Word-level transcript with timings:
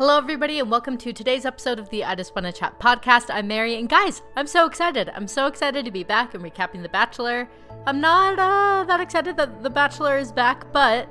Hello, 0.00 0.16
everybody, 0.16 0.58
and 0.58 0.70
welcome 0.70 0.96
to 0.96 1.12
today's 1.12 1.44
episode 1.44 1.78
of 1.78 1.90
the 1.90 2.04
I 2.04 2.14
Just 2.14 2.34
Wanna 2.34 2.52
Chat 2.52 2.80
podcast. 2.80 3.26
I'm 3.28 3.48
Mary, 3.48 3.74
and 3.78 3.86
guys, 3.86 4.22
I'm 4.34 4.46
so 4.46 4.64
excited. 4.64 5.10
I'm 5.14 5.28
so 5.28 5.46
excited 5.46 5.84
to 5.84 5.90
be 5.90 6.04
back 6.04 6.32
and 6.32 6.42
recapping 6.42 6.80
The 6.80 6.88
Bachelor. 6.88 7.46
I'm 7.86 8.00
not 8.00 8.38
uh, 8.38 8.84
that 8.84 9.00
excited 9.00 9.36
that 9.36 9.62
The 9.62 9.68
Bachelor 9.68 10.16
is 10.16 10.32
back, 10.32 10.72
but 10.72 11.06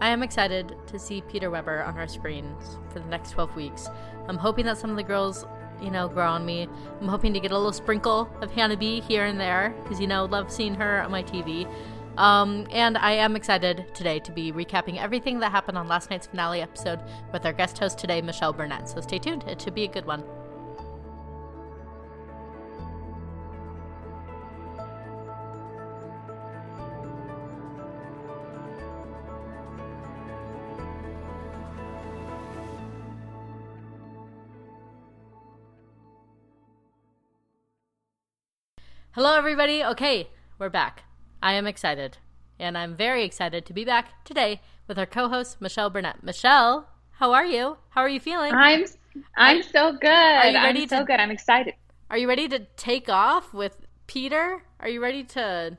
I 0.00 0.08
am 0.08 0.22
excited 0.22 0.74
to 0.86 0.98
see 0.98 1.20
Peter 1.28 1.50
Weber 1.50 1.82
on 1.82 1.98
our 1.98 2.08
screens 2.08 2.78
for 2.88 3.00
the 3.00 3.08
next 3.08 3.32
12 3.32 3.54
weeks. 3.54 3.86
I'm 4.28 4.38
hoping 4.38 4.64
that 4.64 4.78
some 4.78 4.88
of 4.88 4.96
the 4.96 5.02
girls, 5.02 5.44
you 5.82 5.90
know, 5.90 6.08
grow 6.08 6.30
on 6.30 6.46
me. 6.46 6.68
I'm 7.02 7.08
hoping 7.08 7.34
to 7.34 7.38
get 7.38 7.50
a 7.50 7.54
little 7.54 7.70
sprinkle 7.70 8.30
of 8.40 8.50
Hannah 8.50 8.78
B 8.78 9.02
here 9.02 9.26
and 9.26 9.38
there, 9.38 9.74
because, 9.82 10.00
you 10.00 10.06
know, 10.06 10.24
love 10.24 10.50
seeing 10.50 10.74
her 10.76 11.02
on 11.02 11.10
my 11.10 11.22
TV. 11.22 11.70
Um, 12.16 12.66
and 12.70 12.96
I 12.96 13.12
am 13.12 13.36
excited 13.36 13.94
today 13.94 14.18
to 14.20 14.32
be 14.32 14.50
recapping 14.52 15.00
everything 15.00 15.38
that 15.40 15.52
happened 15.52 15.76
on 15.76 15.86
last 15.86 16.10
night's 16.10 16.26
finale 16.26 16.62
episode 16.62 17.00
with 17.32 17.44
our 17.44 17.52
guest 17.52 17.78
host 17.78 17.98
today, 17.98 18.22
Michelle 18.22 18.52
Burnett. 18.52 18.88
So 18.88 19.00
stay 19.00 19.18
tuned, 19.18 19.44
it 19.44 19.60
should 19.60 19.74
be 19.74 19.84
a 19.84 19.88
good 19.88 20.06
one. 20.06 20.24
Hello, 39.12 39.34
everybody. 39.34 39.82
Okay, 39.82 40.28
we're 40.58 40.68
back. 40.68 41.05
I 41.42 41.52
am 41.54 41.66
excited. 41.66 42.18
And 42.58 42.76
I'm 42.78 42.94
very 42.96 43.24
excited 43.24 43.66
to 43.66 43.72
be 43.72 43.84
back 43.84 44.24
today 44.24 44.60
with 44.88 44.98
our 44.98 45.06
co-host 45.06 45.60
Michelle 45.60 45.90
Burnett. 45.90 46.22
Michelle, 46.22 46.88
how 47.12 47.32
are 47.32 47.44
you? 47.44 47.76
How 47.90 48.00
are 48.00 48.08
you 48.08 48.20
feeling? 48.20 48.52
I'm 48.54 48.84
I'm 49.36 49.62
so 49.62 49.92
good. 49.92 50.08
Are 50.10 50.48
you 50.50 50.56
ready 50.62 50.82
I'm 50.82 50.88
to- 50.88 50.96
so 50.98 51.04
good. 51.04 51.20
I'm 51.20 51.30
excited. 51.30 51.74
Are 52.10 52.18
you 52.18 52.28
ready 52.28 52.48
to 52.48 52.60
take 52.76 53.08
off 53.08 53.52
with 53.52 53.84
Peter? 54.06 54.62
Are 54.80 54.88
you 54.88 55.02
ready 55.02 55.24
to 55.24 55.76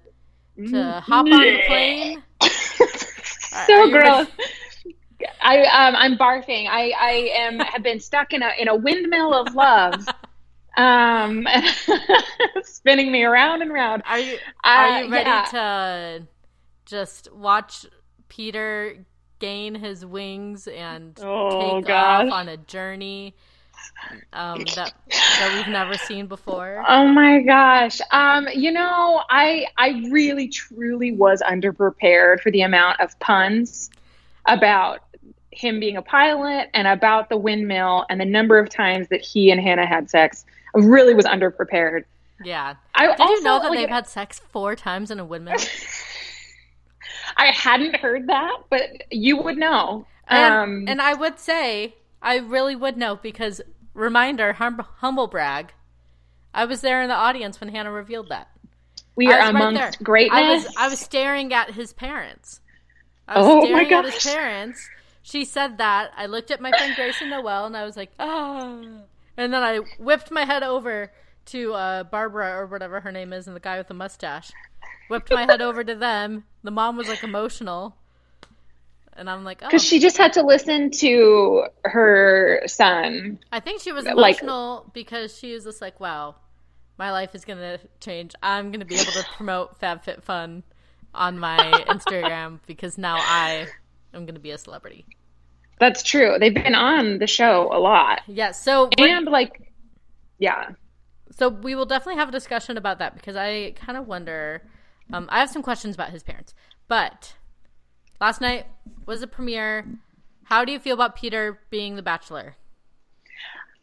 to 0.69 1.03
hop 1.05 1.25
on 1.25 1.31
the 1.31 1.59
plane? 1.67 2.23
So 3.65 3.89
gross. 3.89 4.27
I 5.41 5.61
um 5.63 5.95
I'm 5.95 6.17
barfing. 6.17 6.67
I 6.69 6.91
I 6.99 7.11
am 7.37 7.57
have 7.59 7.81
been 7.81 7.99
stuck 7.99 8.33
in 8.33 8.43
a 8.43 8.51
in 8.59 8.67
a 8.67 8.75
windmill 8.75 9.33
of 9.33 9.55
love. 9.55 10.05
um 10.77 11.47
spinning 12.63 13.11
me 13.11 13.23
around 13.23 13.61
and 13.61 13.73
round. 13.73 14.03
Are 14.05 14.19
you 14.19 14.39
are 14.63 14.87
Uh, 14.87 14.89
you 14.89 15.07
ready 15.07 15.29
yeah. 15.29 15.43
to 15.43 16.27
just 16.85 17.31
watch 17.33 17.85
Peter 18.29 19.05
gain 19.39 19.75
his 19.75 20.05
wings 20.05 20.67
and 20.67 21.19
Oh, 21.21 21.49
take 21.49 21.81
gosh. 21.81 22.29
off 22.29 22.31
on 22.31 22.49
a 22.49 22.57
journey 22.57 23.35
um, 24.33 24.69
that 24.75 24.93
that 25.37 25.51
we've 25.51 25.67
never 25.67 25.97
seen 25.97 26.27
before? 26.27 26.87
Oh 26.87 27.07
my 27.07 27.41
gosh. 27.41 27.99
Um, 28.11 28.47
you 28.53 28.71
know, 28.71 29.23
I 29.29 29.67
I 29.77 29.89
really 30.11 30.47
truly 30.47 31.11
was 31.11 31.41
underprepared 31.41 32.41
for 32.41 32.51
the 32.51 32.61
amount 32.61 32.99
of 33.01 33.17
puns 33.19 33.91
about 34.45 35.01
him 35.57 35.79
being 35.79 35.97
a 35.97 36.01
pilot 36.01 36.69
and 36.73 36.87
about 36.87 37.29
the 37.29 37.37
windmill 37.37 38.05
and 38.09 38.19
the 38.21 38.25
number 38.25 38.59
of 38.59 38.69
times 38.69 39.07
that 39.09 39.21
he 39.21 39.51
and 39.51 39.59
Hannah 39.59 39.85
had 39.87 40.09
sex. 40.09 40.45
I 40.75 40.79
really 40.79 41.13
was 41.13 41.25
underprepared. 41.25 42.03
Yeah. 42.43 42.75
I 42.93 43.07
Did 43.07 43.19
also, 43.19 43.33
you 43.33 43.43
know 43.43 43.59
that 43.59 43.69
like, 43.69 43.79
they've 43.79 43.89
had 43.89 44.07
sex 44.07 44.39
four 44.39 44.75
times 44.75 45.09
in 45.11 45.19
a 45.19 45.25
windmill? 45.25 45.55
I 47.37 47.47
hadn't 47.51 47.95
heard 47.97 48.27
that, 48.27 48.57
but 48.69 48.81
you 49.11 49.37
would 49.37 49.57
know. 49.57 50.05
And, 50.27 50.53
um, 50.53 50.85
and 50.87 51.01
I 51.01 51.13
would 51.13 51.39
say, 51.39 51.95
I 52.21 52.37
really 52.37 52.75
would 52.75 52.97
know 52.97 53.15
because, 53.15 53.61
reminder, 53.93 54.53
hum- 54.53 54.85
humble 54.97 55.27
brag, 55.27 55.73
I 56.53 56.65
was 56.65 56.81
there 56.81 57.01
in 57.01 57.09
the 57.09 57.15
audience 57.15 57.59
when 57.59 57.69
Hannah 57.69 57.91
revealed 57.91 58.29
that. 58.29 58.49
we 59.15 59.27
are 59.27 59.37
was 59.37 59.39
right 59.39 59.49
amongst 59.49 60.03
greatness. 60.03 60.37
I 60.39 60.53
was, 60.53 60.67
I 60.77 60.87
was 60.89 60.99
staring 60.99 61.53
at 61.53 61.71
his 61.71 61.93
parents. 61.93 62.61
I 63.27 63.39
was 63.39 63.47
Oh 63.47 63.61
my 63.61 63.83
staring 63.83 63.93
at 63.93 64.05
his 64.05 64.13
gosh. 64.15 64.33
parents. 64.33 64.89
She 65.27 65.43
said 65.43 65.77
that. 65.79 66.11
I 66.15 66.27
looked 66.27 66.51
at 66.51 66.61
my 66.61 66.71
friend 66.71 66.95
Grace 66.95 67.19
and 67.19 67.29
Noel 67.29 67.65
and 67.65 67.75
I 67.75 67.83
was 67.83 67.97
like, 67.97 68.11
ah. 68.17 68.79
And 69.35 69.53
then 69.53 69.61
I 69.61 69.79
whipped 69.99 70.31
my 70.31 70.45
head 70.45 70.63
over 70.63 71.11
to 71.47 71.73
uh, 71.73 72.03
Barbara 72.05 72.55
or 72.57 72.65
whatever 72.65 73.01
her 73.01 73.11
name 73.11 73.33
is 73.33 73.45
and 73.45 73.53
the 73.53 73.59
guy 73.59 73.77
with 73.77 73.89
the 73.89 73.93
mustache. 73.93 74.53
Whipped 75.09 75.29
my 75.29 75.43
head 75.43 75.61
over 75.61 75.83
to 75.83 75.95
them. 75.95 76.45
The 76.63 76.71
mom 76.71 76.95
was 76.95 77.09
like 77.09 77.25
emotional. 77.25 77.97
And 79.17 79.29
I'm 79.29 79.43
like, 79.43 79.61
oh. 79.63 79.67
because 79.67 79.83
she 79.83 79.99
just 79.99 80.15
had 80.15 80.31
to 80.33 80.43
listen 80.43 80.91
to 80.91 81.65
her 81.83 82.61
son. 82.65 83.39
I 83.51 83.59
think 83.59 83.81
she 83.81 83.91
was 83.91 84.05
like- 84.05 84.13
emotional 84.13 84.89
because 84.93 85.37
she 85.37 85.51
was 85.51 85.65
just 85.65 85.81
like, 85.81 85.99
wow, 85.99 86.35
my 86.97 87.11
life 87.11 87.35
is 87.35 87.43
going 87.43 87.59
to 87.59 87.81
change. 87.99 88.33
I'm 88.41 88.71
going 88.71 88.79
to 88.79 88.85
be 88.85 88.95
able 88.95 89.11
to 89.11 89.25
promote 89.35 89.77
FabFitFun 89.81 90.63
on 91.13 91.37
my 91.37 91.83
Instagram 91.89 92.59
because 92.65 92.97
now 92.97 93.17
I 93.19 93.67
am 94.13 94.23
going 94.23 94.35
to 94.35 94.39
be 94.39 94.51
a 94.51 94.57
celebrity. 94.57 95.05
That's 95.79 96.03
true. 96.03 96.37
They've 96.39 96.53
been 96.53 96.75
on 96.75 97.19
the 97.19 97.27
show 97.27 97.69
a 97.71 97.79
lot. 97.79 98.21
Yeah, 98.27 98.51
so 98.51 98.89
And 98.97 99.25
like 99.25 99.71
yeah. 100.39 100.69
so 101.31 101.49
we 101.49 101.75
will 101.75 101.85
definitely 101.85 102.19
have 102.19 102.29
a 102.29 102.31
discussion 102.31 102.77
about 102.77 102.99
that 102.99 103.15
because 103.15 103.35
I 103.35 103.71
kind 103.71 103.97
of 103.97 104.07
wonder. 104.07 104.63
Um, 105.13 105.27
I 105.31 105.39
have 105.39 105.49
some 105.49 105.61
questions 105.61 105.95
about 105.95 106.09
his 106.09 106.23
parents, 106.23 106.53
but 106.87 107.33
last 108.19 108.41
night 108.41 108.65
was 109.05 109.21
a 109.21 109.27
premiere. 109.27 109.85
How 110.43 110.65
do 110.65 110.71
you 110.71 110.79
feel 110.79 110.95
about 110.95 111.15
Peter 111.15 111.59
being 111.69 111.95
the 111.95 112.01
Bachelor? 112.01 112.55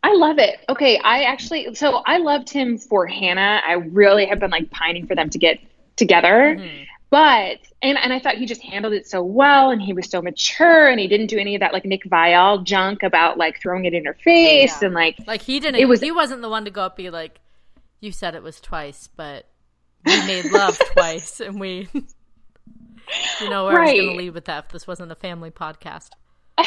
I 0.02 0.14
love 0.14 0.38
it. 0.38 0.58
Okay, 0.68 0.98
I 0.98 1.22
actually 1.22 1.74
so 1.74 2.02
I 2.04 2.18
loved 2.18 2.50
him 2.50 2.76
for 2.76 3.06
Hannah. 3.06 3.60
I 3.66 3.72
really 3.74 4.26
have 4.26 4.38
been 4.40 4.50
like 4.50 4.70
pining 4.70 5.06
for 5.06 5.14
them 5.14 5.30
to 5.30 5.38
get 5.38 5.58
together. 5.96 6.60
But 7.08 7.60
and 7.84 7.96
and 7.98 8.12
I 8.12 8.18
thought 8.18 8.34
he 8.36 8.46
just 8.46 8.62
handled 8.62 8.94
it 8.94 9.06
so 9.06 9.22
well 9.22 9.70
and 9.70 9.80
he 9.80 9.92
was 9.92 10.08
so 10.10 10.20
mature 10.22 10.88
and 10.88 10.98
he 10.98 11.06
didn't 11.06 11.26
do 11.28 11.38
any 11.38 11.54
of 11.54 11.60
that 11.60 11.72
like 11.72 11.84
Nick 11.84 12.04
Viall 12.04 12.64
junk 12.64 13.02
about 13.04 13.38
like 13.38 13.60
throwing 13.60 13.84
it 13.84 13.94
in 13.94 14.04
her 14.06 14.14
face 14.14 14.80
Yeah. 14.82 14.86
and 14.86 14.94
like 14.94 15.16
Like 15.26 15.42
he 15.42 15.60
didn't. 15.60 15.80
It 15.80 15.86
was- 15.86 16.00
he 16.00 16.10
wasn't 16.10 16.42
the 16.42 16.48
one 16.48 16.64
to 16.64 16.70
go 16.72 16.82
up 16.82 16.96
be 16.96 17.10
like, 17.10 17.40
"You 18.00 18.10
said 18.10 18.34
it 18.34 18.42
was 18.42 18.60
twice, 18.60 19.08
but 19.14 19.46
we 20.04 20.16
made 20.26 20.46
love 20.50 20.78
twice, 20.92 21.40
and 21.40 21.60
we." 21.60 21.88
You 23.42 23.50
know 23.50 23.66
where 23.66 23.78
I 23.78 23.82
was 23.84 23.92
going 23.92 24.10
to 24.12 24.16
lead 24.16 24.30
with 24.32 24.46
that 24.46 24.64
if 24.64 24.72
this 24.72 24.86
wasn't 24.86 25.12
a 25.12 25.14
family 25.14 25.50
podcast. 25.50 26.08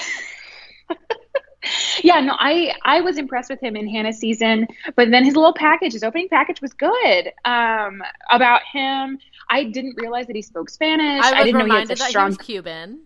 yeah, 2.03 2.19
no, 2.21 2.35
I 2.37 2.73
I 2.83 3.01
was 3.01 3.17
impressed 3.17 3.49
with 3.49 3.61
him 3.61 3.75
in 3.75 3.87
Hannah's 3.87 4.17
season, 4.17 4.67
but 4.95 5.09
then 5.11 5.23
his 5.23 5.35
little 5.35 5.53
package, 5.53 5.93
his 5.93 6.03
opening 6.03 6.29
package 6.29 6.61
was 6.61 6.73
good. 6.73 7.31
Um 7.45 8.01
about 8.29 8.61
him. 8.71 9.19
I 9.49 9.63
didn't 9.63 9.95
realize 9.97 10.27
that 10.27 10.35
he 10.35 10.41
spoke 10.41 10.69
Spanish. 10.69 11.25
I 11.25 11.31
was 11.31 11.45
didn't 11.45 11.59
know 11.59 11.73
he 11.73 11.79
had 11.79 11.87
such 11.87 12.09
strong 12.09 12.35
Cuban. 12.35 13.01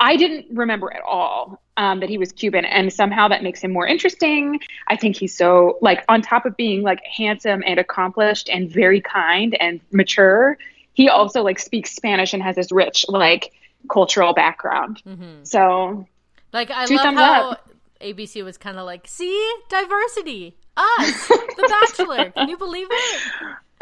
I 0.00 0.16
didn't 0.16 0.46
remember 0.56 0.92
at 0.92 1.02
all 1.02 1.60
um, 1.76 2.00
that 2.00 2.08
he 2.08 2.16
was 2.16 2.32
Cuban, 2.32 2.64
and 2.64 2.92
somehow 2.92 3.28
that 3.28 3.42
makes 3.42 3.62
him 3.62 3.72
more 3.72 3.86
interesting. 3.86 4.60
I 4.88 4.96
think 4.96 5.16
he's 5.16 5.36
so 5.36 5.78
like 5.82 6.04
on 6.08 6.22
top 6.22 6.46
of 6.46 6.56
being 6.56 6.82
like 6.82 7.00
handsome 7.04 7.62
and 7.66 7.78
accomplished 7.78 8.48
and 8.48 8.70
very 8.70 9.00
kind 9.00 9.56
and 9.60 9.80
mature. 9.92 10.56
He 10.94 11.08
also 11.08 11.42
like 11.42 11.58
speaks 11.58 11.94
Spanish 11.94 12.32
and 12.32 12.42
has 12.42 12.56
this 12.56 12.72
rich 12.72 13.04
like 13.08 13.52
cultural 13.90 14.32
background. 14.32 15.02
hmm 15.04 15.42
So 15.42 16.06
Like 16.52 16.70
I 16.70 16.86
Two 16.86 16.96
love 16.96 17.04
thumbs 17.04 17.18
how 17.18 17.50
up. 17.50 17.70
ABC 18.04 18.44
was 18.44 18.58
kind 18.58 18.78
of 18.78 18.84
like, 18.86 19.06
"See 19.08 19.52
diversity, 19.68 20.56
us, 20.76 21.28
The 21.28 21.68
Bachelor." 21.96 22.30
Can 22.36 22.48
you 22.48 22.56
believe 22.58 22.86
it? 22.90 23.20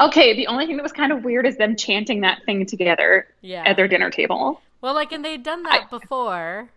okay, 0.01 0.35
the 0.35 0.47
only 0.47 0.65
thing 0.65 0.77
that 0.77 0.83
was 0.83 0.91
kind 0.91 1.11
of 1.11 1.23
weird 1.23 1.45
is 1.45 1.57
them 1.57 1.75
chanting 1.75 2.21
that 2.21 2.43
thing 2.45 2.65
together 2.65 3.27
Yeah. 3.41 3.63
at 3.65 3.75
their 3.77 3.87
dinner 3.87 4.09
table. 4.09 4.61
Well, 4.81 4.93
like, 4.93 5.11
and 5.11 5.23
they'd 5.23 5.43
done 5.43 5.63
that 5.63 5.89
before. 5.89 6.69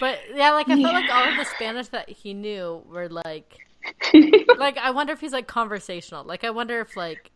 But 0.00 0.18
yeah, 0.34 0.50
like 0.52 0.68
I 0.68 0.80
felt 0.80 0.92
like 0.94 1.10
all 1.10 1.28
of 1.30 1.36
the 1.38 1.44
Spanish 1.44 1.88
that 1.88 2.10
he 2.10 2.34
knew 2.34 2.82
were 2.90 3.08
like, 3.08 3.56
like 4.58 4.76
I 4.76 4.90
wonder 4.90 5.12
if 5.14 5.20
he's 5.20 5.32
like 5.32 5.46
conversational. 5.46 6.24
Like 6.24 6.44
I 6.44 6.50
wonder 6.50 6.80
if 6.80 6.96
like 6.96 7.30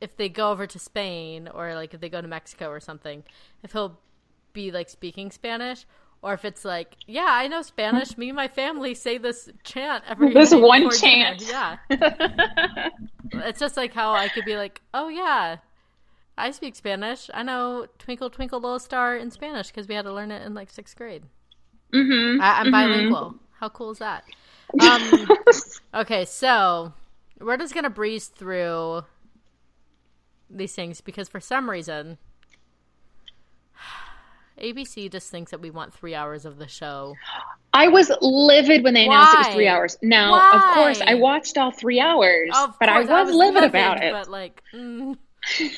if 0.00 0.16
they 0.16 0.28
go 0.28 0.50
over 0.50 0.66
to 0.66 0.78
Spain 0.78 1.48
or 1.54 1.74
like 1.74 1.94
if 1.94 2.00
they 2.00 2.08
go 2.08 2.20
to 2.20 2.26
Mexico 2.26 2.68
or 2.70 2.80
something, 2.80 3.22
if 3.62 3.72
he'll 3.72 3.98
be 4.52 4.72
like 4.72 4.88
speaking 4.88 5.30
Spanish. 5.30 5.84
Or 6.26 6.34
if 6.34 6.44
it's 6.44 6.64
like, 6.64 6.96
yeah, 7.06 7.28
I 7.28 7.46
know 7.46 7.62
Spanish. 7.62 8.18
Me 8.18 8.30
and 8.30 8.34
my 8.36 8.48
family 8.48 8.94
say 8.94 9.16
this 9.16 9.48
chant 9.62 10.02
every 10.08 10.34
This 10.34 10.52
one 10.52 10.82
before 10.82 10.90
dinner." 10.90 11.36
chant. 11.36 11.42
Yeah, 11.46 11.76
it's 13.32 13.60
just 13.60 13.76
like 13.76 13.94
how 13.94 14.12
I 14.12 14.28
could 14.28 14.44
be 14.44 14.56
like, 14.56 14.82
oh 14.92 15.06
yeah, 15.08 15.58
I 16.36 16.50
speak 16.50 16.74
Spanish. 16.74 17.30
I 17.32 17.44
know 17.44 17.86
Twinkle 18.00 18.28
Twinkle 18.30 18.58
Little 18.60 18.80
Star 18.80 19.16
in 19.16 19.30
Spanish 19.30 19.68
because 19.68 19.86
we 19.86 19.94
had 19.94 20.02
to 20.02 20.12
learn 20.12 20.32
it 20.32 20.44
in 20.44 20.52
like 20.52 20.68
sixth 20.70 20.96
grade. 20.96 21.22
hmm 21.92 22.40
I, 22.40 22.60
I'm 22.60 22.72
bilingual. 22.72 23.36
How 23.60 23.68
cool 23.68 23.92
is 23.92 23.98
that? 23.98 24.24
Um, 24.80 25.28
okay, 25.94 26.24
so 26.24 26.92
we're 27.40 27.56
just 27.56 27.72
gonna 27.72 27.88
breeze 27.88 28.26
through 28.26 29.04
these 30.50 30.74
things 30.74 31.00
because 31.00 31.28
for 31.28 31.40
some 31.40 31.70
reason 31.70 32.18
ABC 34.60 35.10
just 35.10 35.30
thinks 35.30 35.50
that 35.50 35.60
we 35.60 35.70
want 35.70 35.92
three 35.92 36.14
hours 36.14 36.44
of 36.44 36.56
the 36.58 36.66
show. 36.68 37.14
I 37.74 37.88
was 37.88 38.10
livid 38.22 38.82
when 38.84 38.94
they 38.94 39.04
announced 39.04 39.34
it 39.34 39.38
was 39.38 39.46
three 39.48 39.68
hours. 39.68 39.98
Now, 40.02 40.30
Why? 40.32 40.50
of 40.54 40.62
course, 40.74 41.00
I 41.06 41.14
watched 41.14 41.58
all 41.58 41.70
three 41.70 42.00
hours, 42.00 42.50
Of 42.56 42.74
but 42.80 42.88
I 42.88 43.04
course, 43.04 43.26
was, 43.26 43.34
livid, 43.36 43.64
about 43.64 44.02
it. 44.02 44.12
But 44.12 44.28
like, 44.30 44.62
mm, 44.74 45.16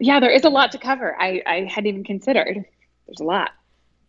Yeah, 0.00 0.20
there 0.20 0.30
is 0.30 0.44
a 0.44 0.50
lot 0.50 0.72
to 0.72 0.78
cover. 0.78 1.16
I, 1.20 1.40
I 1.46 1.60
hadn't 1.62 1.86
even 1.86 2.04
considered. 2.04 2.64
There's 3.06 3.20
a 3.20 3.24
lot. 3.24 3.52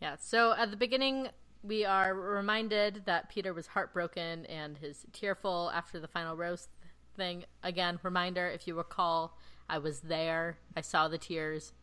yeah. 0.01 0.15
So 0.19 0.53
at 0.57 0.71
the 0.71 0.77
beginning, 0.77 1.27
we 1.63 1.85
are 1.85 2.13
reminded 2.13 3.03
that 3.05 3.29
Peter 3.29 3.53
was 3.53 3.67
heartbroken 3.67 4.45
and 4.47 4.77
his 4.77 5.05
tearful 5.13 5.71
after 5.73 5.99
the 5.99 6.07
final 6.07 6.35
roast 6.35 6.69
thing. 7.15 7.45
Again, 7.63 7.99
reminder 8.03 8.47
if 8.47 8.67
you 8.67 8.75
recall, 8.75 9.37
I 9.69 9.77
was 9.79 10.01
there. 10.01 10.57
I 10.75 10.81
saw 10.81 11.07
the 11.07 11.17
tears. 11.17 11.73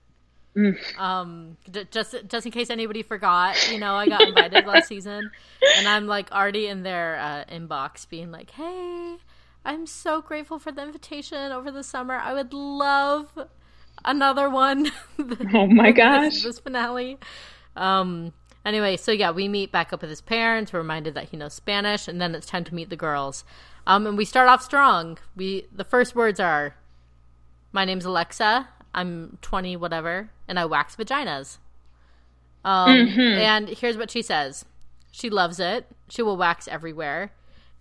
Um, 0.99 1.57
j- 1.71 1.87
just 1.91 2.15
just 2.29 2.45
in 2.45 2.53
case 2.53 2.69
anybody 2.69 3.03
forgot, 3.03 3.57
you 3.73 3.79
know, 3.79 3.95
I 3.95 4.07
got 4.07 4.21
invited 4.21 4.67
last 4.67 4.87
season, 4.89 5.31
and 5.79 5.89
I'm 5.89 6.07
like 6.07 6.31
already 6.31 6.67
in 6.67 6.83
their 6.83 7.17
uh, 7.17 7.45
inbox, 7.51 8.07
being 8.09 8.31
like, 8.31 8.51
"Hey, 8.51 9.17
I'm 9.65 9.87
so 9.87 10.21
grateful 10.21 10.59
for 10.59 10.71
the 10.71 10.83
invitation 10.83 11.53
over 11.53 11.71
the 11.71 11.83
summer. 11.83 12.17
I 12.17 12.35
would 12.35 12.53
love 12.53 13.39
another 14.05 14.51
one." 14.51 14.91
Oh 15.55 15.67
my 15.67 15.93
this, 15.93 15.97
gosh. 15.97 16.43
this 16.43 16.59
finale. 16.59 17.19
Um. 17.75 18.35
Anyway, 18.65 18.97
so 18.97 19.11
yeah, 19.11 19.31
we 19.31 19.49
meet 19.49 19.73
back 19.73 19.93
up 19.93 20.03
with 20.03 20.11
his 20.11 20.21
parents. 20.21 20.73
We're 20.73 20.81
reminded 20.81 21.15
that 21.15 21.31
he 21.31 21.37
knows 21.39 21.55
Spanish, 21.55 22.09
and 22.09 22.21
then 22.21 22.35
it's 22.35 22.47
time 22.47 22.65
to 22.65 22.75
meet 22.75 22.91
the 22.91 22.97
girls. 22.97 23.45
Um, 23.87 24.07
and 24.07 24.17
we 24.17 24.25
start 24.25 24.49
off 24.49 24.63
strong. 24.63 25.19
We 25.37 25.67
the 25.73 25.85
first 25.85 26.15
words 26.15 26.39
are, 26.41 26.75
"My 27.73 27.85
name's 27.85 28.05
Alexa. 28.05 28.69
I'm 28.95 29.39
20, 29.43 29.77
whatever, 29.77 30.31
and 30.47 30.59
I 30.59 30.65
wax 30.67 30.97
vaginas." 30.97 31.59
Um, 32.65 32.91
and 33.19 33.69
here's 33.69 33.97
what 33.97 34.11
she 34.11 34.23
says: 34.23 34.65
She 35.11 35.31
loves 35.31 35.59
it. 35.59 35.87
She 36.09 36.23
will 36.23 36.37
wax 36.37 36.69
everywhere, 36.69 37.33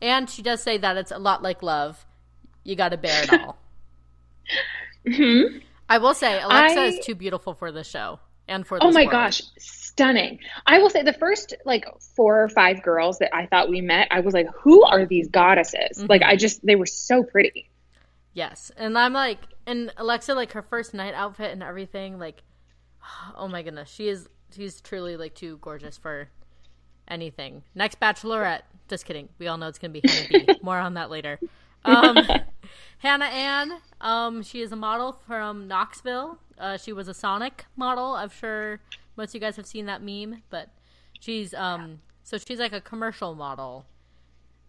and 0.02 0.30
she 0.30 0.42
does 0.42 0.64
say 0.64 0.78
that 0.78 0.98
it's 0.98 1.12
a 1.12 1.20
lot 1.20 1.44
like 1.44 1.62
love. 1.62 2.06
You 2.64 2.76
got 2.76 2.90
to 2.90 2.98
bear 2.98 3.24
it 3.24 3.34
all. 3.34 3.58
I 5.90 5.98
will 5.98 6.14
say, 6.14 6.42
Alexa 6.42 6.80
I- 6.80 6.86
is 6.86 7.06
too 7.06 7.16
beautiful 7.16 7.54
for 7.54 7.72
the 7.72 7.84
show 7.84 8.20
and 8.48 8.66
for. 8.66 8.80
This 8.80 8.88
Oh 8.88 8.92
my 8.92 9.06
gosh, 9.06 9.42
stunning. 9.92 10.40
I 10.66 10.80
will 10.80 10.90
say 10.90 11.04
the 11.04 11.14
first 11.14 11.54
like 11.66 11.86
four 12.16 12.42
or 12.42 12.50
five 12.50 12.82
girls 12.82 13.20
that 13.20 13.36
I 13.36 13.46
thought 13.46 13.70
we 13.70 13.82
met, 13.82 14.08
I 14.10 14.22
was 14.22 14.34
like, 14.34 14.48
who 14.56 14.84
are 14.84 15.06
these 15.06 15.28
goddesses? 15.28 15.98
Mm-hmm. 15.98 16.08
Like, 16.08 16.22
I 16.24 16.36
just, 16.36 16.66
they 16.66 16.76
were 16.76 16.86
so 16.86 17.24
pretty. 17.24 17.70
Yes, 18.34 18.72
and 18.78 18.98
I'm 18.98 19.14
like, 19.14 19.40
and 19.68 19.92
Alexa, 19.98 20.34
like 20.34 20.54
her 20.54 20.62
first 20.62 20.94
night 20.94 21.14
outfit 21.14 21.52
and 21.52 21.62
everything, 21.62 22.18
like, 22.18 22.44
oh 23.36 23.48
my 23.48 23.62
goodness, 23.62 23.90
she 23.90 24.08
is, 24.08 24.30
she's 24.56 24.80
truly 24.80 25.18
like 25.18 25.36
too 25.36 25.58
gorgeous 25.62 25.98
for 25.98 26.30
anything. 27.08 27.64
Next 27.76 28.00
Bachelorette, 28.00 28.62
just 28.88 29.06
kidding. 29.06 29.28
We 29.38 29.48
all 29.48 29.58
know 29.58 29.68
it's 29.68 29.78
gonna 29.78 29.92
be 29.92 30.02
Hannah 30.06 30.46
B. 30.46 30.48
More 30.64 30.80
on 30.80 30.94
that 30.94 31.12
later. 31.12 31.38
Um, 31.84 32.18
Hannah 33.00 33.26
Ann, 33.26 33.74
um, 34.00 34.44
she 34.44 34.62
is 34.62 34.72
a 34.72 34.78
model 34.78 35.12
from 35.12 35.68
Knoxville. 35.68 36.38
Uh, 36.58 36.78
she 36.78 36.94
was 36.94 37.10
a 37.10 37.14
Sonic 37.14 37.66
model. 37.76 38.14
I'm 38.14 38.30
sure 38.30 38.80
most 39.18 39.30
of 39.30 39.36
you 39.36 39.40
guys 39.42 39.56
have 39.58 39.66
seen 39.66 39.86
that 39.88 40.02
meme, 40.02 40.42
but 40.50 40.70
she's 41.20 41.54
um, 41.54 42.00
so 42.24 42.38
she's 42.38 42.60
like 42.60 42.74
a 42.74 42.82
commercial 42.82 43.36
model 43.36 43.86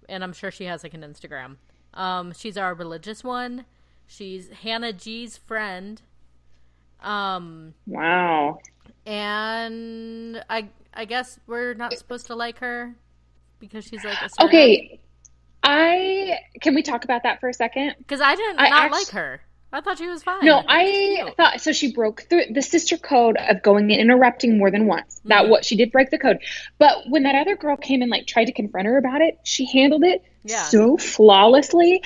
and 0.08 0.22
I'm 0.24 0.32
sure 0.32 0.50
she 0.50 0.64
has 0.64 0.82
like 0.82 0.94
an 0.94 1.02
Instagram. 1.02 1.56
Um, 1.94 2.32
she's 2.32 2.56
our 2.58 2.74
religious 2.74 3.22
one. 3.22 3.64
She's 4.06 4.48
Hannah 4.50 4.92
G's 4.92 5.36
friend. 5.36 6.02
Um, 7.00 7.74
Wow. 7.86 8.58
and 9.06 10.44
I 10.48 10.68
I 10.94 11.04
guess 11.04 11.38
we're 11.46 11.74
not 11.74 11.92
supposed 11.94 12.26
to 12.26 12.34
like 12.34 12.58
her 12.58 12.94
because 13.60 13.84
she's 13.84 14.04
like 14.04 14.18
assertive. 14.22 14.46
Okay. 14.48 14.98
I, 15.64 16.38
can 16.60 16.74
we 16.74 16.82
talk 16.82 17.04
about 17.04 17.22
that 17.22 17.38
for 17.40 17.48
a 17.48 17.54
second? 17.54 17.94
because 17.98 18.20
I 18.20 18.34
didn't 18.34 18.58
I 18.58 18.68
not 18.68 18.82
actu- 18.86 18.94
like 18.94 19.08
her. 19.10 19.40
I 19.74 19.80
thought 19.80 19.96
she 19.98 20.06
was 20.06 20.22
fine. 20.22 20.44
No, 20.44 20.62
I 20.68 21.32
thought 21.36 21.60
so. 21.60 21.72
She 21.72 21.92
broke 21.92 22.22
through 22.28 22.46
the 22.50 22.60
sister 22.62 22.98
code 22.98 23.36
of 23.48 23.62
going 23.62 23.90
and 23.90 24.00
interrupting 24.00 24.58
more 24.58 24.70
than 24.70 24.86
once. 24.86 25.20
That 25.24 25.44
Mhm. 25.46 25.48
what 25.48 25.64
she 25.64 25.76
did 25.76 25.90
break 25.90 26.10
the 26.10 26.18
code. 26.18 26.38
But 26.78 27.08
when 27.08 27.22
that 27.22 27.34
other 27.34 27.56
girl 27.56 27.76
came 27.76 28.02
and 28.02 28.10
like 28.10 28.26
tried 28.26 28.44
to 28.46 28.52
confront 28.52 28.86
her 28.86 28.98
about 28.98 29.22
it, 29.22 29.38
she 29.44 29.64
handled 29.64 30.04
it 30.04 30.22
Yeah. 30.44 30.62
so 30.64 30.96
flawlessly 30.98 32.02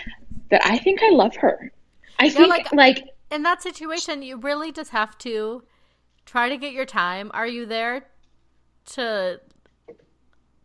that 0.50 0.64
I 0.64 0.78
think 0.78 1.02
I 1.02 1.10
love 1.10 1.34
her. 1.36 1.72
I 2.18 2.30
think 2.30 2.48
like- 2.48 2.72
like, 2.72 3.08
in 3.30 3.42
that 3.42 3.62
situation, 3.62 4.22
you 4.22 4.36
really 4.36 4.70
just 4.70 4.90
have 4.92 5.18
to 5.18 5.64
try 6.24 6.48
to 6.48 6.56
get 6.56 6.72
your 6.72 6.86
time. 6.86 7.30
Are 7.34 7.46
you 7.48 7.66
there 7.66 8.06
to? 8.94 9.40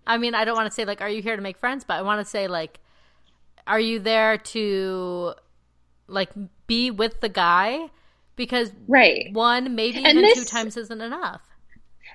I 0.05 0.17
mean, 0.17 0.35
I 0.35 0.45
don't 0.45 0.55
want 0.55 0.67
to 0.67 0.73
say 0.73 0.85
like, 0.85 1.01
are 1.01 1.09
you 1.09 1.21
here 1.21 1.35
to 1.35 1.41
make 1.41 1.57
friends? 1.57 1.83
But 1.83 1.95
I 1.95 2.01
want 2.03 2.19
to 2.21 2.25
say 2.25 2.47
like, 2.47 2.79
are 3.65 3.79
you 3.79 3.99
there 3.99 4.37
to 4.37 5.33
like 6.11 6.29
be 6.67 6.91
with 6.91 7.21
the 7.21 7.29
guy? 7.29 7.89
Because 8.35 8.71
right. 8.87 9.31
one, 9.33 9.75
maybe 9.75 10.03
And 10.03 10.17
even 10.17 10.33
two 10.33 10.45
times 10.45 10.77
isn't 10.77 11.01
enough. 11.01 11.41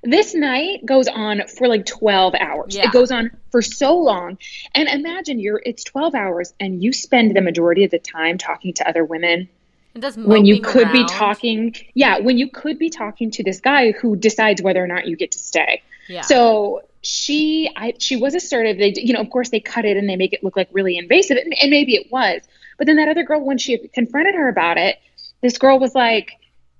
This 0.03 0.35
night 0.35 0.85
goes 0.85 1.09
on 1.09 1.47
for 1.49 1.69
like 1.69 1.87
12 1.87 2.35
hours. 2.35 2.77
Yeah. 2.77 2.87
It 2.87 2.93
goes 2.93 3.11
on 3.11 3.31
for 3.51 3.63
so 3.63 3.97
long. 3.97 4.39
And 4.75 4.89
imagine 4.89 5.39
you're 5.39 5.63
it's 5.65 5.85
12 5.85 6.15
hours 6.15 6.53
and 6.61 6.83
you 6.83 6.93
spend 6.93 7.35
the 7.35 7.41
majority 7.41 7.85
of 7.85 7.91
the 7.91 7.99
time 7.99 8.39
talking 8.39 8.75
to 8.75 8.89
other 8.89 9.05
women 9.05 9.49
when 10.17 10.45
you 10.45 10.61
could 10.61 10.93
be 10.93 11.05
talking 11.07 11.75
yeah, 11.95 12.19
when 12.19 12.39
you 12.39 12.51
could 12.51 12.79
be 12.79 12.91
talking 12.91 13.31
to 13.33 13.43
this 13.43 13.61
guy 13.61 13.93
who 13.93 14.17
decides 14.17 14.61
whether 14.63 14.83
or 14.83 14.87
not 14.87 15.07
you 15.07 15.17
get 15.17 15.33
to 15.33 15.39
stay. 15.39 15.83
Yeah. 16.09 16.21
So 16.23 16.83
she 17.03 17.71
I 17.75 17.95
she 17.99 18.17
was 18.17 18.35
assertive. 18.35 18.79
They 18.79 18.93
you 18.97 19.15
know, 19.15 19.21
of 19.21 19.31
course 19.31 19.51
they 19.51 19.61
cut 19.61 19.85
it 19.85 19.97
and 19.97 20.09
they 20.09 20.17
make 20.17 20.33
it 20.33 20.45
look 20.45 20.57
like 20.57 20.69
really 20.73 20.99
invasive 20.99 21.39
and, 21.39 21.55
and 21.61 21.71
maybe 21.71 21.95
it 21.95 22.11
was. 22.11 22.43
But 22.77 22.87
then 22.87 22.97
that 22.97 23.09
other 23.09 23.23
girl 23.23 23.45
when 23.45 23.59
she 23.59 23.79
confronted 23.89 24.35
her 24.35 24.49
about 24.49 24.79
it, 24.79 24.99
this 25.43 25.59
girl 25.59 25.79
was 25.79 25.95
like 25.95 26.33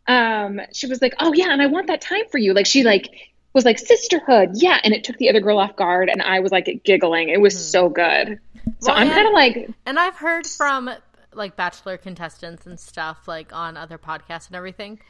um 0.09 0.61
she 0.73 0.87
was 0.87 1.03
like, 1.03 1.15
"Oh 1.19 1.33
yeah, 1.33 1.53
and 1.53 1.61
I 1.61 1.67
want 1.67 1.89
that 1.89 2.01
time 2.01 2.29
for 2.31 2.39
you." 2.39 2.55
Like 2.55 2.67
she 2.67 2.85
like 2.85 3.09
was 3.53 3.65
like 3.65 3.79
sisterhood. 3.79 4.51
Yeah, 4.55 4.79
and 4.85 4.93
it 4.95 5.03
took 5.03 5.17
the 5.17 5.31
other 5.31 5.41
girl 5.41 5.59
off 5.59 5.77
guard 5.77 6.09
and 6.09 6.23
I 6.23 6.41
was 6.41 6.53
like 6.53 6.83
giggling. 6.85 7.31
It 7.31 7.41
was 7.41 7.59
so 7.59 7.89
good. 7.89 8.39
So 8.81 8.93
Well, 8.93 8.97
I'm 8.97 9.09
kind 9.09 9.27
of 9.27 9.33
like 9.33 9.71
And 9.87 9.99
I've 9.99 10.17
heard 10.17 10.47
from 10.47 10.91
like 11.33 11.57
bachelor 11.57 11.97
contestants 11.97 12.67
and 12.67 12.79
stuff 12.79 13.27
like 13.27 13.53
on 13.53 13.77
other 13.77 13.99
podcasts 13.99 14.49
and 14.49 14.57
everything. 14.57 15.01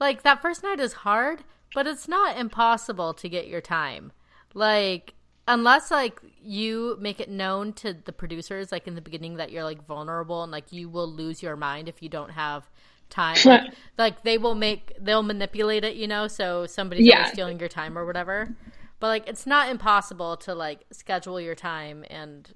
Like 0.00 0.22
that 0.22 0.42
first 0.42 0.62
night 0.62 0.80
is 0.80 0.92
hard, 0.92 1.44
but 1.74 1.86
it's 1.86 2.08
not 2.08 2.36
impossible 2.36 3.14
to 3.14 3.28
get 3.28 3.46
your 3.46 3.60
time. 3.60 4.12
Like 4.54 5.14
unless 5.46 5.90
like 5.90 6.20
you 6.42 6.96
make 7.00 7.20
it 7.20 7.28
known 7.30 7.72
to 7.74 7.94
the 8.04 8.12
producers 8.12 8.70
like 8.72 8.86
in 8.86 8.94
the 8.94 9.00
beginning 9.00 9.36
that 9.36 9.50
you're 9.50 9.64
like 9.64 9.84
vulnerable 9.86 10.42
and 10.42 10.50
like 10.52 10.72
you 10.72 10.88
will 10.88 11.06
lose 11.10 11.42
your 11.42 11.56
mind 11.56 11.88
if 11.88 12.02
you 12.02 12.08
don't 12.08 12.30
have 12.30 12.68
time. 13.10 13.36
Like, 13.44 13.72
like 13.98 14.22
they 14.22 14.38
will 14.38 14.54
make 14.54 14.92
they'll 15.00 15.22
manipulate 15.22 15.84
it, 15.84 15.96
you 15.96 16.06
know, 16.06 16.26
so 16.28 16.66
somebody's 16.66 17.06
Yeah. 17.06 17.26
stealing 17.26 17.60
your 17.60 17.68
time 17.68 17.96
or 17.98 18.06
whatever. 18.06 18.54
But 19.00 19.08
like 19.08 19.28
it's 19.28 19.46
not 19.46 19.68
impossible 19.70 20.36
to 20.38 20.54
like 20.54 20.80
schedule 20.92 21.40
your 21.40 21.54
time 21.54 22.04
and 22.08 22.50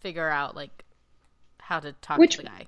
figure 0.00 0.28
out 0.28 0.54
like 0.54 0.84
how 1.58 1.80
to 1.80 1.92
talk 1.94 2.18
Which- 2.18 2.36
to 2.36 2.42
the 2.42 2.48
guy. 2.48 2.66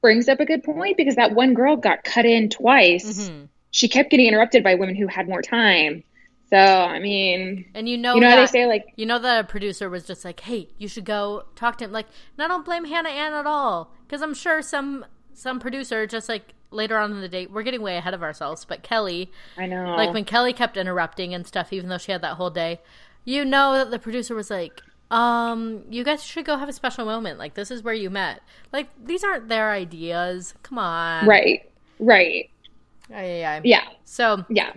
brings 0.00 0.28
up 0.28 0.40
a 0.40 0.44
good 0.46 0.62
point 0.64 0.96
because 0.96 1.16
that 1.16 1.32
one 1.34 1.52
girl 1.54 1.76
got 1.76 2.04
cut 2.04 2.24
in 2.24 2.48
twice. 2.48 3.04
Mm-hmm. 3.28 3.44
She 3.70 3.88
kept 3.88 4.10
getting 4.10 4.26
interrupted 4.26 4.64
by 4.64 4.76
women 4.76 4.94
who 4.96 5.06
had 5.08 5.28
more 5.28 5.42
time. 5.42 6.02
So, 6.50 6.56
I 6.56 6.98
mean, 6.98 7.66
And 7.74 7.88
you 7.88 7.98
know, 7.98 8.14
you 8.14 8.20
know 8.20 8.28
how 8.30 8.36
that, 8.36 8.40
they 8.50 8.58
say 8.60 8.66
like 8.66 8.86
you 8.96 9.06
know 9.06 9.18
the 9.18 9.44
producer 9.48 9.90
was 9.90 10.04
just 10.04 10.24
like, 10.24 10.40
"Hey, 10.40 10.68
you 10.78 10.88
should 10.88 11.04
go 11.04 11.44
talk 11.54 11.78
to 11.78 11.84
him." 11.84 11.92
Like, 11.92 12.06
and 12.36 12.44
I 12.44 12.48
don't 12.48 12.64
blame 12.64 12.84
Hannah 12.86 13.10
Ann 13.10 13.32
at 13.34 13.46
all 13.46 13.92
because 14.06 14.22
I'm 14.22 14.34
sure 14.34 14.62
some 14.62 15.04
some 15.34 15.60
producer 15.60 16.06
just 16.06 16.28
like 16.28 16.54
later 16.70 16.98
on 16.98 17.12
in 17.12 17.20
the 17.20 17.28
date, 17.28 17.50
we're 17.50 17.62
getting 17.62 17.82
way 17.82 17.96
ahead 17.96 18.14
of 18.14 18.22
ourselves. 18.22 18.64
But 18.64 18.82
Kelley, 18.82 19.30
I 19.56 19.66
know. 19.66 19.84
like 19.96 20.12
when 20.14 20.24
Kelley 20.24 20.52
kept 20.52 20.76
interrupting 20.76 21.34
and 21.34 21.46
stuff, 21.46 21.72
even 21.72 21.88
though 21.90 21.98
she 21.98 22.12
had 22.12 22.22
that 22.22 22.36
whole 22.36 22.50
day, 22.50 22.80
you 23.24 23.44
know 23.44 23.74
that 23.74 23.90
the 23.90 23.98
producer 23.98 24.34
was 24.34 24.50
like, 24.50 24.82
um, 25.10 25.84
you 25.90 26.04
guys 26.04 26.24
should 26.24 26.44
go 26.44 26.56
have 26.56 26.68
a 26.68 26.72
special 26.72 27.04
moment. 27.04 27.38
Like 27.38 27.54
this 27.54 27.70
is 27.70 27.82
where 27.82 27.94
you 27.94 28.10
met. 28.10 28.42
Like 28.72 28.88
these 29.02 29.24
aren't 29.24 29.48
their 29.48 29.70
ideas. 29.70 30.54
Come 30.62 30.78
on, 30.78 31.28
right. 31.28 31.70
Right. 31.98 32.50
Yeah, 33.10 33.22
yeah, 33.22 33.36
yeah. 33.36 33.60
Yeah. 33.64 33.88
So 34.04 34.44
Yeah. 34.48 34.72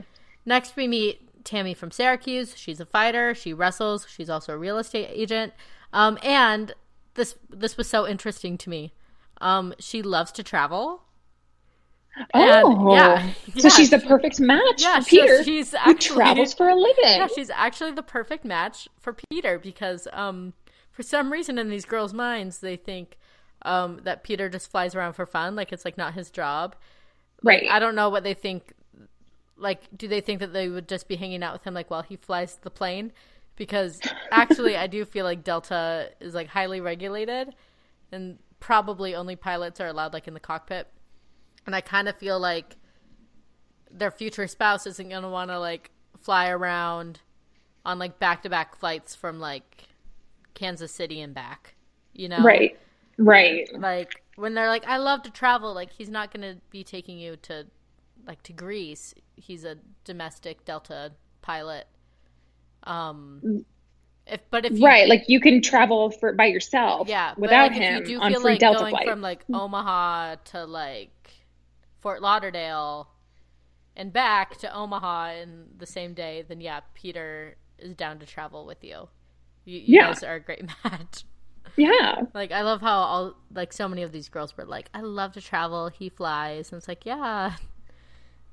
next 0.46 0.75
we 0.75 0.88
meet 0.88 1.21
Tammy 1.43 1.74
from 1.74 1.91
Syracuse. 1.91 2.55
She's 2.57 2.79
a 2.79 2.86
fighter. 2.86 3.33
She 3.36 3.53
wrestles. 3.53 4.05
She's 4.10 4.29
also 4.29 4.53
a 4.53 4.57
real 4.57 4.77
estate 4.77 5.10
agent. 5.12 5.53
Um, 5.93 6.17
and 6.24 6.74
this 7.15 7.36
this 7.50 7.77
was 7.77 7.88
so 7.89 8.07
interesting 8.07 8.57
to 8.60 8.69
me. 8.69 8.93
Um, 9.41 9.74
she 9.79 10.01
loves 10.01 10.31
to 10.33 10.43
travel. 10.43 11.03
And, 12.33 12.63
Oh. 12.65 12.93
yeah, 12.93 13.31
So 13.57 13.67
yeah, 13.67 13.69
she's 13.69 13.89
the 13.89 14.00
perfect 14.00 14.39
match 14.39 14.81
Yeah, 14.81 15.00
for 15.00 15.05
Peter. 15.10 15.43
she's 15.43 15.71
who 15.71 15.77
actually- 15.77 16.15
travels 16.17 16.53
for 16.53 16.69
a 16.69 16.75
living. 16.75 17.03
Yeah, 17.05 17.27
she's 17.33 17.50
actually 17.50 17.91
the 17.93 18.03
perfect 18.03 18.43
match 18.43 18.88
for 19.00 19.15
Peter 19.29 19.57
because 19.57 20.07
um, 20.12 20.53
for 20.91 21.03
some 21.03 21.31
reason 21.31 21.57
in 21.57 21.69
these 21.69 21.86
girls' 21.86 22.13
minds 22.13 22.60
they 22.60 22.75
think 22.75 23.17
um, 23.63 24.01
that 24.03 24.24
Peter 24.24 24.50
just 24.50 24.69
flies 24.69 24.93
around 24.93 25.13
for 25.13 25.25
fun, 25.25 25.55
like 25.55 25.71
it's 25.71 25.86
like 25.86 25.98
not 25.98 26.13
his 26.13 26.29
job. 26.29 26.75
Right. 27.43 27.65
I 27.69 27.79
don't 27.79 27.95
know 27.95 28.10
what 28.10 28.24
they 28.24 28.33
think. 28.33 28.74
Like, 29.62 29.96
do 29.96 30.08
they 30.08 30.22
think 30.22 30.39
that 30.39 30.53
they 30.53 30.68
would 30.70 30.88
just 30.89 31.08
be 31.08 31.15
hanging 31.15 31.44
out 31.44 31.53
with 31.53 31.63
him 31.63 31.74
like 31.74 31.89
while 31.89 32.01
he 32.01 32.15
flies 32.15 32.58
the 32.62 32.72
plane? 32.72 33.12
Because 33.56 34.00
actually, 34.32 34.75
I 34.75 34.88
do 34.88 35.06
feel 35.06 35.24
like 35.24 35.44
Delta 35.44 36.10
is 36.20 36.34
like 36.34 36.48
highly 36.48 36.82
regulated, 36.82 37.53
and 38.12 38.39
probably 38.60 39.13
only 39.15 39.36
pilots 39.36 39.80
are 39.80 39.88
allowed 39.88 40.13
like 40.13 40.27
in 40.27 40.34
the 40.34 40.39
cockpit. 40.39 40.88
And 41.65 41.75
I 41.75 41.82
kind 41.82 42.10
of 42.10 42.18
feel 42.18 42.39
like 42.39 42.75
their 43.91 44.12
future 44.12 44.48
spouse 44.48 44.88
isn't 44.88 45.10
gonna 45.10 45.30
want 45.30 45.51
to 45.51 45.60
like 45.60 45.91
fly 46.20 46.50
around 46.50 47.20
on 47.86 48.00
like 48.00 48.20
back 48.20 48.41
to 48.44 48.50
back 48.50 48.75
flights 48.75 49.15
from 49.15 49.39
like 49.39 49.84
Kansas 50.53 50.91
City 50.91 51.22
and 51.22 51.34
back. 51.34 51.75
You 52.13 52.30
know, 52.30 52.41
Right. 52.41 52.77
Right. 53.18 53.68
like 53.80 54.24
when 54.36 54.56
they're 54.56 54.70
like 54.70 54.88
i 54.88 54.98
love 54.98 55.22
to 55.24 55.30
travel 55.30 55.74
like 55.75 55.91
he's 55.91 56.10
not 56.10 56.34
going 56.34 56.41
to 56.41 56.60
be 56.72 56.84
taking 56.84 57.20
you 57.20 57.36
to 57.44 57.68
like 58.25 58.41
to 58.44 58.53
greece 58.53 59.13
he's 59.41 59.63
a 59.65 59.77
domestic 60.03 60.63
delta 60.65 61.12
pilot 61.41 61.88
um 62.83 63.65
if 64.27 64.41
but 64.50 64.65
if 64.65 64.77
you 64.77 64.86
Right. 64.86 65.07
Like 65.07 65.25
you 65.27 65.39
can 65.39 65.62
travel 65.62 66.12
for 66.12 66.33
by 66.33 66.45
yourself 66.45 67.07
yeah 67.07 67.33
but, 67.33 67.41
without 67.41 67.71
like, 67.71 67.81
if 67.81 67.83
him 67.83 68.00
you 68.00 68.05
do 68.05 68.19
on 68.21 68.31
feel 68.31 68.41
free 68.41 68.51
like 68.51 68.60
Delta 68.60 68.79
going 68.79 68.91
flight. 68.95 69.07
from 69.07 69.21
like 69.21 69.43
omaha 69.53 70.36
to 70.45 70.65
like 70.65 71.31
fort 72.00 72.21
lauderdale 72.21 73.10
and 73.95 74.13
back 74.13 74.57
to 74.60 74.74
omaha 74.74 75.33
in 75.33 75.65
the 75.77 75.86
same 75.86 76.13
day 76.13 76.43
then 76.48 76.62
yeah 76.62 76.79
peter 76.93 77.55
is 77.79 77.93
down 77.95 78.19
to 78.19 78.25
travel 78.25 78.65
with 78.65 78.83
you 78.83 79.10
you, 79.65 79.79
you 79.79 79.83
Yeah. 79.98 80.07
guys 80.07 80.24
are 80.24 80.36
a 80.36 80.39
great 80.39 80.63
match 80.83 81.24
yeah. 81.77 82.24
Like 82.33 82.51
I 82.51 82.63
love 82.63 82.81
how 82.81 82.98
all 83.00 83.33
like 83.53 83.71
so 83.71 83.88
many 83.88 84.03
of 84.03 84.12
these 84.12 84.27
girls 84.29 84.57
were 84.57 84.65
like, 84.65 84.89
I 84.93 85.01
love 85.01 85.31
to 85.33 85.41
travel. 85.41 85.88
He 85.88 86.10
flies, 86.10 86.71
and 86.71 86.77
it's 86.79 86.88
like, 86.88 87.05
yeah, 87.05 87.55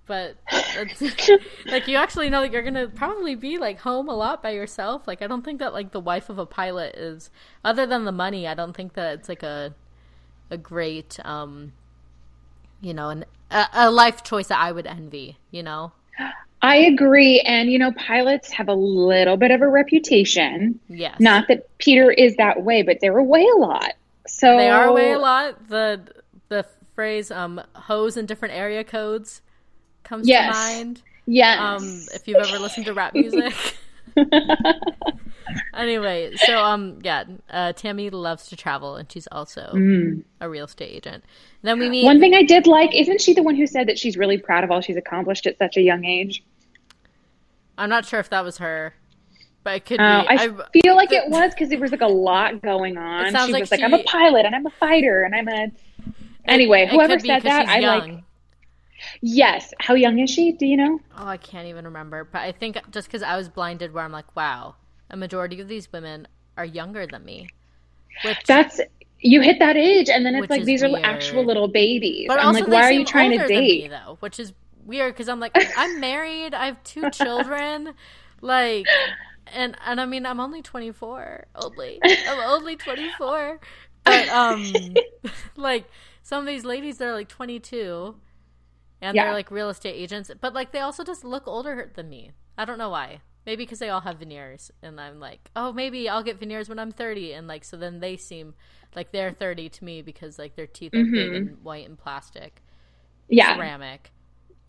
but 0.08 0.36
like 1.66 1.86
you 1.86 1.96
actually 1.96 2.30
know 2.30 2.40
that 2.40 2.52
you're 2.52 2.62
gonna 2.62 2.88
probably 2.88 3.34
be 3.34 3.58
like 3.58 3.78
home 3.78 4.08
a 4.08 4.14
lot 4.14 4.42
by 4.42 4.50
yourself. 4.50 5.06
Like 5.06 5.22
I 5.22 5.26
don't 5.26 5.44
think 5.44 5.60
that 5.60 5.72
like 5.72 5.92
the 5.92 6.00
wife 6.00 6.28
of 6.30 6.38
a 6.38 6.46
pilot 6.46 6.96
is, 6.96 7.30
other 7.64 7.86
than 7.86 8.04
the 8.04 8.12
money, 8.12 8.48
I 8.48 8.54
don't 8.54 8.74
think 8.74 8.94
that 8.94 9.18
it's 9.18 9.28
like 9.28 9.42
a 9.44 9.74
a 10.50 10.56
great 10.56 11.18
um, 11.24 11.72
you 12.80 12.94
know, 12.94 13.10
an 13.10 13.24
a, 13.50 13.66
a 13.72 13.90
life 13.90 14.24
choice 14.24 14.48
that 14.48 14.58
I 14.58 14.72
would 14.72 14.86
envy. 14.86 15.36
You 15.50 15.62
know, 15.62 15.92
I 16.60 16.76
agree. 16.76 17.40
And, 17.40 17.70
you 17.70 17.78
know, 17.78 17.92
pilots 17.92 18.50
have 18.52 18.68
a 18.68 18.74
little 18.74 19.36
bit 19.36 19.50
of 19.50 19.62
a 19.62 19.68
reputation. 19.68 20.80
yes, 20.88 21.20
Not 21.20 21.46
that 21.48 21.66
Peter 21.78 22.10
is 22.10 22.36
that 22.36 22.64
way, 22.64 22.82
but 22.82 22.98
they're 23.00 23.18
away 23.18 23.46
a 23.54 23.58
lot. 23.58 23.92
So 24.26 24.56
they 24.56 24.68
are 24.68 24.88
away 24.88 25.12
a 25.12 25.18
lot. 25.18 25.68
The 25.68 26.02
the 26.48 26.66
phrase 26.94 27.30
um 27.30 27.60
hose 27.74 28.16
in 28.16 28.26
different 28.26 28.54
area 28.54 28.82
codes 28.82 29.40
comes 30.08 30.26
Yes. 30.28 30.54
to 30.54 30.58
mind. 30.84 31.02
Yes. 31.26 31.58
um 31.60 32.06
if 32.14 32.26
you've 32.26 32.38
ever 32.38 32.58
listened 32.58 32.86
to 32.86 32.94
rap 32.94 33.12
music 33.14 33.52
anyway 35.74 36.34
so 36.36 36.58
um 36.62 36.98
yeah 37.02 37.24
uh 37.50 37.72
tammy 37.72 38.10
loves 38.10 38.48
to 38.48 38.56
travel 38.56 38.96
and 38.96 39.10
she's 39.10 39.26
also 39.32 39.70
a 40.40 40.48
real 40.48 40.64
estate 40.64 40.90
agent 40.90 41.24
then 41.62 41.78
we 41.78 41.88
meet 41.88 42.02
Mm. 42.02 42.06
One 42.06 42.20
thing 42.20 42.34
I 42.34 42.42
did 42.44 42.66
like, 42.68 42.94
isn't 42.94 43.20
she 43.20 43.34
the 43.34 43.42
one 43.42 43.56
who 43.56 43.66
said 43.66 43.88
that 43.88 43.98
she's 43.98 44.16
really 44.16 44.38
proud 44.38 44.62
of 44.64 44.70
all 44.70 44.80
she's 44.80 44.96
accomplished 44.96 45.44
at 45.46 45.58
such 45.58 45.76
a 45.76 45.80
young 45.82 46.04
age? 46.04 46.42
i'm 47.76 47.90
not 47.90 48.04
sure 48.06 48.20
if 48.20 48.30
that 48.30 48.42
was 48.44 48.58
her 48.58 48.94
but 49.64 49.74
it 49.76 49.84
could 49.86 50.00
Uh, 50.00 50.22
be 50.22 50.28
I 50.30 50.48
feel 50.82 50.96
like 50.96 51.12
it 51.12 51.28
was 51.28 51.52
because 51.52 51.68
there 51.68 51.78
was 51.78 51.90
like 51.92 52.00
a 52.00 52.06
lot 52.08 52.62
going 52.62 52.96
on. 52.96 53.30
sounds 53.32 53.46
She 53.48 53.52
like 53.52 53.60
was 53.62 53.70
like, 53.70 53.82
I'm 53.82 53.92
a 53.92 54.02
pilot 54.04 54.46
and 54.46 54.54
I'm 54.54 54.64
a 54.66 54.70
fighter 54.70 55.24
and 55.24 55.34
I'm 55.34 55.48
a. 55.48 55.70
Anyway, 56.46 56.82
it 56.82 56.88
whoever 56.90 57.14
could 57.14 57.22
be 57.24 57.28
said 57.28 57.42
that, 57.42 57.68
I 57.68 57.80
young. 57.80 57.98
like. 58.14 58.24
Yes. 59.20 59.72
How 59.80 59.94
young 59.94 60.18
is 60.18 60.30
she? 60.30 60.52
Do 60.52 60.66
you 60.66 60.76
know? 60.76 61.00
oh 61.16 61.26
i 61.26 61.36
can't 61.36 61.66
even 61.66 61.84
remember 61.84 62.24
but 62.24 62.40
i 62.40 62.52
think 62.52 62.78
just 62.90 63.08
because 63.08 63.22
i 63.22 63.36
was 63.36 63.48
blinded 63.48 63.92
where 63.92 64.04
i'm 64.04 64.12
like 64.12 64.36
wow 64.36 64.74
a 65.10 65.16
majority 65.16 65.60
of 65.60 65.68
these 65.68 65.90
women 65.92 66.28
are 66.56 66.64
younger 66.64 67.06
than 67.06 67.24
me 67.24 67.48
which 68.24 68.38
That's 68.46 68.80
you 69.20 69.40
hit 69.40 69.58
that 69.58 69.76
age, 69.76 70.08
and 70.08 70.24
then 70.24 70.34
it's 70.34 70.50
like 70.50 70.64
these 70.64 70.82
are 70.82 70.96
actual 71.02 71.44
little 71.44 71.68
babies. 71.68 72.26
But 72.28 72.40
I'm 72.40 72.52
like, 72.54 72.68
why 72.68 72.84
are 72.84 72.92
you 72.92 73.04
trying 73.04 73.38
to 73.38 73.46
date? 73.46 73.84
me, 73.84 73.88
though, 73.88 74.16
which 74.20 74.38
is 74.38 74.52
weird 74.84 75.14
because 75.14 75.28
I'm 75.28 75.40
like, 75.40 75.56
I'm 75.76 76.00
married, 76.00 76.54
I 76.54 76.66
have 76.66 76.82
two 76.84 77.10
children, 77.10 77.94
like, 78.40 78.86
and 79.52 79.76
and 79.84 80.00
I 80.00 80.06
mean, 80.06 80.26
I'm 80.26 80.40
only 80.40 80.62
24, 80.62 81.46
only, 81.56 82.00
I'm 82.02 82.38
only 82.48 82.76
24, 82.76 83.60
but 84.04 84.28
um, 84.28 84.72
like 85.56 85.86
some 86.22 86.40
of 86.40 86.46
these 86.46 86.64
ladies, 86.64 86.98
they're 86.98 87.14
like 87.14 87.28
22, 87.28 88.14
and 89.00 89.14
Yeah. 89.14 89.24
they're 89.24 89.32
like 89.34 89.50
real 89.50 89.68
estate 89.68 89.94
agents, 89.94 90.30
but 90.40 90.54
like 90.54 90.72
they 90.72 90.80
also 90.80 91.04
just 91.04 91.24
look 91.24 91.46
older 91.46 91.90
than 91.94 92.08
me. 92.08 92.32
I 92.56 92.64
don't 92.64 92.78
know 92.78 92.90
why. 92.90 93.20
Maybe 93.46 93.64
because 93.64 93.78
they 93.78 93.88
all 93.88 94.00
have 94.02 94.18
veneers, 94.18 94.70
and 94.82 95.00
I'm 95.00 95.20
like, 95.20 95.50
oh, 95.56 95.72
maybe 95.72 96.06
I'll 96.08 96.22
get 96.22 96.38
veneers 96.38 96.68
when 96.68 96.78
I'm 96.78 96.92
30, 96.92 97.32
and 97.32 97.46
like 97.48 97.64
so 97.64 97.76
then 97.78 98.00
they 98.00 98.16
seem 98.16 98.54
like 98.94 99.10
they're 99.12 99.32
30 99.32 99.68
to 99.70 99.84
me 99.84 100.02
because 100.02 100.38
like 100.38 100.54
their 100.56 100.66
teeth 100.66 100.94
are 100.94 101.04
big 101.04 101.32
and 101.34 101.62
white 101.64 101.88
and 101.88 101.98
plastic 101.98 102.62
Yeah. 103.28 103.54
ceramic. 103.56 104.10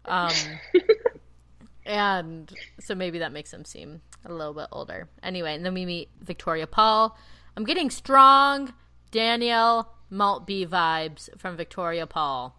Um, 0.05 0.33
and 1.86 2.53
so 2.79 2.95
maybe 2.95 3.19
that 3.19 3.31
makes 3.31 3.51
them 3.51 3.65
seem 3.65 4.01
a 4.25 4.31
little 4.33 4.53
bit 4.53 4.67
older. 4.71 5.09
Anyway, 5.24 5.53
and 5.55 5.65
then 5.65 5.74
we 5.74 5.86
meet 5.86 6.09
Victoria 6.21 6.67
Paul. 6.67 7.17
I'm 7.57 7.63
getting 7.63 7.89
strong 7.89 8.74
Danielle 9.12 9.93
Maltby 10.09 10.65
vibes 10.65 11.29
from 11.39 11.57
Victoria 11.57 12.05
Paul. 12.05 12.55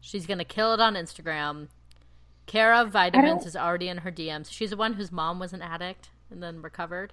She's 0.00 0.26
gonna 0.26 0.44
kill 0.44 0.72
it 0.74 0.80
on 0.80 0.94
Instagram. 0.94 1.68
Kara 2.46 2.84
Vitamins 2.84 3.44
is 3.44 3.56
already 3.56 3.88
in 3.88 3.98
her 3.98 4.10
DMs. 4.10 4.50
She's 4.50 4.70
the 4.70 4.76
one 4.76 4.94
whose 4.94 5.12
mom 5.12 5.38
was 5.38 5.52
an 5.52 5.60
addict 5.60 6.08
and 6.30 6.42
then 6.42 6.62
recovered. 6.62 7.12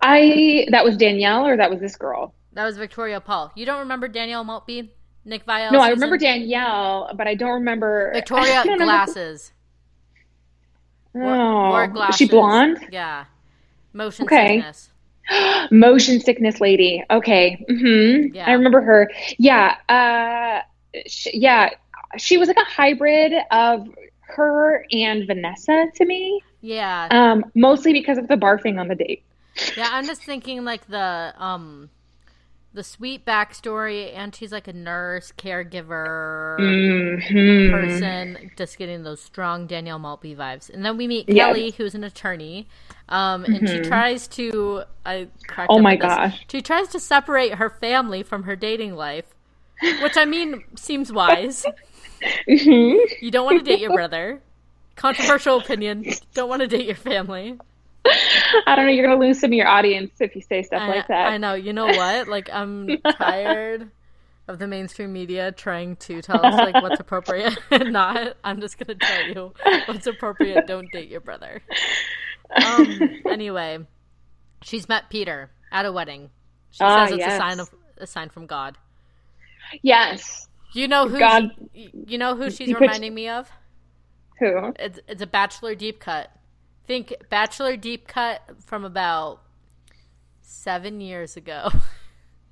I 0.00 0.66
that 0.70 0.84
was 0.84 0.96
Danielle 0.96 1.46
or 1.46 1.56
that 1.56 1.70
was 1.70 1.80
this 1.80 1.96
girl. 1.96 2.34
That 2.52 2.64
was 2.64 2.78
Victoria 2.78 3.20
Paul. 3.20 3.52
You 3.54 3.66
don't 3.66 3.80
remember 3.80 4.08
Danielle 4.08 4.44
Maltby? 4.44 4.92
Nick 5.24 5.44
Viall? 5.44 5.72
No, 5.72 5.80
I 5.80 5.90
remember 5.90 6.16
Danielle, 6.16 7.10
but 7.14 7.28
I 7.28 7.34
don't 7.34 7.52
remember 7.52 8.10
Victoria 8.14 8.62
don't 8.64 8.78
glasses. 8.78 9.52
Oh, 11.14 11.76
is 11.82 11.92
glasses. 11.92 12.16
she 12.16 12.28
blonde? 12.28 12.78
Yeah. 12.90 13.26
Motion 13.92 14.24
Okay. 14.24 14.56
sickness. 14.56 14.90
Motion 15.70 16.20
sickness 16.20 16.60
lady. 16.60 17.04
Okay. 17.10 17.64
hmm 17.68 18.34
Yeah. 18.34 18.46
I 18.46 18.52
remember 18.52 18.80
her. 18.80 19.10
Yeah. 19.38 19.76
Uh, 19.88 20.62
sh- 21.06 21.28
yeah. 21.32 21.70
She 22.18 22.38
was 22.38 22.48
like 22.48 22.56
a 22.56 22.64
hybrid 22.64 23.32
of 23.50 23.86
her 24.22 24.84
and 24.92 25.26
Vanessa 25.26 25.86
to 25.94 26.04
me. 26.04 26.42
Yeah. 26.60 27.08
Um, 27.10 27.44
mostly 27.54 27.92
because 27.92 28.18
of 28.18 28.28
the 28.28 28.34
barfing 28.36 28.78
on 28.80 28.88
the 28.88 28.94
date. 28.94 29.22
Yeah, 29.76 29.88
I'm 29.92 30.06
just 30.06 30.22
thinking 30.22 30.64
like 30.64 30.86
the 30.88 31.34
um 31.38 31.90
the 32.72 32.84
sweet 32.84 33.24
backstory 33.24 34.14
and 34.16 34.34
she's 34.34 34.52
like 34.52 34.68
a 34.68 34.72
nurse, 34.72 35.32
caregiver 35.36 36.56
Mhm. 36.58 37.70
person, 37.70 38.50
just 38.56 38.78
getting 38.78 39.02
those 39.02 39.20
strong 39.20 39.66
Danielle 39.66 39.98
Maltby 39.98 40.36
vibes. 40.36 40.70
And 40.70 40.84
then 40.84 40.96
we 40.96 41.08
meet 41.08 41.28
Yes. 41.28 41.46
Kelley, 41.48 41.70
who's 41.72 41.94
an 41.94 42.04
attorney. 42.04 42.68
Um 43.08 43.44
and 43.44 43.68
she 43.68 43.80
tries 43.80 44.28
to 44.28 44.84
I 45.04 45.28
cracked 45.46 45.70
Oh 45.70 45.78
my 45.80 45.94
at 45.94 46.00
this. 46.00 46.08
gosh. 46.08 46.44
She 46.48 46.62
tries 46.62 46.88
to 46.88 47.00
separate 47.00 47.54
her 47.54 47.70
family 47.70 48.22
from 48.22 48.44
her 48.44 48.54
dating 48.56 48.94
life. 48.94 49.34
Which 50.02 50.16
I 50.16 50.24
mean 50.24 50.64
seems 50.76 51.12
wise. 51.12 51.64
Mhm. 52.48 52.98
You 53.20 53.30
don't 53.30 53.44
want 53.46 53.64
to 53.64 53.64
date 53.64 53.80
your 53.80 53.92
brother. 53.94 54.40
Controversial 54.96 55.58
opinion. 55.58 56.04
Don't 56.34 56.48
want 56.48 56.60
to 56.60 56.66
date 56.68 56.84
your 56.86 56.96
family. 56.96 57.58
I 58.66 58.74
don't 58.76 58.86
know. 58.86 58.92
You're 58.92 59.06
gonna 59.06 59.20
lose 59.20 59.40
some 59.40 59.50
of 59.50 59.54
your 59.54 59.68
audience 59.68 60.12
if 60.20 60.34
you 60.34 60.42
say 60.42 60.62
stuff 60.62 60.82
I, 60.82 60.88
like 60.88 61.08
that. 61.08 61.32
I 61.32 61.38
know. 61.38 61.54
You 61.54 61.72
know 61.72 61.86
what? 61.86 62.28
Like, 62.28 62.50
I'm 62.52 62.88
tired 63.18 63.90
of 64.48 64.58
the 64.58 64.66
mainstream 64.66 65.12
media 65.12 65.52
trying 65.52 65.96
to 65.96 66.20
tell 66.20 66.44
us 66.44 66.54
like 66.54 66.74
what's 66.82 66.98
appropriate 67.00 67.56
and 67.70 67.92
not. 67.92 68.36
I'm 68.42 68.60
just 68.60 68.78
gonna 68.78 68.98
tell 68.98 69.26
you 69.28 69.52
what's 69.86 70.06
appropriate. 70.06 70.66
Don't 70.66 70.90
date 70.92 71.08
your 71.08 71.20
brother. 71.20 71.62
Um. 72.64 72.98
Anyway, 73.30 73.78
she's 74.62 74.88
met 74.88 75.08
Peter 75.08 75.50
at 75.70 75.86
a 75.86 75.92
wedding. 75.92 76.30
She 76.70 76.82
Ah, 76.82 77.04
says 77.06 77.12
it's 77.14 77.20
yes. 77.20 77.32
a 77.34 77.36
sign 77.38 77.60
of 77.60 77.70
a 77.98 78.06
sign 78.06 78.28
from 78.28 78.46
God. 78.46 78.76
Yes. 79.82 80.48
You 80.72 80.88
know 80.88 81.08
who? 81.08 81.18
God- 81.18 81.50
you 81.72 82.18
know 82.18 82.36
who 82.36 82.50
she's 82.50 82.72
reminding 82.72 83.14
me 83.14 83.28
of? 83.28 83.50
Who? 84.38 84.72
It's 84.78 85.00
it's 85.08 85.22
a 85.22 85.26
bachelor 85.26 85.74
deep 85.74 86.00
cut. 86.00 86.30
Think 86.86 87.14
bachelor 87.28 87.76
deep 87.76 88.06
cut 88.06 88.42
from 88.64 88.84
about 88.84 89.42
seven 90.40 91.00
years 91.00 91.36
ago. 91.36 91.70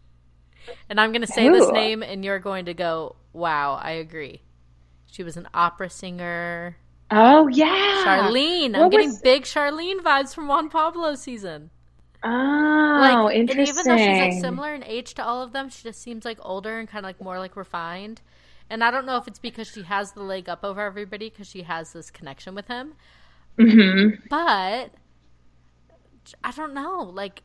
and 0.91 1.01
I'm 1.01 1.13
gonna 1.13 1.27
say 1.27 1.49
this 1.49 1.71
name, 1.71 2.03
and 2.03 2.25
you're 2.25 2.39
going 2.39 2.67
to 2.67 2.75
go, 2.75 3.17
"Wow, 3.33 3.75
I 3.83 3.93
agree." 3.93 4.43
She 5.07 5.23
was 5.23 5.37
an 5.37 5.49
opera 5.55 5.89
singer, 5.89 6.77
Oh 7.11 7.49
yeah. 7.49 8.05
Sharleen. 8.05 8.75
I'm 8.75 8.83
What 8.83 8.91
getting 8.91 9.17
big 9.23 9.45
Sharleen 9.45 10.01
vibes 10.01 10.35
from 10.35 10.49
Juan 10.49 10.69
Pablo 10.69 11.15
season. 11.15 11.71
Oh, 12.25 12.99
Like, 13.01 13.37
interesting. 13.37 13.61
and 13.61 13.69
even 13.69 13.85
though 13.87 13.97
she's 13.97 14.35
like 14.35 14.41
similar 14.43 14.75
in 14.75 14.83
age 14.85 15.15
to 15.15 15.25
all 15.25 15.43
of 15.43 15.53
them, 15.53 15.69
she 15.71 15.83
just 15.85 16.03
seems 16.03 16.25
like 16.25 16.39
older 16.43 16.79
and 16.79 16.89
kind 16.89 17.05
of 17.05 17.09
like 17.09 17.21
more 17.23 17.39
like 17.39 17.57
refined. 17.57 18.21
And 18.71 18.83
I 18.85 18.91
don't 18.91 19.07
know 19.07 19.17
if 19.17 19.27
it's 19.29 19.39
because 19.39 19.69
she 19.69 19.83
has 19.83 20.13
the 20.13 20.23
leg 20.23 20.49
up 20.49 20.65
over 20.65 20.81
everybody 20.81 21.31
because 21.31 21.47
she 21.49 21.63
has 21.63 21.93
this 21.93 22.11
connection 22.11 22.55
with 22.55 22.67
him. 22.69 22.95
Mm-hmm. 23.59 24.27
But 24.29 24.91
I 26.45 26.51
don't 26.55 26.75
know. 26.75 27.03
Like, 27.15 27.43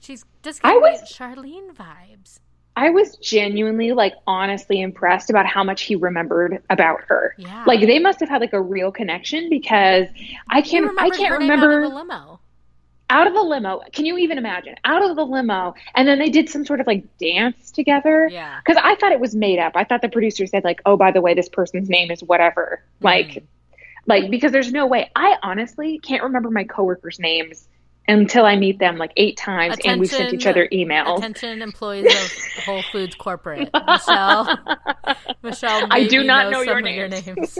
she's 0.00 0.24
just 0.42 0.60
I 0.64 0.76
was- 0.76 1.00
Sharleen 1.12 1.74
vibes. 1.74 2.38
I 2.74 2.88
was 2.88 3.16
genuinely 3.18 3.92
like 3.92 4.14
honestly 4.26 4.80
impressed 4.80 5.28
about 5.28 5.44
how 5.44 5.62
much 5.62 5.82
he 5.82 5.94
remembered 5.94 6.62
about 6.70 7.02
her. 7.06 7.34
Yeah. 7.36 7.64
Like 7.66 7.80
they 7.80 7.98
must 7.98 8.18
have 8.20 8.30
had 8.30 8.40
like 8.40 8.54
a 8.54 8.62
real 8.62 8.90
connection 8.90 9.50
because 9.50 10.06
I 10.48 10.62
can't 10.62 10.90
I 10.98 11.10
can't 11.10 11.38
remember 11.38 11.82
the 11.82 11.94
limo. 11.94 12.40
Out 13.12 13.26
of 13.26 13.34
the 13.34 13.42
limo. 13.42 13.80
Can 13.92 14.06
you 14.06 14.16
even 14.18 14.38
imagine? 14.38 14.74
Out 14.84 15.02
of 15.08 15.14
the 15.16 15.24
limo 15.24 15.74
and 15.94 16.08
then 16.08 16.18
they 16.18 16.30
did 16.30 16.48
some 16.48 16.64
sort 16.64 16.80
of 16.80 16.86
like 16.86 17.04
dance 17.18 17.70
together. 17.70 18.28
Yeah. 18.32 18.58
Cuz 18.66 18.76
I 18.82 18.94
thought 18.96 19.12
it 19.12 19.20
was 19.20 19.34
made 19.36 19.58
up. 19.58 19.72
I 19.76 19.84
thought 19.84 20.00
the 20.02 20.08
producer 20.08 20.46
said 20.46 20.64
like, 20.64 20.80
"Oh, 20.86 20.96
by 20.96 21.10
the 21.12 21.20
way, 21.20 21.34
this 21.34 21.48
person's 21.48 21.88
name 21.90 22.10
is 22.10 22.22
whatever." 22.22 22.82
Like 23.00 23.28
Mhm. 23.28 23.42
like 24.06 24.30
because 24.30 24.50
there's 24.50 24.72
no 24.72 24.86
way. 24.86 25.10
I 25.14 25.36
honestly 25.42 25.98
can't 25.98 26.22
remember 26.22 26.50
my 26.50 26.64
coworkers' 26.64 27.18
names 27.20 27.68
until 28.08 28.44
I 28.44 28.56
meet 28.56 28.78
them 28.78 28.96
like 28.98 29.12
8 29.16 29.36
times 29.36 29.76
and 29.84 30.00
we've 30.00 30.10
sent 30.10 30.34
each 30.34 30.46
other 30.46 30.68
emails. 30.72 31.18
Attention, 31.18 31.62
employees 31.62 32.06
of 32.12 32.64
Whole 32.64 32.82
Foods 32.92 33.14
Corporate. 33.14 33.70
Michelle, 33.86 34.58
Michelle, 35.42 35.86
I 35.90 36.06
do 36.08 36.24
not 36.24 36.50
know 36.50 36.60
your 36.62 36.78
of 36.78 36.84
your 36.86 37.08
names. 37.08 37.26
names. 37.26 37.58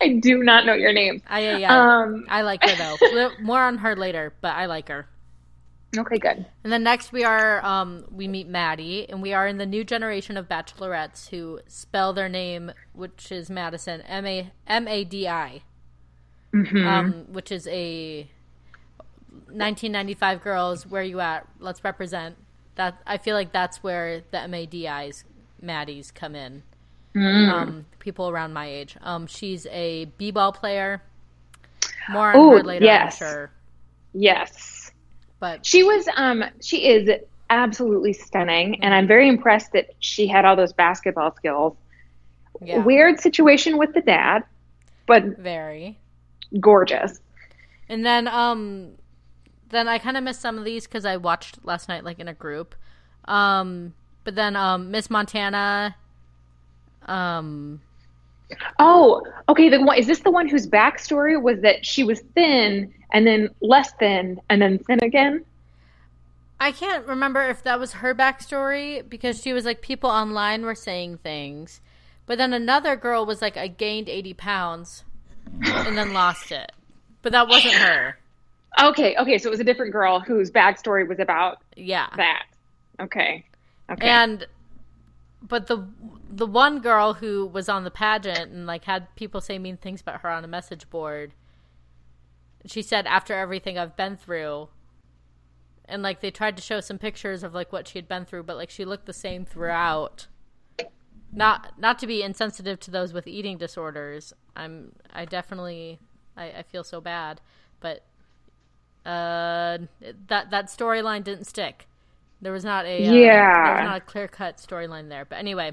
I 0.00 0.08
do 0.20 0.38
not 0.42 0.64
know 0.66 0.74
your 0.74 0.92
names. 0.92 1.22
I, 1.28 1.40
yeah, 1.40 1.56
yeah. 1.58 1.98
Um, 2.02 2.24
I 2.28 2.42
like 2.42 2.62
her 2.68 2.74
though. 2.76 3.30
More 3.42 3.60
on 3.62 3.78
her 3.78 3.94
later, 3.96 4.32
but 4.40 4.54
I 4.54 4.66
like 4.66 4.88
her. 4.88 5.06
okay, 5.96 6.18
good. 6.18 6.46
And 6.64 6.72
then 6.72 6.82
next 6.82 7.12
we 7.12 7.24
are 7.24 7.64
um, 7.64 8.04
we 8.10 8.26
meet 8.26 8.48
Maddie, 8.48 9.08
and 9.08 9.20
we 9.20 9.32
are 9.32 9.46
in 9.46 9.58
the 9.58 9.66
new 9.66 9.84
generation 9.84 10.36
of 10.36 10.48
bachelorettes 10.48 11.28
who 11.28 11.60
spell 11.68 12.12
their 12.12 12.28
name, 12.28 12.72
which 12.94 13.30
is 13.30 13.50
Madison 13.50 14.00
M 14.02 14.26
A 14.26 14.50
M 14.66 14.88
A 14.88 15.04
D 15.04 15.28
I, 15.28 15.62
Mhm. 16.54 16.86
um, 16.86 17.12
which 17.32 17.52
is 17.52 17.66
a 17.68 18.30
1995 19.46 20.42
girls. 20.42 20.86
Where 20.86 21.02
you 21.02 21.20
at? 21.20 21.46
Let's 21.58 21.82
represent 21.84 22.36
that. 22.76 22.96
I 23.06 23.18
feel 23.18 23.34
like 23.36 23.52
that's 23.52 23.82
where 23.82 24.22
the 24.30 24.38
MADIs, 24.38 25.24
Maddies 25.62 26.12
come 26.14 26.34
in. 26.34 26.62
Mm. 27.16 27.48
Um, 27.52 27.86
people 28.00 28.28
around 28.28 28.52
my 28.52 28.66
age. 28.66 28.96
Um, 29.00 29.26
she's 29.26 29.66
a 29.70 30.06
b-ball 30.18 30.52
player. 30.52 31.02
More 32.08 32.32
on 32.32 32.36
Ooh, 32.36 32.50
her 32.58 32.62
later, 32.62 32.84
yes. 32.84 33.20
I'm 33.22 33.28
sure. 33.28 33.50
yes. 34.12 34.90
But 35.40 35.64
She 35.66 35.82
was 35.82 36.08
um 36.16 36.44
she 36.60 36.86
is 36.88 37.08
absolutely 37.50 38.12
stunning 38.12 38.82
and 38.82 38.94
I'm 38.94 39.06
very 39.06 39.28
impressed 39.28 39.72
that 39.72 39.90
she 40.00 40.26
had 40.26 40.44
all 40.44 40.56
those 40.56 40.72
basketball 40.72 41.34
skills. 41.34 41.76
yeah, 42.60 42.78
Weird 42.78 43.20
situation 43.20 43.76
with 43.78 43.92
the 43.94 44.00
dad, 44.00 44.42
but 45.06 45.24
very. 45.38 45.98
gorgeous. 46.60 47.20
And 47.88 48.04
then 48.04 48.26
um 48.28 48.92
then 49.74 49.88
I 49.88 49.98
kind 49.98 50.16
of 50.16 50.24
missed 50.24 50.40
some 50.40 50.58
of 50.58 50.64
these 50.64 50.86
cuz 50.86 51.04
I 51.04 51.16
watched 51.16 51.64
last 51.64 51.88
night 51.88 52.04
like 52.04 52.18
in 52.18 52.28
a 52.28 52.34
group. 52.34 52.74
Um 53.26 53.94
but 54.24 54.34
then 54.34 54.56
um 54.56 54.90
Miss 54.90 55.10
Montana 55.10 55.96
um 57.06 57.80
Oh, 58.78 59.22
okay, 59.48 59.68
the 59.68 59.80
one 59.80 59.98
is 59.98 60.06
this 60.06 60.20
the 60.20 60.30
one 60.30 60.48
whose 60.48 60.66
backstory 60.66 61.40
was 61.40 61.60
that 61.60 61.84
she 61.84 62.04
was 62.04 62.20
thin 62.34 62.92
and 63.12 63.26
then 63.26 63.48
less 63.60 63.92
thin 63.94 64.40
and 64.48 64.60
then 64.60 64.78
thin 64.78 64.98
again? 65.02 65.44
I 66.60 66.72
can't 66.72 67.06
remember 67.06 67.42
if 67.42 67.62
that 67.64 67.80
was 67.80 67.94
her 67.94 68.14
backstory 68.14 69.08
because 69.08 69.42
she 69.42 69.52
was 69.52 69.64
like 69.64 69.82
people 69.82 70.10
online 70.10 70.64
were 70.64 70.74
saying 70.74 71.18
things. 71.18 71.80
But 72.26 72.38
then 72.38 72.52
another 72.52 72.96
girl 72.96 73.26
was 73.26 73.42
like 73.42 73.56
I 73.56 73.68
gained 73.68 74.08
80 74.08 74.34
pounds 74.34 75.04
and 75.62 75.96
then 75.96 76.12
lost 76.12 76.52
it. 76.52 76.72
But 77.22 77.32
that 77.32 77.48
wasn't 77.48 77.74
her. 77.74 78.18
Okay, 78.80 79.16
okay, 79.16 79.38
so 79.38 79.48
it 79.48 79.50
was 79.50 79.60
a 79.60 79.64
different 79.64 79.92
girl 79.92 80.20
whose 80.20 80.50
backstory 80.50 81.06
was 81.06 81.18
about 81.20 81.58
Yeah. 81.76 82.08
that. 82.16 82.44
Okay. 83.00 83.44
Okay. 83.90 84.08
And 84.08 84.46
but 85.42 85.66
the 85.66 85.86
the 86.30 86.46
one 86.46 86.80
girl 86.80 87.14
who 87.14 87.46
was 87.46 87.68
on 87.68 87.84
the 87.84 87.90
pageant 87.90 88.50
and 88.50 88.66
like 88.66 88.84
had 88.84 89.14
people 89.14 89.40
say 89.40 89.58
mean 89.58 89.76
things 89.76 90.00
about 90.00 90.22
her 90.22 90.30
on 90.30 90.44
a 90.44 90.48
message 90.48 90.88
board. 90.90 91.34
She 92.66 92.82
said 92.82 93.06
after 93.06 93.34
everything 93.34 93.78
I've 93.78 93.96
been 93.96 94.16
through 94.16 94.68
and 95.84 96.02
like 96.02 96.20
they 96.20 96.30
tried 96.30 96.56
to 96.56 96.62
show 96.62 96.80
some 96.80 96.98
pictures 96.98 97.42
of 97.42 97.52
like 97.54 97.72
what 97.72 97.86
she 97.86 97.98
had 97.98 98.08
been 98.08 98.24
through 98.24 98.44
but 98.44 98.56
like 98.56 98.70
she 98.70 98.84
looked 98.84 99.06
the 99.06 99.12
same 99.12 99.44
throughout. 99.44 100.26
Not 101.30 101.78
not 101.78 101.98
to 101.98 102.06
be 102.06 102.22
insensitive 102.22 102.80
to 102.80 102.90
those 102.90 103.12
with 103.12 103.26
eating 103.26 103.58
disorders. 103.58 104.32
I'm 104.56 104.92
I 105.12 105.24
definitely 105.26 105.98
I, 106.36 106.44
I 106.50 106.62
feel 106.62 106.84
so 106.84 107.00
bad, 107.00 107.40
but 107.80 108.04
uh 109.06 109.78
that 110.28 110.50
that 110.50 110.66
storyline 110.66 111.22
didn't 111.24 111.44
stick. 111.44 111.86
There 112.40 112.52
was 112.52 112.64
not 112.64 112.84
a 112.86 113.04
there 113.04 113.14
Yeah. 113.14 113.84
not 113.84 113.96
a 113.98 114.00
clear 114.00 114.28
cut 114.28 114.56
storyline 114.58 115.08
there. 115.08 115.24
But 115.24 115.36
anyway, 115.38 115.72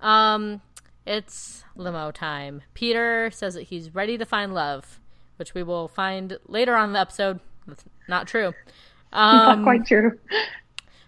um, 0.00 0.60
it's 1.06 1.64
limo 1.76 2.10
time. 2.10 2.62
Peter 2.74 3.30
says 3.32 3.54
that 3.54 3.64
he's 3.64 3.94
ready 3.94 4.16
to 4.18 4.24
find 4.24 4.54
love, 4.54 5.00
which 5.36 5.54
we 5.54 5.62
will 5.62 5.88
find 5.88 6.38
later 6.46 6.74
on 6.76 6.90
in 6.90 6.92
the 6.94 7.00
episode. 7.00 7.40
That's 7.66 7.84
not 8.08 8.26
true. 8.26 8.52
Not 9.12 9.58
Um, 9.58 9.62
quite 9.64 9.84
true. 9.86 10.18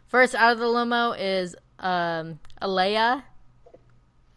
First 0.08 0.34
out 0.34 0.52
of 0.52 0.58
the 0.58 0.68
limo 0.68 1.12
is 1.12 1.56
um, 1.78 2.38
Alea. 2.60 3.24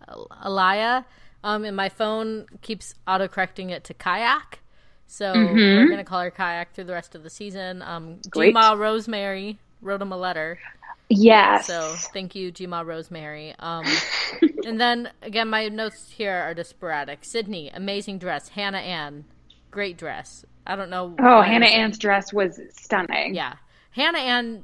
Al- 0.07 0.27
Alayah. 0.43 1.03
Um, 1.43 1.65
and 1.65 1.75
my 1.75 1.89
phone 1.89 2.45
keeps 2.61 2.93
autocorrecting 3.07 3.69
it 3.69 3.83
to 3.85 3.93
kayak. 3.93 4.59
So 5.07 5.33
we're 5.33 5.87
going 5.87 5.97
to 5.97 6.03
call 6.03 6.21
her 6.21 6.31
kayak 6.31 6.73
through 6.73 6.83
the 6.83 6.93
rest 6.93 7.15
of 7.15 7.23
the 7.23 7.29
season. 7.29 7.81
Um, 7.81 8.19
Great. 8.29 8.53
Gma 8.53 8.77
Rosemary 8.77 9.57
wrote 9.81 10.01
him 10.01 10.11
a 10.11 10.17
letter. 10.17 10.59
Yes. 11.09 11.67
So 11.67 11.95
thank 12.13 12.35
you, 12.35 12.51
Gma 12.51 12.85
Rosemary. 12.85 13.55
Um, 13.59 13.85
and 14.65 14.79
then 14.79 15.09
again, 15.21 15.47
my 15.49 15.69
notes 15.69 16.11
here 16.11 16.33
are 16.33 16.53
just 16.53 16.71
sporadic. 16.71 17.19
Sydney, 17.23 17.69
amazing 17.73 18.19
dress. 18.19 18.49
Hannah 18.49 18.79
Ann, 18.79 19.23
great 19.71 19.97
dress. 19.97 20.45
I 20.65 20.75
don't 20.75 20.89
know. 20.89 21.15
Oh, 21.19 21.41
Hannah 21.41 21.67
Ann's 21.67 21.97
dress 21.97 22.33
was 22.33 22.59
stunning. 22.75 23.33
yeah. 23.33 23.53
Hannah 23.91 24.19
Ann. 24.19 24.63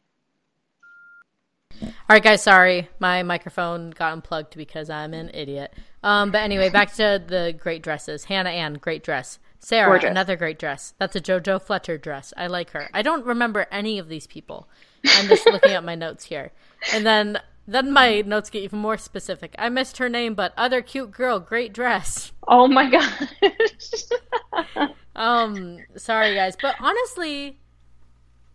All 1.82 1.90
right, 2.10 2.22
guys. 2.24 2.44
Sorry, 2.44 2.90
my 3.00 3.24
microphone 3.24 3.92
got 3.92 4.12
unplugged 4.12 4.58
because 4.58 4.90
I'm 4.90 5.14
an 5.14 5.32
idiot. 5.34 5.74
Um, 6.04 6.32
but 6.32 6.40
anyway, 6.40 6.70
back 6.70 6.94
to 6.96 7.24
the 7.26 7.56
great 7.58 7.82
dresses. 7.82 8.26
Hannah 8.26 8.50
Ann, 8.50 8.74
great 8.76 9.04
dress. 9.04 9.40
Sarah, 9.64 9.92
Gorgeous. 9.92 10.10
another 10.10 10.36
great 10.36 10.60
dress. 10.60 10.94
That's 11.00 11.16
a 11.16 11.22
JoJo 11.22 11.62
Fletcher 11.62 11.98
dress. 11.98 12.34
I 12.36 12.48
like 12.48 12.72
her. 12.72 12.90
I 12.94 13.02
don't 13.02 13.26
remember 13.26 13.66
any 13.72 13.98
of 13.98 14.10
these 14.10 14.28
people. 14.28 14.68
I'm 15.06 15.28
just 15.28 15.46
looking 15.46 15.72
at 15.72 15.86
my 15.86 15.96
notes 15.96 16.26
here, 16.26 16.52
and 16.94 17.06
then 17.06 17.38
then 17.66 17.94
my 17.94 18.22
notes 18.22 18.50
get 18.50 18.64
even 18.64 18.80
more 18.80 18.98
specific. 18.98 19.56
I 19.58 19.70
missed 19.70 19.98
her 20.00 20.10
name, 20.10 20.34
but 20.36 20.54
other 20.58 20.82
cute 20.82 21.12
girl, 21.12 21.40
great 21.40 21.74
dress. 21.74 22.32
Oh 22.48 22.68
my 22.68 22.90
gosh. 22.90 24.90
Um, 25.16 25.78
sorry 25.96 26.34
guys, 26.34 26.56
but 26.60 26.76
honestly, 26.80 27.60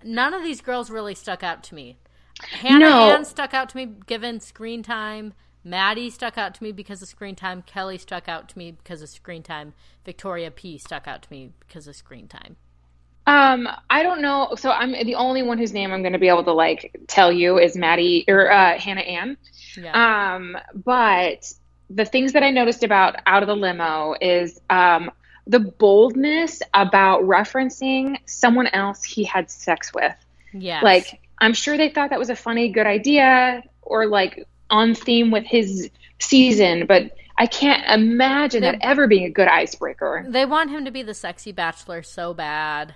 none 0.02 0.34
of 0.34 0.42
these 0.42 0.60
girls 0.60 0.90
really 0.90 1.14
stuck 1.14 1.44
out 1.44 1.62
to 1.64 1.74
me. 1.74 1.98
Hannah 2.40 2.78
No. 2.80 3.10
Ann 3.10 3.24
stuck 3.24 3.54
out 3.54 3.68
to 3.70 3.76
me 3.76 3.86
given 4.06 4.40
screen 4.40 4.82
time. 4.82 5.34
Maddie 5.68 6.10
stuck 6.10 6.38
out 6.38 6.54
to 6.54 6.62
me 6.62 6.72
because 6.72 7.02
of 7.02 7.08
screen 7.08 7.34
time. 7.34 7.62
Kelley 7.62 7.98
stuck 7.98 8.28
out 8.28 8.48
to 8.50 8.58
me 8.58 8.72
because 8.72 9.02
of 9.02 9.08
screen 9.08 9.42
time. 9.42 9.74
Victoria 10.04 10.50
P 10.50 10.78
stuck 10.78 11.06
out 11.06 11.22
to 11.22 11.28
me 11.30 11.52
because 11.60 11.86
of 11.86 11.96
screen 11.96 12.28
time. 12.28 12.56
Um, 13.26 13.68
I 13.90 14.02
don't 14.02 14.22
know. 14.22 14.54
So 14.56 14.70
I'm 14.70 14.92
the 14.92 15.14
only 15.14 15.42
one 15.42 15.58
whose 15.58 15.74
name 15.74 15.92
I'm 15.92 16.00
going 16.00 16.14
to 16.14 16.18
be 16.18 16.28
able 16.28 16.44
to 16.44 16.52
like 16.52 16.98
tell 17.08 17.30
you 17.30 17.58
is 17.58 17.76
Maddie 17.76 18.24
or 18.26 18.50
uh, 18.50 18.78
Hannah 18.78 19.02
Ann. 19.02 19.36
Yeah. 19.76 20.34
Um, 20.34 20.56
but 20.74 21.52
the 21.90 22.06
things 22.06 22.32
that 22.32 22.42
I 22.42 22.50
noticed 22.50 22.82
about 22.82 23.16
Out 23.26 23.42
of 23.42 23.46
the 23.46 23.56
Limo 23.56 24.14
is 24.20 24.58
um, 24.70 25.10
the 25.46 25.60
boldness 25.60 26.62
about 26.72 27.22
referencing 27.22 28.16
someone 28.24 28.68
else 28.68 29.04
he 29.04 29.24
had 29.24 29.50
sex 29.50 29.92
with. 29.92 30.14
Yeah. 30.54 30.80
Like, 30.82 31.20
I'm 31.38 31.52
sure 31.52 31.76
they 31.76 31.90
thought 31.90 32.10
that 32.10 32.18
was 32.18 32.30
a 32.30 32.36
funny, 32.36 32.70
good 32.70 32.86
idea 32.86 33.62
or 33.82 34.06
like 34.06 34.46
on 34.70 34.94
theme 34.94 35.30
with 35.30 35.44
his 35.44 35.90
season, 36.20 36.86
but 36.86 37.12
I 37.38 37.46
can't 37.46 37.84
imagine 37.88 38.62
They- 38.62 38.72
that 38.72 38.78
ever 38.82 39.06
being 39.06 39.24
a 39.24 39.30
good 39.30 39.48
icebreaker. 39.48 40.24
they 40.28 40.44
want 40.44 40.70
him 40.70 40.84
to 40.84 40.90
be 40.90 41.02
the 41.02 41.14
sexy 41.14 41.52
bachelor 41.52 42.02
so 42.02 42.34
bad. 42.34 42.94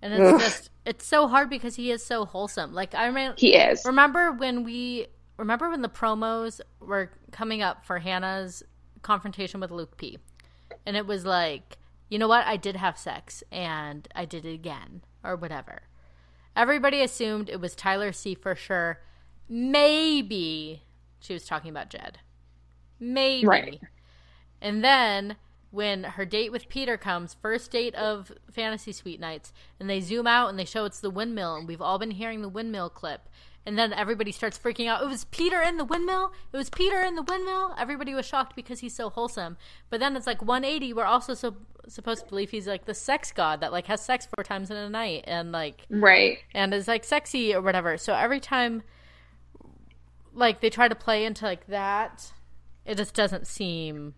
And 0.00 0.12
it's 0.14 0.32
Ugh. 0.34 0.40
just 0.40 0.70
it's 0.84 1.06
so 1.06 1.28
hard 1.28 1.48
because 1.48 1.76
he 1.76 1.92
is 1.92 2.04
so 2.04 2.24
wholesome. 2.24 2.74
Like 2.74 2.92
I 2.94 3.06
remember 3.06 3.36
He 3.38 3.54
is. 3.54 3.84
Remember 3.84 4.32
when 4.32 4.64
we 4.64 5.06
remember 5.36 5.70
when 5.70 5.82
the 5.82 5.88
promos 5.88 6.60
were 6.80 7.10
coming 7.30 7.62
up 7.62 7.84
for 7.86 8.00
Hannah's 8.00 8.64
confrontation 9.02 9.60
with 9.60 9.70
Luke 9.70 9.96
P. 9.96 10.18
And 10.84 10.96
it 10.96 11.06
was 11.06 11.24
like, 11.24 11.78
you 12.08 12.18
know 12.18 12.26
what? 12.26 12.44
I 12.46 12.56
did 12.56 12.74
have 12.76 12.98
sex 12.98 13.44
and 13.52 14.08
I 14.14 14.24
did 14.24 14.44
it 14.44 14.54
again 14.54 15.02
or 15.22 15.36
whatever. 15.36 15.82
Everybody 16.56 17.00
assumed 17.00 17.48
it 17.48 17.60
was 17.60 17.76
Tyler 17.76 18.10
C 18.12 18.34
for 18.34 18.56
sure. 18.56 18.98
Maybe 19.52 20.82
she 21.20 21.32
was 21.34 21.44
talking 21.44 21.70
about 21.70 21.90
Jed. 21.90 22.18
maybe. 22.98 23.46
Right. 23.46 23.80
And 24.60 24.82
then 24.82 25.36
when 25.70 26.04
her 26.04 26.24
date 26.24 26.52
with 26.52 26.68
Peter 26.68 26.96
comes, 26.96 27.34
first 27.34 27.70
date 27.70 27.94
of 27.94 28.32
Fantasy 28.50 28.92
Suite 28.92 29.20
Nights, 29.20 29.52
and 29.80 29.90
they 29.90 30.00
zoom 30.00 30.26
out 30.26 30.48
and 30.48 30.58
they 30.58 30.64
show 30.64 30.84
it's 30.84 31.00
the 31.00 31.10
windmill, 31.10 31.56
and 31.56 31.66
we've 31.68 31.80
all 31.82 31.98
been 31.98 32.12
hearing 32.12 32.42
the 32.42 32.48
windmill 32.48 32.88
clip. 32.90 33.28
And 33.66 33.78
then 33.78 33.92
everybody 33.92 34.32
starts 34.32 34.58
freaking 34.58 34.88
out. 34.88 35.02
It 35.02 35.08
was 35.08 35.24
Peter 35.26 35.60
in 35.60 35.76
the 35.76 35.84
windmill. 35.84 36.32
It 36.52 36.56
was 36.56 36.68
Peter 36.70 37.00
in 37.02 37.14
the 37.14 37.22
windmill. 37.22 37.74
Everybody 37.78 38.12
was 38.14 38.26
shocked 38.26 38.56
because 38.56 38.80
he's 38.80 38.94
so 38.94 39.08
wholesome. 39.10 39.56
But 39.90 40.00
then 40.00 40.16
it's 40.16 40.26
like 40.26 40.42
180. 40.42 40.92
We're 40.92 41.04
also 41.04 41.34
so 41.34 41.56
supposed 41.88 42.24
to 42.24 42.28
believe 42.28 42.50
he's 42.50 42.66
like 42.66 42.84
the 42.86 42.94
sex 42.94 43.32
god 43.32 43.60
that 43.60 43.70
like 43.72 43.86
has 43.86 44.00
sex 44.00 44.26
four 44.34 44.42
times 44.44 44.70
in 44.70 44.76
a 44.76 44.88
night 44.88 45.24
and 45.26 45.50
like 45.52 45.86
Right. 45.90 46.38
and 46.54 46.72
is 46.74 46.88
like 46.88 47.04
sexy 47.04 47.54
or 47.54 47.60
whatever. 47.60 47.96
So 47.98 48.14
every 48.14 48.40
time 48.40 48.82
like 50.34 50.60
they 50.60 50.70
try 50.70 50.88
to 50.88 50.94
play 50.94 51.24
into 51.24 51.44
like 51.44 51.66
that, 51.68 52.32
it 52.84 52.96
just 52.96 53.14
doesn't 53.14 53.46
seem 53.46 54.14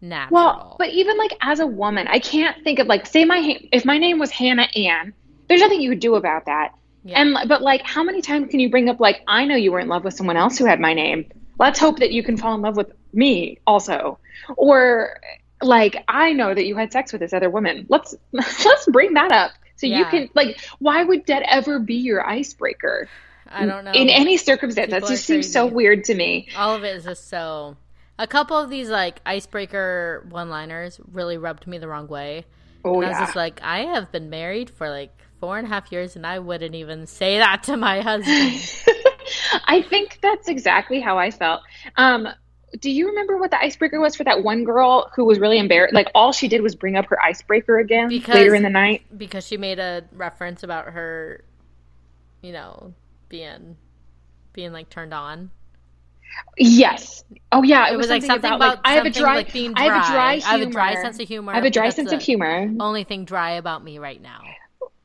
natural. 0.00 0.34
Well, 0.34 0.76
but 0.78 0.90
even 0.90 1.16
like 1.18 1.32
as 1.40 1.60
a 1.60 1.66
woman, 1.66 2.06
I 2.08 2.18
can't 2.18 2.62
think 2.64 2.78
of 2.78 2.86
like 2.86 3.06
say 3.06 3.24
my 3.24 3.40
ha- 3.40 3.68
if 3.72 3.84
my 3.84 3.98
name 3.98 4.18
was 4.18 4.30
Hannah 4.30 4.68
Ann, 4.74 5.12
there's 5.48 5.60
nothing 5.60 5.80
you 5.80 5.90
could 5.90 6.00
do 6.00 6.14
about 6.14 6.46
that. 6.46 6.72
Yeah. 7.04 7.20
And 7.20 7.48
but 7.48 7.62
like 7.62 7.82
how 7.82 8.02
many 8.02 8.20
times 8.20 8.50
can 8.50 8.60
you 8.60 8.70
bring 8.70 8.88
up 8.88 9.00
like 9.00 9.22
I 9.26 9.44
know 9.44 9.56
you 9.56 9.72
were 9.72 9.80
in 9.80 9.88
love 9.88 10.04
with 10.04 10.14
someone 10.14 10.36
else 10.36 10.58
who 10.58 10.64
had 10.64 10.80
my 10.80 10.94
name. 10.94 11.30
Let's 11.58 11.78
hope 11.78 12.00
that 12.00 12.12
you 12.12 12.22
can 12.22 12.36
fall 12.36 12.54
in 12.54 12.62
love 12.62 12.76
with 12.76 12.92
me 13.12 13.58
also. 13.66 14.18
Or 14.56 15.20
like 15.62 16.02
I 16.08 16.32
know 16.32 16.54
that 16.54 16.66
you 16.66 16.76
had 16.76 16.92
sex 16.92 17.12
with 17.12 17.20
this 17.20 17.32
other 17.32 17.48
woman. 17.48 17.86
Let's 17.88 18.14
let's 18.32 18.86
bring 18.86 19.14
that 19.14 19.32
up. 19.32 19.52
So 19.76 19.86
you 19.86 20.04
can 20.06 20.30
like 20.34 20.58
why 20.78 21.04
would 21.04 21.26
that 21.26 21.42
ever 21.46 21.78
be 21.78 21.96
your 21.96 22.26
icebreaker? 22.26 23.08
I 23.56 23.66
don't 23.66 23.84
know. 23.84 23.92
In 23.92 24.08
any 24.08 24.36
circumstance. 24.36 24.90
That 24.90 25.06
just 25.06 25.24
seems 25.24 25.50
so 25.50 25.66
weird 25.66 26.04
to 26.04 26.14
me. 26.14 26.48
All 26.56 26.74
of 26.74 26.84
it 26.84 26.96
is 26.96 27.04
just 27.04 27.28
so. 27.28 27.76
A 28.18 28.26
couple 28.26 28.56
of 28.56 28.70
these 28.70 28.88
like 28.88 29.20
icebreaker 29.26 30.26
one-liners 30.30 31.00
really 31.12 31.36
rubbed 31.38 31.66
me 31.66 31.78
the 31.78 31.88
wrong 31.88 32.08
way. 32.08 32.44
Oh 32.84 32.94
and 33.00 33.06
I 33.06 33.08
was 33.08 33.18
yeah. 33.18 33.24
just 33.24 33.36
like, 33.36 33.60
I 33.62 33.80
have 33.80 34.12
been 34.12 34.30
married 34.30 34.70
for 34.70 34.88
like 34.88 35.10
four 35.40 35.58
and 35.58 35.66
a 35.66 35.70
half 35.70 35.90
years, 35.92 36.16
and 36.16 36.26
I 36.26 36.38
wouldn't 36.38 36.74
even 36.74 37.06
say 37.06 37.38
that 37.38 37.64
to 37.64 37.76
my 37.76 38.00
husband. 38.00 38.86
I 39.66 39.82
think 39.82 40.18
that's 40.22 40.48
exactly 40.48 41.00
how 41.00 41.18
I 41.18 41.30
felt. 41.30 41.62
Um, 41.96 42.28
do 42.80 42.90
you 42.90 43.08
remember 43.08 43.36
what 43.36 43.50
the 43.50 43.60
icebreaker 43.60 44.00
was 44.00 44.16
for 44.16 44.24
that 44.24 44.42
one 44.42 44.64
girl 44.64 45.10
who 45.14 45.24
was 45.24 45.38
really 45.38 45.58
embarrassed? 45.58 45.94
Like 45.94 46.10
all 46.14 46.32
she 46.32 46.48
did 46.48 46.62
was 46.62 46.74
bring 46.74 46.96
up 46.96 47.06
her 47.06 47.20
icebreaker 47.22 47.78
again 47.78 48.08
Because- 48.08 48.34
later 48.34 48.54
in 48.54 48.62
the 48.62 48.70
night. 48.70 49.02
because 49.16 49.46
she 49.46 49.56
made 49.56 49.78
a 49.78 50.04
reference 50.12 50.62
about 50.62 50.86
her, 50.86 51.44
you 52.42 52.52
know, 52.52 52.94
being 53.36 53.76
being 54.54 54.72
like 54.72 54.88
turned 54.88 55.12
on. 55.12 55.50
Yes. 56.58 57.24
Oh 57.52 57.62
yeah, 57.62 57.88
it, 57.88 57.94
It 57.94 57.96
was, 57.96 58.04
was 58.04 58.10
like 58.10 58.22
something, 58.22 58.42
something 58.50 58.52
about, 58.52 58.60
like 58.60 58.78
about 58.78 58.90
I 58.90 58.92
have 58.94 59.06
a 59.06 59.10
dry, 59.10 59.36
like 59.36 59.52
being 59.52 59.72
I 59.76 59.84
have 59.84 60.04
a 60.04 60.06
dry. 60.06 60.38
dry 60.38 60.48
I 60.48 60.58
have 60.58 60.60
a 60.60 60.70
dry 60.70 60.94
sense 60.94 61.20
of 61.20 61.28
humor. 61.28 61.52
I 61.52 61.56
have 61.56 61.64
a 61.64 61.70
dry 61.70 61.90
sense 61.90 62.12
of 62.12 62.20
humor. 62.22 62.70
Only 62.80 63.04
thing 63.04 63.24
dry 63.24 63.52
about 63.52 63.84
me 63.84 63.98
right 63.98 64.20
now. 64.20 64.40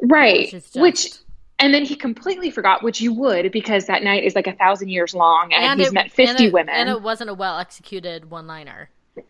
Right. 0.02 0.52
Which 0.54 0.63
Which 0.76 1.12
and 1.60 1.74
then 1.74 1.86
he 1.86 1.96
completely 1.96 2.50
forgot, 2.50 2.82
which 2.84 3.02
you 3.02 3.13
would 3.13 3.52
because 3.52 3.86
that 3.86 4.02
night 4.04 4.24
is 4.24 4.34
like 4.34 4.48
a 4.48 4.54
thousand 4.54 4.89
years 4.89 5.13
long, 5.13 5.54
and, 5.54 5.80
he's 5.80 5.89
it, 5.89 5.94
met 5.94 6.06
and 6.06 6.13
fifty 6.13 6.46
it- 6.46 6.54
women. 6.54 6.74
and 6.74 6.89
it 6.89 7.02
wasn't 7.02 7.30
a 7.30 7.34
well 7.36 7.60
executed 7.60 8.32
one 8.32 8.48
liner. 8.48 8.89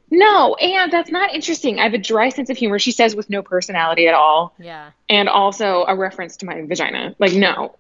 no, 0.09 0.55
and 0.55 0.91
that's 0.93 1.11
not 1.11 1.33
interesting. 1.33 1.79
I 1.79 1.83
have 1.83 1.93
a 1.93 1.97
dry 1.97 2.29
sense 2.29 2.49
of 2.49 2.55
humor. 2.57 2.79
She 2.79 2.91
says 2.91 3.15
with 3.15 3.29
no 3.29 3.41
personality 3.41 4.07
at 4.07 4.13
all. 4.13 4.53
Yeah. 4.59 4.91
and 5.09 5.27
also 5.27 5.83
a 5.87 5.95
reference 5.95 6.37
to 6.37 6.45
my 6.45 6.61
vagina. 6.61 7.15
Like, 7.19 7.33
no, 7.33 7.75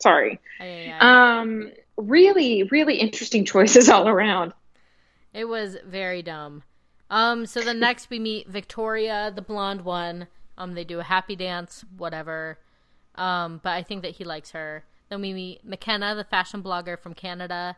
sorry. 0.00 0.40
Yeah, 0.60 0.80
yeah. 0.80 1.40
Um, 1.40 1.70
really, 1.96 2.64
really 2.64 2.96
interesting 2.96 3.44
choices 3.44 3.88
all 3.90 4.08
around. 4.08 4.52
It 5.32 5.46
was 5.46 5.76
very 5.86 6.22
dumb. 6.22 6.62
Um, 7.10 7.46
so 7.46 7.60
the 7.60 7.74
next 7.74 8.10
we 8.10 8.18
meet 8.18 8.48
Victoria, 8.48 9.32
the 9.34 9.42
blonde 9.42 9.82
one. 9.82 10.28
Um, 10.56 10.74
they 10.74 10.84
do 10.84 11.00
a 11.00 11.04
happy 11.04 11.36
dance, 11.36 11.84
whatever. 11.96 12.58
Um, 13.16 13.60
but 13.62 13.70
I 13.70 13.82
think 13.82 14.02
that 14.02 14.12
he 14.12 14.24
likes 14.24 14.52
her. 14.52 14.84
Then 15.08 15.20
we 15.20 15.32
meet 15.32 15.68
Mykenna, 15.68 16.16
the 16.16 16.24
fashion 16.24 16.62
blogger 16.62 16.98
from 16.98 17.14
Canada. 17.14 17.76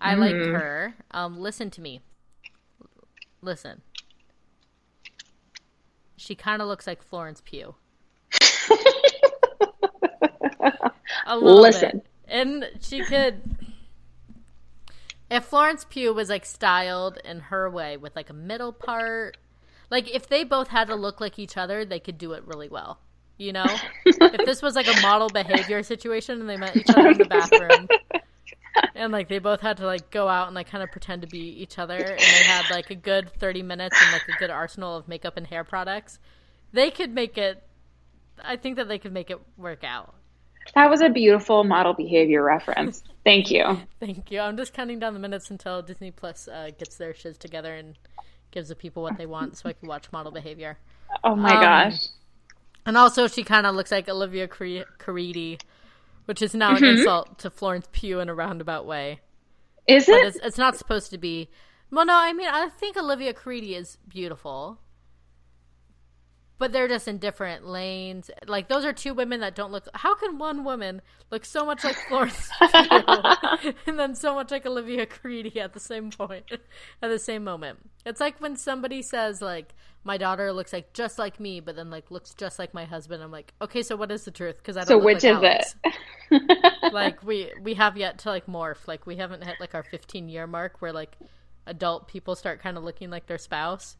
I 0.00 0.14
like 0.14 0.34
her. 0.34 0.94
Um, 1.12 1.38
listen 1.38 1.70
to 1.70 1.80
me. 1.80 2.00
Listen. 3.40 3.82
She 6.16 6.34
kind 6.34 6.62
of 6.62 6.68
looks 6.68 6.86
like 6.86 7.02
Florence 7.02 7.42
Pugh. 7.44 7.74
a 11.26 11.36
little 11.36 11.60
Listen. 11.60 11.90
bit. 11.90 12.06
And 12.28 12.70
she 12.80 13.04
could 13.04 13.40
if 15.32 15.44
Florence 15.44 15.86
Pugh 15.88 16.12
was 16.12 16.28
like 16.28 16.44
styled 16.44 17.18
in 17.24 17.40
her 17.40 17.70
way 17.70 17.96
with 17.96 18.14
like 18.14 18.28
a 18.28 18.34
middle 18.34 18.72
part, 18.72 19.38
like 19.90 20.14
if 20.14 20.28
they 20.28 20.44
both 20.44 20.68
had 20.68 20.88
to 20.88 20.94
look 20.94 21.22
like 21.22 21.38
each 21.38 21.56
other, 21.56 21.86
they 21.86 21.98
could 21.98 22.18
do 22.18 22.32
it 22.32 22.46
really 22.46 22.68
well. 22.68 22.98
You 23.38 23.54
know, 23.54 23.66
if 24.04 24.44
this 24.44 24.60
was 24.60 24.76
like 24.76 24.86
a 24.86 25.00
model 25.00 25.30
behavior 25.30 25.82
situation 25.82 26.38
and 26.38 26.48
they 26.50 26.58
met 26.58 26.76
each 26.76 26.90
other 26.90 27.08
in 27.08 27.18
the 27.18 27.24
bathroom, 27.24 27.88
and 28.94 29.10
like 29.10 29.28
they 29.28 29.38
both 29.38 29.62
had 29.62 29.78
to 29.78 29.86
like 29.86 30.10
go 30.10 30.28
out 30.28 30.48
and 30.48 30.54
like 30.54 30.68
kind 30.68 30.84
of 30.84 30.92
pretend 30.92 31.22
to 31.22 31.28
be 31.28 31.40
each 31.40 31.78
other, 31.78 31.96
and 31.96 32.20
they 32.20 32.44
had 32.44 32.70
like 32.70 32.90
a 32.90 32.94
good 32.94 33.32
thirty 33.38 33.62
minutes 33.62 33.96
and 34.02 34.12
like 34.12 34.28
a 34.28 34.38
good 34.38 34.50
arsenal 34.50 34.96
of 34.96 35.08
makeup 35.08 35.38
and 35.38 35.46
hair 35.46 35.64
products, 35.64 36.18
they 36.74 36.90
could 36.90 37.14
make 37.14 37.38
it. 37.38 37.62
I 38.44 38.56
think 38.56 38.76
that 38.76 38.86
they 38.86 38.98
could 38.98 39.12
make 39.12 39.30
it 39.30 39.40
work 39.56 39.82
out. 39.82 40.14
That 40.74 40.88
was 40.90 41.00
a 41.02 41.08
beautiful 41.10 41.64
model 41.64 41.94
behavior 41.94 42.42
reference. 42.42 43.02
Thank 43.24 43.50
you. 43.50 43.78
Thank 44.00 44.30
you. 44.30 44.40
I'm 44.40 44.56
just 44.56 44.72
counting 44.72 44.98
down 44.98 45.14
the 45.14 45.20
minutes 45.20 45.50
until 45.50 45.82
Disney 45.82 46.10
Plus 46.10 46.48
uh, 46.48 46.70
gets 46.78 46.96
their 46.96 47.14
shiz 47.14 47.36
together 47.38 47.74
and 47.74 47.96
gives 48.50 48.68
the 48.68 48.74
people 48.76 49.02
what 49.02 49.16
they 49.18 49.26
want, 49.26 49.56
so 49.56 49.68
I 49.68 49.72
can 49.72 49.88
watch 49.88 50.10
model 50.12 50.32
behavior. 50.32 50.78
Oh 51.24 51.34
my 51.36 51.54
Um, 51.54 51.60
gosh. 51.62 52.06
And 52.84 52.96
also, 52.96 53.28
she 53.28 53.44
kind 53.44 53.66
of 53.66 53.74
looks 53.74 53.92
like 53.92 54.08
Olivia 54.08 54.48
Cari- 54.48 54.84
Caridi, 54.98 55.60
which 56.24 56.42
is 56.42 56.54
now 56.54 56.74
Mm-hmm. 56.74 56.84
an 56.84 56.90
insult 56.98 57.38
to 57.40 57.50
Florence 57.50 57.88
Pugh 57.92 58.20
in 58.20 58.28
a 58.28 58.34
roundabout 58.34 58.86
way. 58.86 59.20
Is 59.86 60.08
it? 60.08 60.24
it's, 60.26 60.36
it's 60.42 60.58
not 60.58 60.76
supposed 60.76 61.10
to 61.10 61.18
be. 61.18 61.48
Well, 61.90 62.06
no, 62.06 62.14
I 62.16 62.32
mean, 62.32 62.48
I 62.48 62.68
think 62.70 62.96
Olivia 62.96 63.34
Caridi 63.34 63.76
is 63.76 63.98
beautiful. 64.08 64.78
But 66.62 66.70
they're 66.70 66.86
just 66.86 67.08
in 67.08 67.18
different 67.18 67.66
lanes. 67.66 68.30
Like, 68.46 68.68
those 68.68 68.84
are 68.84 68.92
two 68.92 69.14
women 69.14 69.40
that 69.40 69.56
don't 69.56 69.72
look. 69.72 69.88
How 69.94 70.14
can 70.14 70.38
one 70.38 70.62
woman 70.62 71.02
look 71.28 71.44
so 71.44 71.66
much 71.66 71.82
like 71.82 71.96
Florence 72.06 72.50
Pugh 72.56 73.72
and 73.88 73.98
then 73.98 74.14
so 74.14 74.36
much 74.36 74.52
like 74.52 74.64
Olivia 74.64 75.04
Caridi 75.06 75.56
at 75.56 75.72
the 75.72 75.80
same 75.80 76.12
point, 76.12 76.44
at 76.52 77.08
the 77.10 77.18
same 77.18 77.42
moment? 77.42 77.90
It's 78.06 78.20
like 78.20 78.40
when 78.40 78.54
somebody 78.54 79.02
says, 79.02 79.42
like, 79.42 79.74
my 80.04 80.16
daughter 80.16 80.52
looks 80.52 80.72
like 80.72 80.92
just 80.92 81.18
like 81.18 81.40
me, 81.40 81.58
but 81.58 81.74
then, 81.74 81.90
like, 81.90 82.12
looks 82.12 82.32
just 82.32 82.60
like 82.60 82.72
my 82.72 82.84
husband. 82.84 83.24
I'm 83.24 83.32
like, 83.32 83.54
okay, 83.60 83.82
so 83.82 83.96
what 83.96 84.12
is 84.12 84.24
the 84.24 84.30
truth? 84.30 84.58
Because 84.58 84.76
I 84.76 84.84
don't 84.84 84.98
know. 84.98 85.00
So 85.00 85.04
which 85.04 85.24
like 85.24 85.64
is 85.64 85.74
it? 86.30 86.92
like 86.92 87.24
we 87.24 87.50
we 87.60 87.74
have 87.74 87.96
yet 87.96 88.18
to 88.18 88.28
like 88.28 88.46
morph 88.46 88.86
like 88.86 89.04
we 89.04 89.16
haven't 89.16 89.42
hit 89.42 89.56
like 89.58 89.74
our 89.74 89.82
15 89.82 90.28
year 90.28 90.46
mark 90.46 90.80
where 90.80 90.92
like 90.92 91.16
adult 91.66 92.06
people 92.06 92.36
start 92.36 92.60
kind 92.62 92.76
of 92.76 92.84
looking 92.84 93.10
like 93.10 93.26
their 93.26 93.36
spouse 93.36 93.96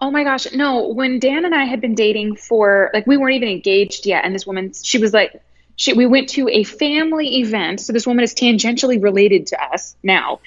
Oh 0.00 0.10
my 0.10 0.24
gosh. 0.24 0.52
No, 0.52 0.88
when 0.88 1.18
Dan 1.18 1.44
and 1.44 1.54
I 1.54 1.64
had 1.64 1.80
been 1.80 1.94
dating 1.94 2.36
for 2.36 2.90
like 2.92 3.06
we 3.06 3.16
weren't 3.16 3.34
even 3.36 3.48
engaged 3.48 4.06
yet 4.06 4.24
and 4.24 4.34
this 4.34 4.46
woman 4.46 4.72
she 4.82 4.98
was 4.98 5.12
like 5.12 5.40
she 5.76 5.92
we 5.92 6.06
went 6.06 6.30
to 6.30 6.48
a 6.48 6.64
family 6.64 7.38
event. 7.38 7.80
So 7.80 7.92
this 7.92 8.06
woman 8.06 8.24
is 8.24 8.34
tangentially 8.34 9.02
related 9.02 9.48
to 9.48 9.62
us 9.62 9.96
now. 10.02 10.40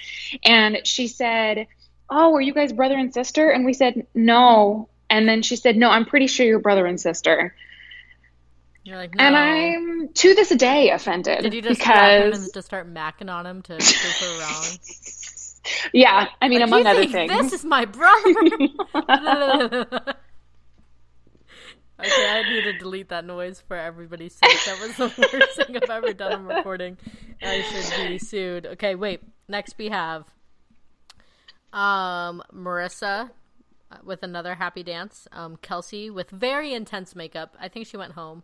And 0.46 0.86
she 0.86 1.08
said, 1.08 1.68
"Oh, 2.10 2.36
are 2.36 2.42
you 2.42 2.54
guys 2.54 2.74
brother 2.74 2.98
and 2.98 3.14
sister?" 3.14 3.50
And 3.50 3.66
we 3.66 3.74
said, 3.74 4.06
"No." 4.14 4.90
And 5.10 5.28
then 5.28 5.42
she 5.42 5.56
said, 5.56 5.78
"No, 5.78 5.90
I'm 5.90 6.06
pretty 6.06 6.28
sure 6.28 6.46
you're 6.46 6.60
brother 6.60 6.86
and 6.86 7.00
sister." 7.00 7.56
you're 8.90 8.98
like 8.98 9.14
no 9.16 9.24
And 9.24 9.36
I'm 9.36 10.08
to 10.14 10.36
this 10.36 10.50
day 10.50 10.90
offended 10.90 11.42
did 11.42 11.54
you 11.54 11.62
just 11.62 11.82
grab 11.82 12.24
him 12.24 12.30
because 12.30 12.44
and 12.46 12.54
just 12.54 12.68
start 12.68 12.92
macking 12.92 13.32
on 13.32 13.46
him 13.46 13.62
to 13.64 13.76
prove 13.76 13.84
her 13.84 14.40
wrong 14.40 14.78
yeah, 15.94 16.28
I 16.42 16.48
mean 16.50 16.60
Like, 16.60 16.68
among 16.68 16.86
other 16.88 17.06
things. 17.06 17.32
this 17.32 17.54
is 17.54 17.66
my 17.66 17.86
brother. 17.86 18.34
Okay 22.00 22.30
i 22.30 22.44
need 22.50 22.62
to 22.64 22.78
delete 22.78 23.10
that 23.10 23.26
noise 23.26 23.62
for 23.68 23.76
everybody's 23.76 24.34
sake. 24.34 24.58
That 24.66 24.80
was 24.80 24.96
the 24.96 25.30
worst 25.34 25.68
thing 25.68 25.76
i've 25.76 25.90
ever 25.90 26.14
done 26.14 26.32
on 26.32 26.46
recording. 26.46 26.98
I 27.42 27.62
should 27.62 28.08
be 28.08 28.18
sued. 28.18 28.66
Okay 28.66 28.96
wait. 28.96 29.22
Next 29.50 29.78
we 29.78 29.90
have 29.90 30.24
um 31.74 32.42
marissa 32.54 33.30
uh, 33.92 33.98
with 34.04 34.24
another 34.24 34.56
happy 34.56 34.82
dance. 34.82 35.28
Um 35.34 35.58
kelsey 35.58 36.10
with 36.10 36.30
very 36.30 36.74
intense 36.74 37.16
makeup. 37.18 37.56
I 37.60 37.68
think 37.68 37.86
she 37.86 37.98
went 37.98 38.14
home 38.14 38.44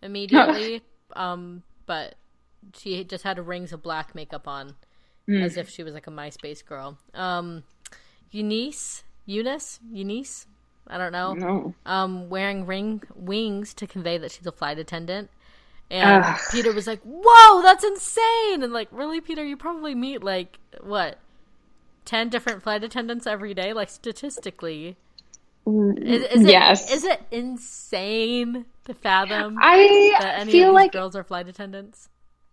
immediately. 0.00 0.82
Um 1.16 1.64
but 1.86 2.14
she 2.76 3.02
just 3.02 3.24
had 3.24 3.44
rings 3.44 3.72
of 3.72 3.82
black 3.82 4.14
makeup 4.14 4.46
on 4.46 4.76
as 5.28 5.56
if 5.56 5.68
she 5.68 5.82
was 5.82 5.94
like 5.94 6.06
a 6.06 6.10
myspace 6.10 6.64
girl 6.64 6.98
um 7.14 7.62
eunice 8.30 9.04
eunice 9.26 9.78
eunice 9.90 10.46
i 10.88 10.98
don't 10.98 11.12
know 11.12 11.34
no. 11.34 11.74
um, 11.86 12.28
wearing 12.28 12.66
ring 12.66 13.02
wings 13.14 13.74
to 13.74 13.86
convey 13.86 14.18
that 14.18 14.30
she's 14.30 14.46
a 14.46 14.52
flight 14.52 14.78
attendant. 14.78 15.30
And 15.90 16.24
Ugh. 16.24 16.40
Peter 16.50 16.72
was 16.72 16.86
like, 16.86 17.00
"Whoa, 17.02 17.62
that's 17.62 17.84
insane!" 17.84 18.62
And 18.62 18.72
like, 18.72 18.88
really, 18.90 19.20
Peter, 19.20 19.44
you 19.44 19.56
probably 19.56 19.94
meet 19.94 20.22
like 20.22 20.58
what 20.80 21.18
ten 22.04 22.28
different 22.30 22.62
flight 22.62 22.82
attendants 22.82 23.26
every 23.26 23.52
day, 23.52 23.72
like 23.72 23.90
statistically, 23.90 24.96
Mm, 25.66 26.02
is, 26.04 26.22
is 26.24 26.44
yes. 26.44 26.90
it 26.90 26.94
is 26.94 27.04
it 27.04 27.22
insane 27.30 28.66
to 28.84 28.94
fathom 28.94 29.66
that 30.18 30.34
I 30.34 30.40
any 30.40 30.52
feel 30.52 30.70
of 30.70 30.70
these 30.70 30.74
like 30.74 30.90
girls 30.90 31.14
are 31.14 31.22
flight 31.24 31.48
attendants? 31.48 32.08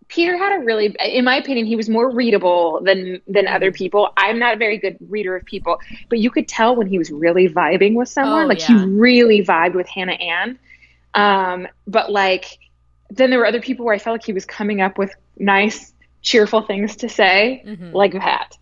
Peter 0.10 0.36
had 0.38 0.60
a 0.60 0.66
really, 0.66 0.96
in 1.06 1.24
my 1.24 1.38
opinion, 1.38 1.66
he 1.66 1.76
was 1.78 1.88
more 1.88 2.10
readable 2.12 2.82
than 2.84 3.22
than 3.28 3.46
Mm-hmm. 3.46 3.56
other 3.56 3.72
people. 3.72 4.12
I'm 4.18 4.38
not 4.40 4.56
a 4.56 4.58
very 4.58 4.78
good 4.78 4.98
reader 5.08 5.36
of 5.36 5.46
people, 5.46 5.80
but 6.10 6.20
you 6.20 6.30
could 6.32 6.48
tell 6.48 6.76
when 6.76 6.88
he 6.88 6.98
was 6.98 7.10
really 7.12 7.48
vibing 7.48 7.94
with 7.96 8.10
someone. 8.10 8.44
Oh, 8.44 8.48
like 8.48 8.60
yeah. 8.60 8.68
he 8.68 8.86
really 8.90 9.44
vibed 9.46 9.76
with 9.76 9.88
Hannah 9.88 10.14
Ann. 10.14 10.60
Um, 11.14 11.68
but 11.88 12.12
like, 12.12 12.58
then 13.10 13.30
there 13.30 13.40
were 13.40 13.46
other 13.46 13.62
people 13.62 13.86
where 13.86 13.96
I 13.96 14.00
felt 14.00 14.16
like 14.16 14.26
he 14.26 14.34
was 14.34 14.46
coming 14.46 14.82
up 14.82 14.98
with 14.98 15.14
nice, 15.38 15.94
cheerful 16.22 16.62
things 16.64 16.98
to 16.98 17.10
say, 17.10 17.64
Mhm. 17.66 17.94
like 17.94 18.14
that. 18.14 18.58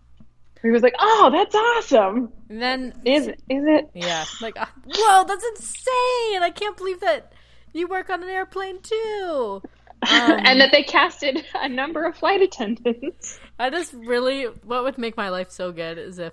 He 0.62 0.70
was 0.70 0.82
like, 0.82 0.94
"Oh, 0.98 1.30
that's 1.32 1.54
awesome." 1.54 2.32
And 2.50 2.60
then 2.60 2.92
Is 3.04 3.28
is 3.28 3.34
it? 3.48 3.90
yeah, 3.94 4.24
like 4.42 4.56
whoa, 4.58 5.24
that's 5.24 5.44
insane! 5.44 6.42
I 6.42 6.50
can't 6.54 6.76
believe 6.76 7.00
that 7.00 7.32
you 7.72 7.86
work 7.86 8.10
on 8.10 8.22
an 8.22 8.28
airplane 8.28 8.80
too. 8.82 9.62
Um, 10.02 10.32
and 10.44 10.60
that 10.60 10.70
they 10.72 10.82
casted 10.84 11.44
a 11.54 11.68
number 11.68 12.04
of 12.04 12.16
flight 12.16 12.40
attendants. 12.40 13.40
I 13.58 13.70
just 13.70 13.92
really, 13.92 14.44
what 14.44 14.84
would 14.84 14.98
make 14.98 15.16
my 15.16 15.28
life 15.28 15.50
so 15.50 15.72
good 15.72 15.98
is 15.98 16.18
if 16.18 16.32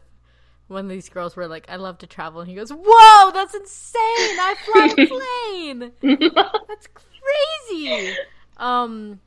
one 0.67 0.85
of 0.85 0.89
these 0.89 1.09
girls 1.09 1.35
were 1.35 1.47
like, 1.47 1.65
I 1.69 1.77
love 1.77 1.97
to 1.99 2.07
travel. 2.07 2.41
And 2.41 2.49
he 2.49 2.55
goes, 2.55 2.69
Whoa, 2.71 3.31
that's 3.31 3.53
insane. 3.55 4.01
I 4.39 4.55
fly 4.65 4.93
a 4.97 5.07
plane. 6.01 6.59
that's 6.67 6.87
crazy. 6.87 8.15
Um, 8.57 9.19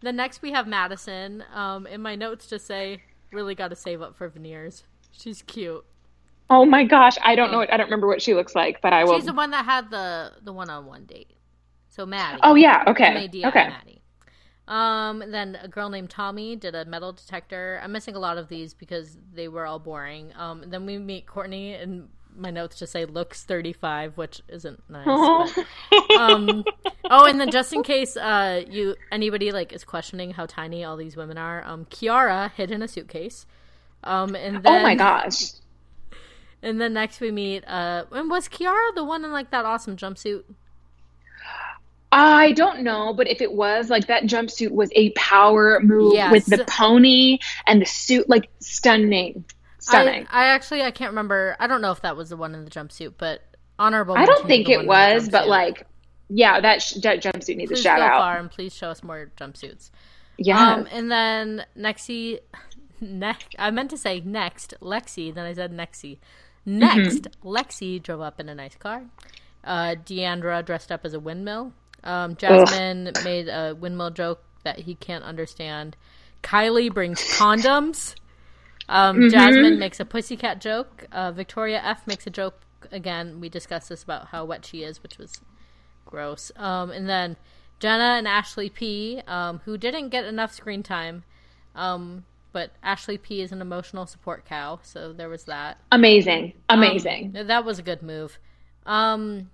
the 0.00 0.12
next 0.12 0.42
we 0.42 0.52
have 0.52 0.66
Madison. 0.66 1.44
Um, 1.54 1.86
in 1.86 2.00
my 2.02 2.14
notes 2.14 2.46
just 2.46 2.66
say, 2.66 3.02
really 3.32 3.54
got 3.54 3.68
to 3.68 3.76
save 3.76 4.02
up 4.02 4.16
for 4.16 4.28
veneers. 4.28 4.84
She's 5.12 5.42
cute. 5.42 5.84
Oh 6.48 6.64
my 6.64 6.84
gosh, 6.84 7.16
I 7.24 7.34
don't 7.34 7.50
know. 7.50 7.58
What, 7.58 7.72
I 7.72 7.76
don't 7.76 7.86
remember 7.86 8.06
what 8.06 8.22
she 8.22 8.34
looks 8.34 8.54
like, 8.54 8.80
but 8.80 8.92
I 8.92 9.04
will. 9.04 9.16
She's 9.16 9.26
the 9.26 9.32
one 9.32 9.50
that 9.50 9.64
had 9.64 9.90
the 9.90 10.32
the 10.42 10.52
one 10.52 10.70
on 10.70 10.86
one 10.86 11.04
date. 11.04 11.30
So 11.96 12.04
Maddie. 12.04 12.40
Oh 12.42 12.54
yeah, 12.54 12.84
okay, 12.88 13.06
M-A-D-I, 13.06 13.48
okay. 13.48 13.68
Maddie. 13.68 14.02
Um, 14.68 15.22
then 15.30 15.58
a 15.62 15.66
girl 15.68 15.88
named 15.88 16.10
Tommy 16.10 16.54
did 16.54 16.74
a 16.74 16.84
metal 16.84 17.12
detector. 17.12 17.80
I'm 17.82 17.90
missing 17.92 18.14
a 18.14 18.18
lot 18.18 18.36
of 18.36 18.48
these 18.48 18.74
because 18.74 19.16
they 19.32 19.48
were 19.48 19.64
all 19.64 19.78
boring. 19.78 20.32
Um, 20.36 20.64
then 20.66 20.84
we 20.84 20.98
meet 20.98 21.26
Courtney, 21.26 21.72
and 21.72 22.08
my 22.36 22.50
notes 22.50 22.78
just 22.78 22.92
say 22.92 23.06
looks 23.06 23.44
35, 23.44 24.18
which 24.18 24.42
isn't 24.48 24.82
nice. 24.90 25.06
but- 25.96 26.10
um, 26.20 26.64
oh, 27.10 27.24
and 27.24 27.40
then 27.40 27.50
just 27.50 27.72
in 27.72 27.82
case 27.82 28.14
uh, 28.18 28.62
you 28.68 28.94
anybody 29.10 29.50
like 29.52 29.72
is 29.72 29.82
questioning 29.84 30.32
how 30.32 30.44
tiny 30.44 30.84
all 30.84 30.98
these 30.98 31.16
women 31.16 31.38
are, 31.38 31.64
um, 31.64 31.86
Kiarra 31.86 32.50
hid 32.52 32.70
in 32.70 32.82
a 32.82 32.88
suitcase. 32.88 33.46
Um, 34.04 34.34
and 34.34 34.62
then 34.62 34.80
oh 34.80 34.82
my 34.82 34.94
gosh. 34.94 35.52
And 36.62 36.80
then 36.80 36.94
next 36.94 37.20
we 37.20 37.30
meet. 37.30 37.64
Uh, 37.68 38.04
and 38.10 38.28
was 38.28 38.48
Kiarra 38.48 38.94
the 38.94 39.04
one 39.04 39.24
in 39.24 39.30
like 39.30 39.50
that 39.50 39.64
awesome 39.64 39.96
jumpsuit? 39.96 40.42
I 42.18 42.52
don't 42.52 42.80
know, 42.82 43.12
but 43.12 43.28
if 43.28 43.40
it 43.40 43.52
was 43.52 43.90
like 43.90 44.06
that 44.06 44.24
jumpsuit 44.24 44.70
was 44.70 44.90
a 44.94 45.10
power 45.10 45.80
move 45.82 46.14
Yes. 46.14 46.32
with 46.32 46.46
the 46.46 46.64
pony 46.66 47.38
and 47.66 47.80
the 47.82 47.86
suit, 47.86 48.28
like 48.28 48.48
stunning, 48.60 49.44
stunning. 49.78 50.26
I, 50.30 50.44
I 50.44 50.46
actually 50.48 50.82
I 50.82 50.90
can't 50.90 51.10
remember. 51.10 51.56
I 51.60 51.66
don't 51.66 51.80
know 51.82 51.90
if 51.92 52.00
that 52.02 52.16
was 52.16 52.30
the 52.30 52.36
one 52.36 52.54
in 52.54 52.64
the 52.64 52.70
jumpsuit, 52.70 53.14
but 53.18 53.42
honorable. 53.78 54.16
I, 54.16 54.24
don't 54.24 54.46
think 54.46 54.68
it 54.68 54.76
one 54.76 54.80
in 54.80 54.86
the 54.86 55.14
was, 55.20 55.28
but 55.28 55.46
like, 55.48 55.86
yeah, 56.28 56.60
that 56.60 56.82
sh- 56.82 56.94
that 57.02 57.22
jumpsuit 57.22 57.56
needs 57.56 57.70
please 57.70 57.80
a 57.80 57.82
shout 57.82 58.00
out. 58.00 58.18
far 58.20 58.38
and 58.38 58.50
please 58.50 58.74
show 58.74 58.88
us 58.90 59.02
more 59.02 59.30
jumpsuits. 59.38 59.90
Yeah, 60.38 60.74
Um, 60.74 60.88
and 60.90 61.10
then 61.10 61.64
Nexi, 61.78 62.40
next 63.00 63.54
I 63.58 63.70
meant 63.70 63.90
to 63.90 63.96
say 63.98 64.20
next 64.24 64.74
Lexi, 64.80 65.34
then 65.34 65.44
I 65.46 65.52
said 65.52 65.70
Nexi. 65.72 66.18
Next, 66.64 67.22
Mm-hmm. 67.22 67.48
Lexi 67.48 68.02
drove 68.02 68.20
up 68.20 68.40
in 68.40 68.48
a 68.48 68.54
nice 68.54 68.74
car. 68.76 69.04
Uh, 69.62 69.94
Deandra 70.04 70.64
dressed 70.64 70.90
up 70.90 71.04
as 71.04 71.12
a 71.14 71.20
windmill. 71.20 71.72
Um, 72.06 72.36
Jasmine 72.36 73.10
made 73.24 73.48
a 73.48 73.74
windmill 73.74 74.10
joke 74.10 74.42
that 74.64 74.80
he 74.80 74.94
can't 74.94 75.24
understand. 75.24 75.96
Kylie 76.42 76.92
brings 76.92 77.20
condoms. 77.38 78.14
Um, 78.88 79.16
Mm-hmm. 79.16 79.28
Jasmine 79.30 79.78
makes 79.78 79.98
a 80.00 80.04
pussycat 80.04 80.60
joke. 80.60 81.06
Uh, 81.10 81.32
Victoria 81.32 81.80
F 81.84 82.06
makes 82.06 82.26
a 82.26 82.30
joke 82.30 82.60
again. 82.92 83.40
We 83.40 83.48
discussed 83.48 83.88
this 83.88 84.02
about 84.04 84.28
how 84.28 84.44
wet 84.44 84.64
she 84.64 84.82
is, 84.84 85.02
which 85.02 85.18
was 85.18 85.40
gross. 86.04 86.52
Um, 86.56 86.90
and 86.90 87.08
then 87.08 87.36
Jenna 87.80 88.14
and 88.18 88.28
Ashley 88.28 88.70
P, 88.70 89.20
um, 89.26 89.60
who 89.64 89.76
didn't 89.76 90.10
get 90.10 90.24
enough 90.24 90.52
screen 90.52 90.82
time, 90.84 91.24
um, 91.74 92.24
but 92.52 92.70
Ashley 92.82 93.18
P 93.18 93.42
is 93.42 93.52
an 93.52 93.60
emotional 93.60 94.06
support 94.06 94.44
cow, 94.46 94.78
so 94.82 95.12
there 95.12 95.28
was 95.28 95.44
that. 95.44 95.78
amazing, 95.92 96.54
amazing. 96.68 97.34
Um, 97.36 97.46
that 97.48 97.64
was 97.64 97.78
a 97.78 97.82
good 97.82 98.02
move. 98.02 98.38
Um, 98.86 99.50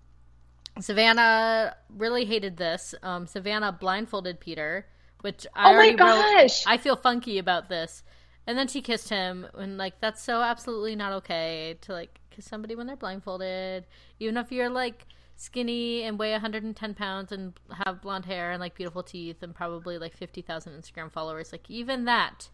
Savannah 0.81 1.77
really 1.97 2.25
hated 2.25 2.57
this. 2.57 2.95
Um, 3.03 3.27
Savannah 3.27 3.73
blindfolded 3.73 4.41
Peter, 4.41 4.87
which 5.21 5.47
I 5.55 5.71
Oh 5.71 5.73
my 5.73 5.77
already 5.77 5.91
wrote- 5.93 5.99
gosh. 5.99 6.65
I 6.67 6.77
feel 6.79 6.97
funky 6.97 7.39
about 7.39 7.69
this. 7.69 8.03
And 8.47 8.59
then 8.59 8.67
she 8.67 8.83
kissed 8.83 9.09
him, 9.09 9.47
and 9.55 9.79
like 9.79 10.01
that's 10.01 10.21
so 10.23 10.41
absolutely 10.43 10.97
not 10.97 11.13
okay 11.13 11.77
to 11.83 11.93
like 11.93 12.19
kiss 12.31 12.45
somebody 12.45 12.75
when 12.75 12.89
they're 12.89 12.97
blindfolded, 12.97 13.87
even 14.19 14.37
if 14.37 14.51
you're 14.51 14.69
like 14.71 15.07
skinny 15.37 16.03
and 16.03 16.19
weigh 16.19 16.33
110 16.33 16.95
pounds 16.95 17.31
and 17.33 17.53
have 17.85 18.01
blonde 18.03 18.25
hair 18.27 18.51
and 18.51 18.61
like 18.61 18.75
beautiful 18.75 19.03
teeth 19.03 19.43
and 19.43 19.55
probably 19.55 19.97
like 19.99 20.17
50,000 20.17 20.73
Instagram 20.73 21.11
followers. 21.13 21.53
Like 21.53 21.71
even 21.71 22.05
that 22.07 22.49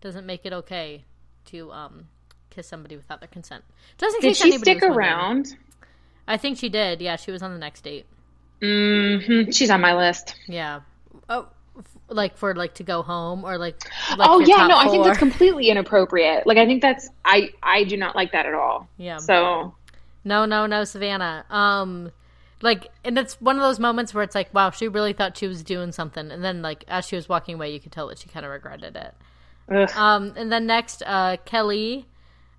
doesn't 0.00 0.26
make 0.26 0.44
it 0.46 0.52
okay 0.52 1.04
to 1.46 1.72
um 1.72 2.06
kiss 2.50 2.68
somebody 2.68 2.96
without 2.96 3.20
their 3.20 3.28
consent. 3.28 3.64
Just 3.98 4.14
in 4.16 4.20
Did 4.20 4.28
case 4.28 4.36
she 4.38 4.48
anybody 4.52 4.78
stick 4.78 4.82
around? 4.84 5.56
I 6.26 6.36
think 6.36 6.58
she 6.58 6.68
did. 6.68 7.00
Yeah, 7.00 7.16
she 7.16 7.30
was 7.30 7.42
on 7.42 7.52
the 7.52 7.58
next 7.58 7.82
date. 7.82 8.06
hmm 8.60 9.50
She's 9.50 9.70
on 9.70 9.80
my 9.80 9.94
list. 9.96 10.34
Yeah. 10.46 10.80
Oh, 11.28 11.48
like 12.08 12.36
for 12.36 12.54
like 12.54 12.74
to 12.74 12.82
go 12.84 13.02
home 13.02 13.44
or 13.44 13.58
like. 13.58 13.82
like 14.16 14.28
oh 14.30 14.38
yeah, 14.40 14.66
no, 14.66 14.76
I 14.76 14.88
think 14.88 15.04
that's 15.04 15.18
completely 15.18 15.68
inappropriate. 15.68 16.46
Like 16.46 16.58
I 16.58 16.66
think 16.66 16.82
that's 16.82 17.08
I 17.24 17.50
I 17.62 17.84
do 17.84 17.96
not 17.96 18.14
like 18.14 18.32
that 18.32 18.46
at 18.46 18.54
all. 18.54 18.88
Yeah. 18.98 19.16
So 19.18 19.74
No, 20.24 20.44
no, 20.44 20.66
no, 20.66 20.84
Savannah. 20.84 21.44
Um, 21.50 22.12
like, 22.60 22.88
and 23.04 23.18
it's 23.18 23.40
one 23.40 23.56
of 23.56 23.62
those 23.62 23.80
moments 23.80 24.14
where 24.14 24.22
it's 24.22 24.36
like, 24.36 24.54
wow, 24.54 24.70
she 24.70 24.86
really 24.86 25.12
thought 25.12 25.36
she 25.36 25.48
was 25.48 25.64
doing 25.64 25.90
something, 25.90 26.30
and 26.30 26.44
then 26.44 26.62
like 26.62 26.84
as 26.86 27.06
she 27.06 27.16
was 27.16 27.28
walking 27.28 27.56
away, 27.56 27.72
you 27.72 27.80
could 27.80 27.90
tell 27.92 28.06
that 28.08 28.18
she 28.18 28.28
kind 28.28 28.46
of 28.46 28.52
regretted 28.52 28.94
it. 28.94 29.14
ugh. 29.74 29.90
Um, 29.96 30.34
and 30.36 30.52
then 30.52 30.66
next, 30.66 31.02
uh, 31.04 31.38
Kelley, 31.44 32.06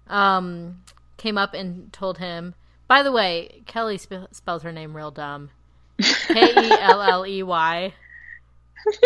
um, 0.08 0.82
came 1.18 1.38
up 1.38 1.54
and 1.54 1.94
told 1.94 2.18
him. 2.18 2.56
By 2.94 3.02
the 3.02 3.12
way, 3.12 3.64
Kelley 3.66 3.98
sp- 3.98 4.30
spells 4.34 4.62
her 4.62 4.72
name 4.72 4.96
real 4.96 5.10
dumb. 5.10 5.50
K 6.00 6.40
e 6.40 6.72
l 6.80 7.02
l 7.02 7.26
e 7.26 7.42
y. 7.42 7.92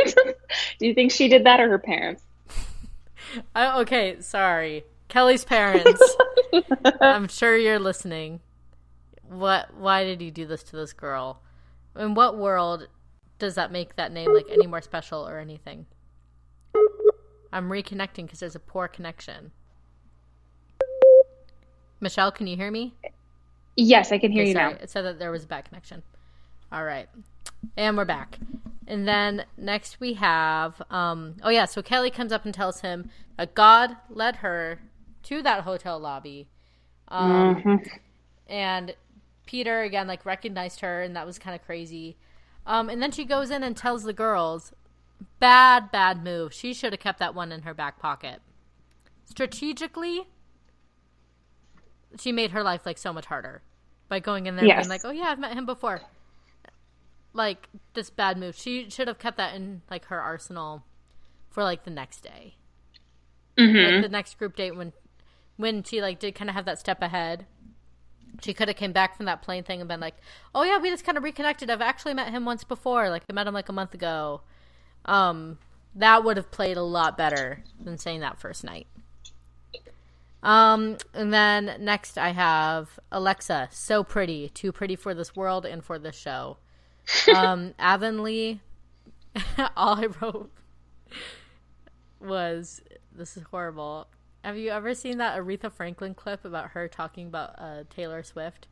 do 0.77 0.85
you 0.85 0.93
think 0.93 1.09
she 1.09 1.29
did 1.29 1.45
that 1.45 1.61
or 1.61 1.69
her 1.69 1.79
parents? 1.79 2.21
Oh, 3.55 3.81
okay, 3.81 4.19
sorry. 4.19 4.83
Kelley's 5.07 5.45
parents. 5.45 6.01
I'm 7.01 7.29
sure 7.29 7.55
you're 7.55 7.79
listening. 7.79 8.41
What? 9.29 9.73
Why 9.73 10.03
did 10.03 10.21
you 10.21 10.31
do 10.31 10.45
this 10.45 10.63
to 10.63 10.75
this 10.75 10.91
girl? 10.91 11.41
In 11.95 12.13
what 12.13 12.37
world 12.37 12.89
does 13.39 13.55
that 13.55 13.71
make 13.71 13.95
that 13.95 14.11
name 14.11 14.33
like 14.33 14.47
any 14.51 14.67
more 14.67 14.81
special 14.81 15.25
or 15.25 15.39
anything? 15.39 15.85
I'm 17.53 17.69
reconnecting 17.69 18.25
because 18.25 18.41
there's 18.41 18.55
a 18.55 18.59
poor 18.59 18.89
connection. 18.89 19.51
Michelle, 22.01 22.33
can 22.33 22.47
you 22.47 22.57
hear 22.57 22.69
me? 22.69 22.93
Yes, 23.77 24.11
I 24.11 24.17
can 24.17 24.31
hear 24.31 24.41
Okay, 24.41 24.49
you 24.49 24.55
sorry. 24.55 24.73
now. 24.73 24.79
It 24.81 24.89
said 24.89 25.03
that 25.05 25.19
there 25.19 25.31
was 25.31 25.43
a 25.43 25.47
bad 25.47 25.65
connection. 25.65 26.03
All 26.71 26.83
right. 26.83 27.07
And 27.77 27.95
we're 27.95 28.05
back. 28.05 28.39
And 28.87 29.07
then 29.07 29.45
next 29.57 29.99
we 29.99 30.13
have 30.13 30.81
um 30.89 31.35
oh 31.43 31.49
yeah, 31.49 31.65
so 31.65 31.81
Kelley 31.81 32.09
comes 32.09 32.31
up 32.31 32.43
and 32.45 32.53
tells 32.53 32.81
him 32.81 33.09
that 33.37 33.53
God 33.53 33.95
led 34.09 34.37
her 34.37 34.79
to 35.23 35.41
that 35.43 35.61
hotel 35.63 35.99
lobby. 35.99 36.47
Um 37.07 37.55
Mhm. 37.63 37.87
and 38.47 38.95
Peter 39.45 39.81
again 39.81 40.07
like 40.07 40.25
recognized 40.25 40.79
her 40.81 41.01
and 41.03 41.15
that 41.15 41.25
was 41.25 41.37
kind 41.37 41.55
of 41.55 41.63
crazy. 41.65 42.17
Um 42.65 42.89
and 42.89 43.01
then 43.01 43.11
she 43.11 43.25
goes 43.25 43.51
in 43.51 43.61
and 43.63 43.77
tells 43.77 44.03
the 44.03 44.13
girls 44.13 44.73
bad 45.39 45.91
bad 45.91 46.23
move. 46.23 46.53
She 46.53 46.73
should 46.73 46.93
have 46.93 46.99
kept 46.99 47.19
that 47.19 47.35
one 47.35 47.51
in 47.51 47.61
her 47.61 47.73
back 47.75 47.99
pocket. 47.99 48.41
Strategically 49.25 50.27
she 52.19 52.31
made 52.31 52.51
her 52.51 52.63
life 52.63 52.85
like 52.85 52.97
so 52.97 53.13
much 53.13 53.25
harder 53.27 53.61
by 54.09 54.19
going 54.19 54.45
in 54.47 54.55
there 54.55 54.65
and 54.77 54.83
being 54.83 54.89
like, 54.89 55.05
"Oh 55.05 55.11
yeah, 55.11 55.25
I've 55.25 55.39
met 55.39 55.53
him 55.53 55.65
before." 55.65 56.01
Like 57.33 57.69
this 57.93 58.09
bad 58.09 58.37
move. 58.37 58.55
She 58.55 58.89
should 58.89 59.07
have 59.07 59.19
kept 59.19 59.37
that 59.37 59.53
in 59.55 59.81
like 59.91 60.05
her 60.05 60.19
arsenal 60.19 60.83
for 61.49 61.63
like 61.63 61.83
the 61.83 61.91
next 61.91 62.21
day, 62.21 62.55
Mhm. 63.57 63.93
like 63.93 64.01
the 64.03 64.09
next 64.09 64.37
group 64.37 64.55
date 64.55 64.75
when 64.75 64.93
when 65.57 65.83
she 65.83 66.01
like 66.01 66.19
did 66.19 66.35
kind 66.35 66.49
of 66.49 66.55
have 66.55 66.65
that 66.65 66.79
step 66.79 67.01
ahead. 67.01 67.45
She 68.41 68.53
could 68.53 68.67
have 68.67 68.77
came 68.77 68.91
back 68.91 69.15
from 69.17 69.25
that 69.25 69.41
plane 69.41 69.63
thing 69.63 69.81
and 69.81 69.87
been 69.87 69.99
like, 69.99 70.15
"Oh 70.53 70.63
yeah, 70.63 70.77
we 70.77 70.89
just 70.89 71.03
kind 71.05 71.17
of 71.17 71.23
reconnected. 71.23 71.69
I've 71.69 71.81
actually 71.81 72.13
met 72.13 72.29
him 72.31 72.45
once 72.45 72.63
before. 72.63 73.09
Like 73.09 73.23
I 73.29 73.33
met 73.33 73.47
him 73.47 73.53
like 73.53 73.69
a 73.69 73.73
month 73.73 73.93
ago." 73.93 74.41
Um, 75.05 75.57
that 75.95 76.23
would 76.23 76.37
have 76.37 76.51
played 76.51 76.77
a 76.77 76.83
lot 76.83 77.17
better 77.17 77.63
than 77.79 77.97
saying 77.97 78.19
that 78.21 78.39
first 78.39 78.63
night. 78.63 78.87
Um, 80.47 80.95
and 81.13 81.33
then 81.33 81.75
next 81.81 82.17
I 82.17 82.29
have 82.29 82.97
Alexa, 83.11 83.67
so 83.69 84.01
pretty, 84.01 84.47
too 84.47 84.71
pretty 84.71 84.95
for 84.95 85.13
this 85.13 85.35
world 85.35 85.65
and 85.65 85.83
for 85.83 85.99
this 85.99 86.15
show. 86.15 86.55
Um, 87.35 87.73
Avonlea, 87.79 88.61
all 89.75 89.99
I 89.99 90.05
wrote 90.21 90.49
was 92.21 92.81
this 93.13 93.35
is 93.35 93.43
horrible. 93.51 94.07
Have 94.41 94.57
you 94.57 94.69
ever 94.69 94.93
seen 94.93 95.17
that 95.17 95.37
Aretha 95.37 95.69
Franklin 95.69 96.13
clip 96.13 96.45
about 96.45 96.69
her 96.69 96.87
talking 96.87 97.27
about 97.27 97.55
uh, 97.57 97.83
Taylor 97.89 98.23
Swift? 98.23 98.67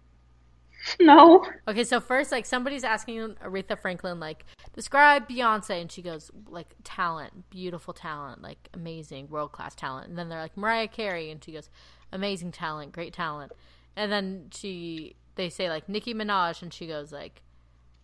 No. 1.00 1.44
Okay, 1.68 1.84
so 1.84 2.00
first, 2.00 2.32
like 2.32 2.46
somebody's 2.46 2.84
asking 2.84 3.36
Aretha 3.44 3.78
Franklin, 3.80 4.20
like, 4.20 4.46
describe 4.74 5.28
Beyonce, 5.28 5.82
and 5.82 5.92
she 5.92 6.02
goes, 6.02 6.32
like, 6.48 6.76
talent, 6.84 7.50
beautiful 7.50 7.94
talent, 7.94 8.42
like, 8.42 8.70
amazing, 8.74 9.30
world 9.30 9.52
class 9.52 9.76
talent. 9.76 10.08
And 10.08 10.18
then 10.18 10.30
they're 10.30 10.42
like 10.42 10.58
Mariah 10.58 10.88
Carey, 10.88 11.32
and 11.32 11.44
she 11.44 11.52
goes, 11.52 11.70
amazing 12.12 12.52
talent, 12.52 12.92
great 12.92 13.14
talent. 13.14 13.52
And 13.96 14.12
then 14.12 14.48
she, 14.54 15.16
they 15.36 15.50
say 15.50 15.70
like 15.70 15.88
Nicki 15.90 16.14
Minaj, 16.14 16.62
and 16.62 16.74
she 16.74 16.88
goes 16.88 17.12
like, 17.12 17.42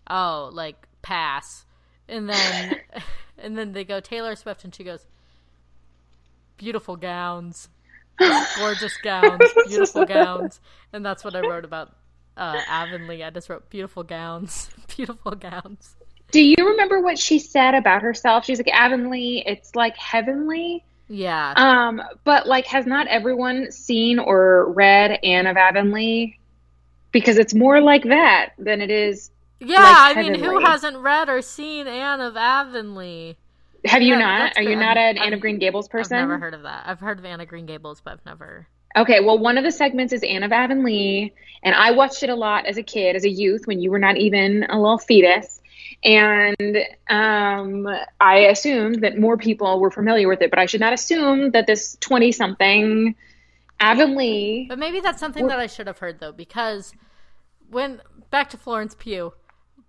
oh, 0.10 0.50
like 0.52 0.88
pass. 1.02 1.66
And 2.08 2.30
then, 2.30 2.80
and 3.38 3.58
then 3.58 3.74
they 3.74 3.84
go 3.84 4.00
Taylor 4.00 4.36
Swift, 4.36 4.64
and 4.64 4.74
she 4.74 4.84
goes, 4.84 5.06
beautiful 6.58 6.96
gowns, 6.96 7.70
gorgeous 8.58 8.98
gowns, 9.04 9.44
beautiful 9.68 10.06
gowns, 10.06 10.60
and 10.94 11.06
that's 11.06 11.24
what 11.24 11.36
I 11.36 11.42
wrote 11.42 11.66
about 11.66 11.96
uh, 12.38 12.60
Avonlea. 12.68 13.26
I 13.26 13.30
just 13.30 13.50
wrote 13.50 13.70
beautiful 13.70 14.04
gowns, 14.04 14.70
beautiful 14.96 15.32
gowns. 15.34 15.96
Do 16.32 16.42
you 16.42 16.56
remember 16.60 17.02
what 17.02 17.20
she 17.20 17.40
said 17.40 17.74
about 17.76 18.02
herself? 18.02 18.46
She's 18.46 18.58
like 18.60 18.70
Avonlea. 18.74 19.44
It's 19.46 19.76
like 19.76 19.98
heavenly. 19.98 20.84
Yeah. 21.10 21.54
Um, 21.58 22.02
but 22.24 22.48
like, 22.48 22.66
has 22.68 22.86
not 22.86 23.08
everyone 23.08 23.70
seen 23.72 24.18
or 24.18 24.72
read 24.72 25.20
Anne 25.24 25.46
of 25.48 25.58
Avonlea? 25.58 26.38
Because 27.12 27.38
it's 27.38 27.54
more 27.54 27.82
like 27.82 28.04
that 28.06 28.52
than 28.58 28.80
it 28.80 28.90
is. 28.90 29.30
Yeah, 29.60 29.82
like 29.82 30.18
I 30.18 30.22
mean, 30.22 30.36
who 30.36 30.60
hasn't 30.60 30.98
read 30.98 31.28
or 31.28 31.42
seen 31.42 31.86
Anne 31.86 32.22
of 32.22 32.38
Avonlea? 32.38 33.36
Have 33.84 34.02
you 34.02 34.14
Yeah, 34.14 34.20
not? 34.20 34.54
Are 34.58 34.62
you 34.64 34.76
not 34.78 34.96
an 34.96 35.18
I've- 35.18 35.28
Anne 35.28 35.34
of 35.34 35.42
Green 35.42 35.60
Gables 35.60 35.90
person? 35.90 36.16
I've 36.18 36.22
never 36.30 36.40
heard 36.40 36.54
of 36.54 36.62
that. 36.64 36.84
I've 36.88 37.00
heard 37.02 37.20
of 37.20 37.26
Anne 37.26 37.42
of 37.42 37.48
Green 37.50 37.66
Gables, 37.66 38.00
but 38.00 38.14
I've 38.14 38.26
never. 38.26 38.68
Okay, 38.96 39.20
well, 39.22 39.38
one 39.38 39.58
of 39.58 39.64
the 39.64 39.72
segments 39.72 40.14
is 40.14 40.24
Anne 40.24 40.44
of 40.44 40.52
Avonlea, 40.52 41.34
and 41.64 41.76
I 41.76 41.92
watched 41.92 42.24
it 42.24 42.30
a 42.30 42.36
lot 42.36 42.66
as 42.66 42.78
a 42.78 42.84
kid, 42.84 43.16
as 43.16 43.24
a 43.24 43.30
youth, 43.30 43.68
when 43.68 43.80
you 43.80 43.92
were 43.92 44.00
not 44.00 44.18
even 44.18 44.66
a 44.70 44.80
little 44.80 44.98
fetus. 44.98 45.62
And 46.04 46.78
um, 47.10 47.88
I 48.20 48.38
assumed 48.50 49.02
that 49.04 49.18
more 49.18 49.38
people 49.38 49.80
were 49.80 49.92
familiar 49.92 50.28
with 50.28 50.42
it, 50.42 50.50
but 50.50 50.60
I 50.60 50.66
should 50.66 50.82
not 50.82 50.94
assume 50.94 51.52
that 51.52 51.68
this 51.68 51.96
20 52.02 52.32
something 52.32 53.16
Avonlea. 53.82 54.68
But 54.68 54.80
maybe 54.80 55.00
that's 55.00 55.20
something 55.20 55.48
that 55.48 55.60
I 55.60 55.68
should 55.68 55.88
have 55.88 55.98
heard 55.98 56.20
though, 56.20 56.32
because 56.32 56.94
when 57.70 58.02
back 58.30 58.50
to 58.52 58.58
Florence 58.58 58.96
Pugh, 58.96 59.34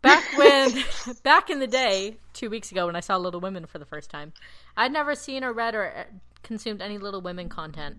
back 0.01 0.25
when 0.37 0.73
back 1.23 1.51
in 1.51 1.61
the 1.61 1.67
day, 1.67 2.17
two 2.33 2.51
weeks 2.51 2.73
ago 2.73 2.87
when 2.87 2.97
I 2.97 3.01
saw 3.01 3.17
Little 3.17 3.41
Women 3.41 3.67
for 3.67 3.79
the 3.79 3.85
first 3.85 4.11
time, 4.11 4.33
I'd 4.77 4.93
never 4.93 5.15
seen 5.15 5.45
or 5.45 5.53
read 5.53 5.75
or 5.75 5.87
uh, 5.87 6.05
consumed 6.43 6.83
any 6.83 6.99
Little 6.99 7.21
Women 7.21 7.49
content, 7.49 7.97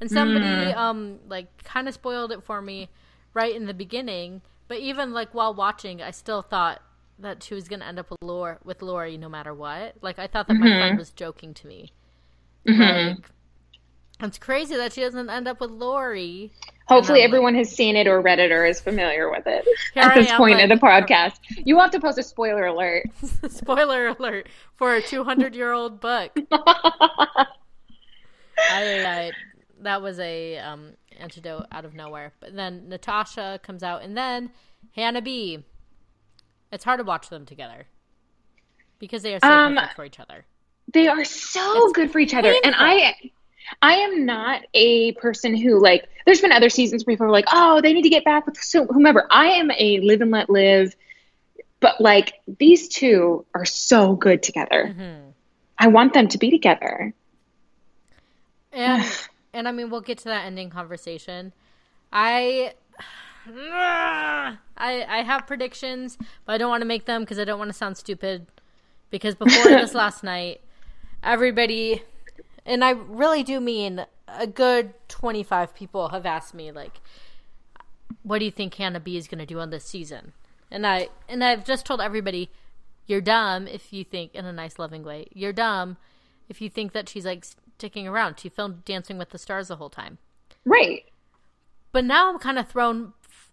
and 0.00 0.10
somebody 0.10 0.44
mm. 0.44 0.76
um 0.76 1.18
like 1.28 1.62
kind 1.64 1.88
of 1.88 1.94
spoiled 1.94 2.32
it 2.32 2.42
for 2.42 2.60
me 2.62 2.88
right 3.34 3.54
in 3.54 3.66
the 3.66 3.74
beginning. 3.74 4.42
But 4.66 4.80
even 4.80 5.12
like 5.12 5.34
while 5.34 5.54
watching, 5.54 6.02
I 6.02 6.10
still 6.10 6.42
thought 6.42 6.82
that 7.18 7.42
she 7.42 7.54
was 7.54 7.68
gonna 7.68 7.84
end 7.84 7.98
up 7.98 8.10
with 8.10 8.22
Laurie, 8.22 8.58
with 8.64 8.82
Laurie 8.82 9.16
no 9.16 9.28
matter 9.28 9.54
what. 9.54 9.96
Like 10.02 10.18
I 10.18 10.26
thought 10.26 10.48
that 10.48 10.54
my 10.54 10.66
friend 10.66 10.82
mm-hmm. 10.92 10.98
was 10.98 11.10
joking 11.10 11.54
to 11.54 11.66
me. 11.66 11.92
Mm-hmm. 12.66 13.08
Like 13.08 13.30
it's 14.20 14.38
crazy 14.38 14.76
that 14.76 14.92
she 14.92 15.00
doesn't 15.00 15.30
end 15.30 15.46
up 15.46 15.60
with 15.60 15.70
Laurie. 15.70 16.52
Hopefully, 16.88 17.20
And 17.20 17.28
I'm 17.28 17.34
everyone 17.34 17.54
has 17.54 17.70
seen 17.70 17.96
it 17.96 18.06
or 18.08 18.20
read 18.20 18.38
it 18.38 18.50
or 18.50 18.64
is 18.64 18.80
familiar 18.80 19.30
with 19.30 19.46
it 19.46 19.64
at 19.94 20.12
I 20.12 20.20
this 20.20 20.30
am, 20.30 20.38
point 20.38 20.58
in 20.58 20.68
the 20.68 20.74
podcast. 20.76 21.38
You 21.64 21.74
will 21.74 21.82
have 21.82 21.90
to 21.92 22.00
post 22.00 22.18
a 22.18 22.22
spoiler 22.22 22.66
alert. 22.66 23.04
Spoiler 23.48 24.08
alert 24.08 24.48
for 24.74 24.94
a 24.94 25.02
200 25.02 25.54
year 25.54 25.72
old 25.72 26.00
book. 26.00 26.32
I, 26.52 27.46
I 28.70 29.32
that 29.88 30.02
was 30.02 30.18
a 30.20 30.58
um, 30.58 30.92
antidote 31.18 31.66
out 31.72 31.84
of 31.84 31.94
nowhere. 31.94 32.32
But 32.40 32.54
then 32.54 32.88
Natasha 32.88 33.60
comes 33.62 33.82
out, 33.82 34.02
and 34.02 34.16
then 34.16 34.50
Hannah 34.94 35.22
B. 35.22 35.64
It's 36.70 36.84
hard 36.84 36.98
to 36.98 37.04
watch 37.04 37.30
them 37.30 37.46
together 37.46 37.86
because 38.98 39.22
they 39.22 39.34
are 39.34 39.40
so 39.40 39.48
Um, 39.48 39.74
perfect 39.74 39.96
for 39.96 40.04
each 40.04 40.20
other. 40.20 40.44
They 40.92 41.08
are 41.08 41.24
so 41.24 41.86
It's 41.86 41.92
good 41.94 42.10
for 42.10 42.18
each 42.18 42.34
other. 42.34 42.54
And. 42.62 42.74
I 42.76 43.14
I 43.82 43.96
am 43.96 44.24
not 44.24 44.62
a 44.72 45.12
person 45.12 45.54
who 45.54 45.78
like 45.78 46.08
there's 46.24 46.40
been 46.40 46.52
other 46.52 46.70
seasons 46.70 47.04
where 47.04 47.14
people 47.14 47.26
are 47.26 47.30
like, 47.30 47.46
"Oh, 47.52 47.80
they 47.80 47.92
need 47.92 48.02
to 48.02 48.08
get 48.08 48.24
back 48.24 48.46
with 48.46 48.56
so 48.56 48.86
whomever." 48.86 49.26
I 49.30 49.46
am 49.46 49.70
a 49.70 50.00
live 50.00 50.20
and 50.20 50.30
let 50.30 50.48
live. 50.50 50.94
But 51.80 52.00
like 52.00 52.34
these 52.58 52.88
two 52.88 53.44
are 53.54 53.64
so 53.64 54.14
good 54.14 54.42
together. 54.42 54.94
Mm-hmm. 54.94 55.30
I 55.78 55.88
want 55.88 56.12
them 56.12 56.28
to 56.28 56.38
be 56.38 56.50
together. 56.50 57.14
And 58.72 59.04
and 59.52 59.68
I 59.68 59.72
mean, 59.72 59.90
we'll 59.90 60.00
get 60.00 60.18
to 60.18 60.24
that 60.24 60.44
ending 60.44 60.70
conversation. 60.70 61.52
I. 62.12 62.74
I 63.50 64.58
I 64.76 65.22
have 65.22 65.46
predictions, 65.46 66.18
but 66.44 66.52
I 66.52 66.58
don't 66.58 66.68
want 66.68 66.82
to 66.82 66.86
make 66.86 67.06
them 67.06 67.22
because 67.22 67.38
I 67.38 67.44
don't 67.44 67.58
want 67.58 67.70
to 67.70 67.76
sound 67.76 67.96
stupid. 67.96 68.46
Because 69.10 69.34
before 69.34 69.64
this 69.64 69.94
last 69.94 70.22
night, 70.22 70.60
everybody, 71.22 72.02
and 72.66 72.84
I 72.84 72.90
really 72.90 73.42
do 73.42 73.58
mean 73.58 74.04
a 74.28 74.46
good 74.46 74.92
twenty 75.08 75.42
five 75.42 75.74
people 75.74 76.10
have 76.10 76.26
asked 76.26 76.52
me 76.52 76.70
like, 76.72 77.00
"What 78.22 78.40
do 78.40 78.44
you 78.44 78.50
think 78.50 78.74
Hannah 78.74 79.00
B 79.00 79.16
is 79.16 79.28
going 79.28 79.38
to 79.38 79.46
do 79.46 79.60
on 79.60 79.70
this 79.70 79.84
season?" 79.84 80.34
And 80.70 80.86
I 80.86 81.08
and 81.26 81.42
I've 81.42 81.64
just 81.64 81.86
told 81.86 82.02
everybody, 82.02 82.50
"You're 83.06 83.22
dumb 83.22 83.66
if 83.66 83.94
you 83.94 84.04
think 84.04 84.34
in 84.34 84.44
a 84.44 84.52
nice, 84.52 84.78
loving 84.78 85.04
way. 85.04 85.28
You're 85.32 85.54
dumb 85.54 85.96
if 86.50 86.60
you 86.60 86.68
think 86.68 86.92
that 86.92 87.08
she's 87.08 87.24
like 87.24 87.46
sticking 87.78 88.08
around. 88.08 88.38
She 88.38 88.48
filmed 88.48 88.84
Dancing 88.84 89.18
with 89.18 89.30
the 89.30 89.38
Stars 89.38 89.68
the 89.68 89.76
whole 89.76 89.90
time." 89.90 90.18
Right. 90.64 91.04
But 91.92 92.04
now 92.04 92.28
I'm 92.28 92.38
kind 92.38 92.58
of 92.58 92.68
thrown 92.68 93.14
f- 93.24 93.50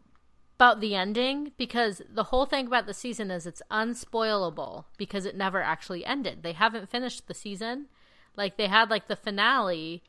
about 0.57 0.81
the 0.81 0.95
ending 0.95 1.51
because 1.57 2.01
the 2.09 2.25
whole 2.25 2.45
thing 2.45 2.67
about 2.67 2.85
the 2.85 2.93
season 2.93 3.31
is 3.31 3.45
it's 3.45 3.61
unspoilable 3.71 4.85
because 4.97 5.25
it 5.25 5.37
never 5.37 5.61
actually 5.61 6.05
ended. 6.05 6.43
They 6.43 6.53
haven't 6.53 6.89
finished 6.89 7.27
the 7.27 7.33
season. 7.33 7.87
Like 8.35 8.57
they 8.57 8.67
had 8.67 8.89
like 8.89 9.07
the 9.07 9.15
finale, 9.15 10.03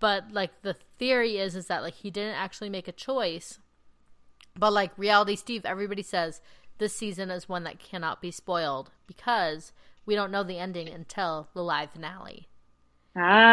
but 0.00 0.32
like 0.32 0.62
the 0.62 0.74
theory 0.98 1.38
is 1.38 1.56
is 1.56 1.66
that 1.66 1.82
like 1.82 1.94
he 1.94 2.10
didn't 2.10 2.36
actually 2.36 2.70
make 2.70 2.88
a 2.88 2.92
choice. 2.92 3.58
But 4.54 4.72
like 4.72 4.96
reality 4.98 5.36
Steve, 5.36 5.64
everybody 5.64 6.02
says 6.02 6.40
this 6.78 6.94
season 6.94 7.30
is 7.30 7.48
one 7.48 7.64
that 7.64 7.78
cannot 7.78 8.20
be 8.20 8.30
spoiled 8.30 8.90
because 9.06 9.72
we 10.04 10.14
don't 10.14 10.30
know 10.30 10.42
the 10.42 10.58
ending 10.58 10.88
until 10.88 11.48
the 11.54 11.62
live 11.62 11.92
finale. 11.92 12.48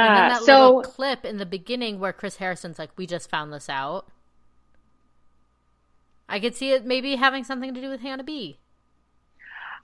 And 0.01 0.15
then 0.15 0.25
Ah, 0.25 0.29
that 0.29 0.43
so 0.43 0.67
little 0.67 0.81
clip 0.81 1.25
in 1.25 1.37
the 1.37 1.45
beginning 1.45 1.99
where 1.99 2.13
Chris 2.13 2.37
Harrison's 2.37 2.77
like, 2.79 2.91
"We 2.97 3.07
just 3.07 3.29
found 3.29 3.51
this 3.53 3.69
out." 3.69 4.07
I 6.27 6.39
could 6.39 6.55
see 6.55 6.71
it 6.71 6.85
maybe 6.85 7.15
having 7.15 7.43
something 7.43 7.73
to 7.73 7.81
do 7.81 7.89
with 7.89 8.01
Hannah 8.01 8.23
B. 8.23 8.57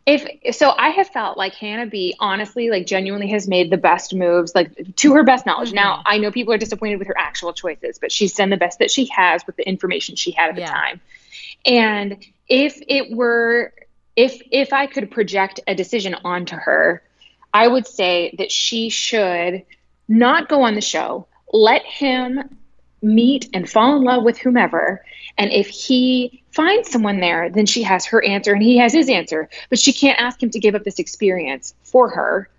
if 0.05 0.55
so 0.55 0.73
I 0.77 0.89
have 0.89 1.07
felt 1.09 1.37
like 1.37 1.53
Hannah 1.53 1.85
B 1.85 2.15
honestly 2.19 2.69
like 2.69 2.87
genuinely 2.87 3.27
has 3.29 3.47
made 3.47 3.69
the 3.69 3.77
best 3.77 4.13
moves 4.15 4.55
like 4.55 4.95
to 4.97 5.13
her 5.13 5.23
best 5.23 5.45
knowledge. 5.45 5.73
Now, 5.73 6.01
I 6.05 6.17
know 6.17 6.31
people 6.31 6.53
are 6.53 6.57
disappointed 6.57 6.97
with 6.97 7.07
her 7.07 7.17
actual 7.17 7.53
choices, 7.53 7.99
but 7.99 8.11
she's 8.11 8.33
done 8.33 8.49
the 8.49 8.57
best 8.57 8.79
that 8.79 8.89
she 8.89 9.05
has 9.07 9.45
with 9.45 9.57
the 9.57 9.67
information 9.67 10.15
she 10.15 10.31
had 10.31 10.49
at 10.49 10.55
the 10.55 10.61
Yeah. 10.61 10.71
time. 10.71 11.01
And 11.65 12.25
if 12.49 12.81
it 12.87 13.15
were 13.15 13.73
if 14.15 14.41
if 14.51 14.73
I 14.73 14.87
could 14.87 15.11
project 15.11 15.59
a 15.67 15.75
decision 15.75 16.15
onto 16.25 16.55
her, 16.55 17.03
I 17.53 17.67
would 17.67 17.87
say 17.87 18.33
that 18.37 18.51
she 18.51 18.89
should 18.89 19.63
not 20.07 20.49
go 20.49 20.63
on 20.63 20.75
the 20.75 20.81
show. 20.81 21.27
Let 21.51 21.83
him 21.83 22.57
meet 23.01 23.49
and 23.53 23.69
fall 23.69 23.97
in 23.97 24.03
love 24.03 24.23
with 24.23 24.37
whomever. 24.37 25.03
And 25.37 25.51
if 25.51 25.67
he 25.67 26.43
finds 26.51 26.89
someone 26.89 27.19
there, 27.19 27.49
then 27.49 27.65
she 27.65 27.83
has 27.83 28.05
her 28.07 28.23
answer 28.23 28.53
and 28.53 28.61
he 28.61 28.77
has 28.77 28.93
his 28.93 29.09
answer. 29.09 29.49
But 29.69 29.79
she 29.79 29.93
can't 29.93 30.19
ask 30.19 30.41
him 30.41 30.49
to 30.51 30.59
give 30.59 30.75
up 30.75 30.83
this 30.83 30.99
experience 30.99 31.73
for 31.83 32.09
her 32.09 32.49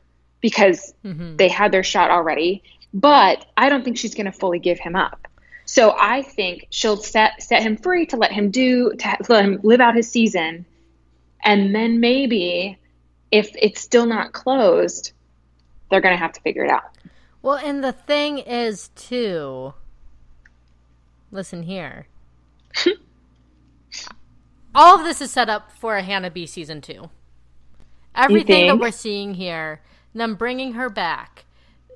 because 0.40 0.92
mm-hmm. 1.04 1.36
they 1.36 1.48
had 1.48 1.72
their 1.72 1.84
shot 1.84 2.10
already. 2.10 2.62
But 2.92 3.46
I 3.56 3.68
don't 3.68 3.84
think 3.84 3.96
she's 3.96 4.14
going 4.14 4.26
to 4.26 4.32
fully 4.32 4.58
give 4.58 4.78
him 4.78 4.96
up. 4.96 5.28
So 5.64 5.94
I 5.98 6.22
think 6.22 6.66
she'll 6.70 6.96
set 6.96 7.42
set 7.42 7.62
him 7.62 7.76
free 7.76 8.04
to 8.06 8.16
let 8.16 8.32
him 8.32 8.50
do 8.50 8.92
to 8.94 9.16
let 9.28 9.44
him 9.44 9.60
live 9.62 9.80
out 9.80 9.94
his 9.94 10.10
season, 10.10 10.66
and 11.44 11.74
then 11.74 12.00
maybe 12.00 12.78
if 13.32 13.50
it's 13.60 13.80
still 13.80 14.06
not 14.06 14.32
closed, 14.32 15.12
they're 15.90 16.00
going 16.02 16.14
to 16.14 16.18
have 16.18 16.32
to 16.32 16.40
figure 16.42 16.64
it 16.64 16.70
out. 16.70 16.84
Well, 17.40 17.56
and 17.56 17.82
the 17.82 17.92
thing 17.92 18.38
is 18.38 18.88
too. 18.94 19.74
Listen 21.32 21.64
here. 21.64 22.06
All 24.74 24.98
of 24.98 25.04
this 25.04 25.20
is 25.20 25.30
set 25.30 25.48
up 25.48 25.72
for 25.72 25.96
a 25.96 26.02
Hannah 26.02 26.30
B 26.30 26.46
season 26.46 26.80
two. 26.80 27.10
Everything 28.14 28.66
that 28.68 28.78
we're 28.78 28.90
seeing 28.90 29.34
here, 29.34 29.80
them 30.14 30.34
bringing 30.34 30.74
her 30.74 30.88
back, 30.90 31.46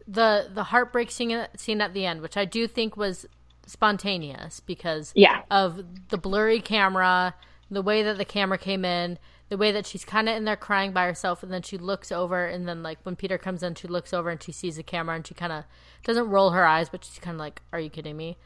the 0.08 0.48
the 0.52 0.64
heartbreak 0.64 1.10
scene, 1.10 1.46
scene 1.56 1.80
at 1.80 1.92
the 1.94 2.06
end, 2.06 2.22
which 2.22 2.36
I 2.36 2.44
do 2.44 2.66
think 2.66 2.96
was 2.96 3.26
spontaneous 3.66 4.60
because 4.60 5.12
Yeah. 5.14 5.42
of 5.50 6.08
the 6.08 6.16
blurry 6.18 6.60
camera, 6.60 7.34
the 7.70 7.82
way 7.82 8.02
that 8.02 8.16
the 8.16 8.24
camera 8.24 8.58
came 8.58 8.84
in, 8.84 9.18
the 9.48 9.56
way 9.56 9.70
that 9.72 9.86
she's 9.86 10.04
kind 10.04 10.28
of 10.28 10.36
in 10.36 10.44
there 10.44 10.56
crying 10.56 10.92
by 10.92 11.04
herself, 11.06 11.42
and 11.42 11.52
then 11.52 11.62
she 11.62 11.78
looks 11.78 12.10
over, 12.10 12.46
and 12.46 12.66
then 12.68 12.82
like 12.82 12.98
when 13.04 13.16
Peter 13.16 13.38
comes 13.38 13.62
in, 13.62 13.74
she 13.74 13.86
looks 13.88 14.12
over 14.12 14.30
and 14.30 14.42
she 14.42 14.52
sees 14.52 14.76
the 14.76 14.82
camera, 14.82 15.14
and 15.16 15.26
she 15.26 15.34
kind 15.34 15.52
of 15.52 15.64
doesn't 16.04 16.28
roll 16.28 16.50
her 16.50 16.66
eyes, 16.66 16.88
but 16.88 17.04
she's 17.04 17.18
kind 17.18 17.36
of 17.36 17.38
like, 17.40 17.62
"Are 17.72 17.80
you 17.80 17.90
kidding 17.90 18.16
me?" 18.16 18.36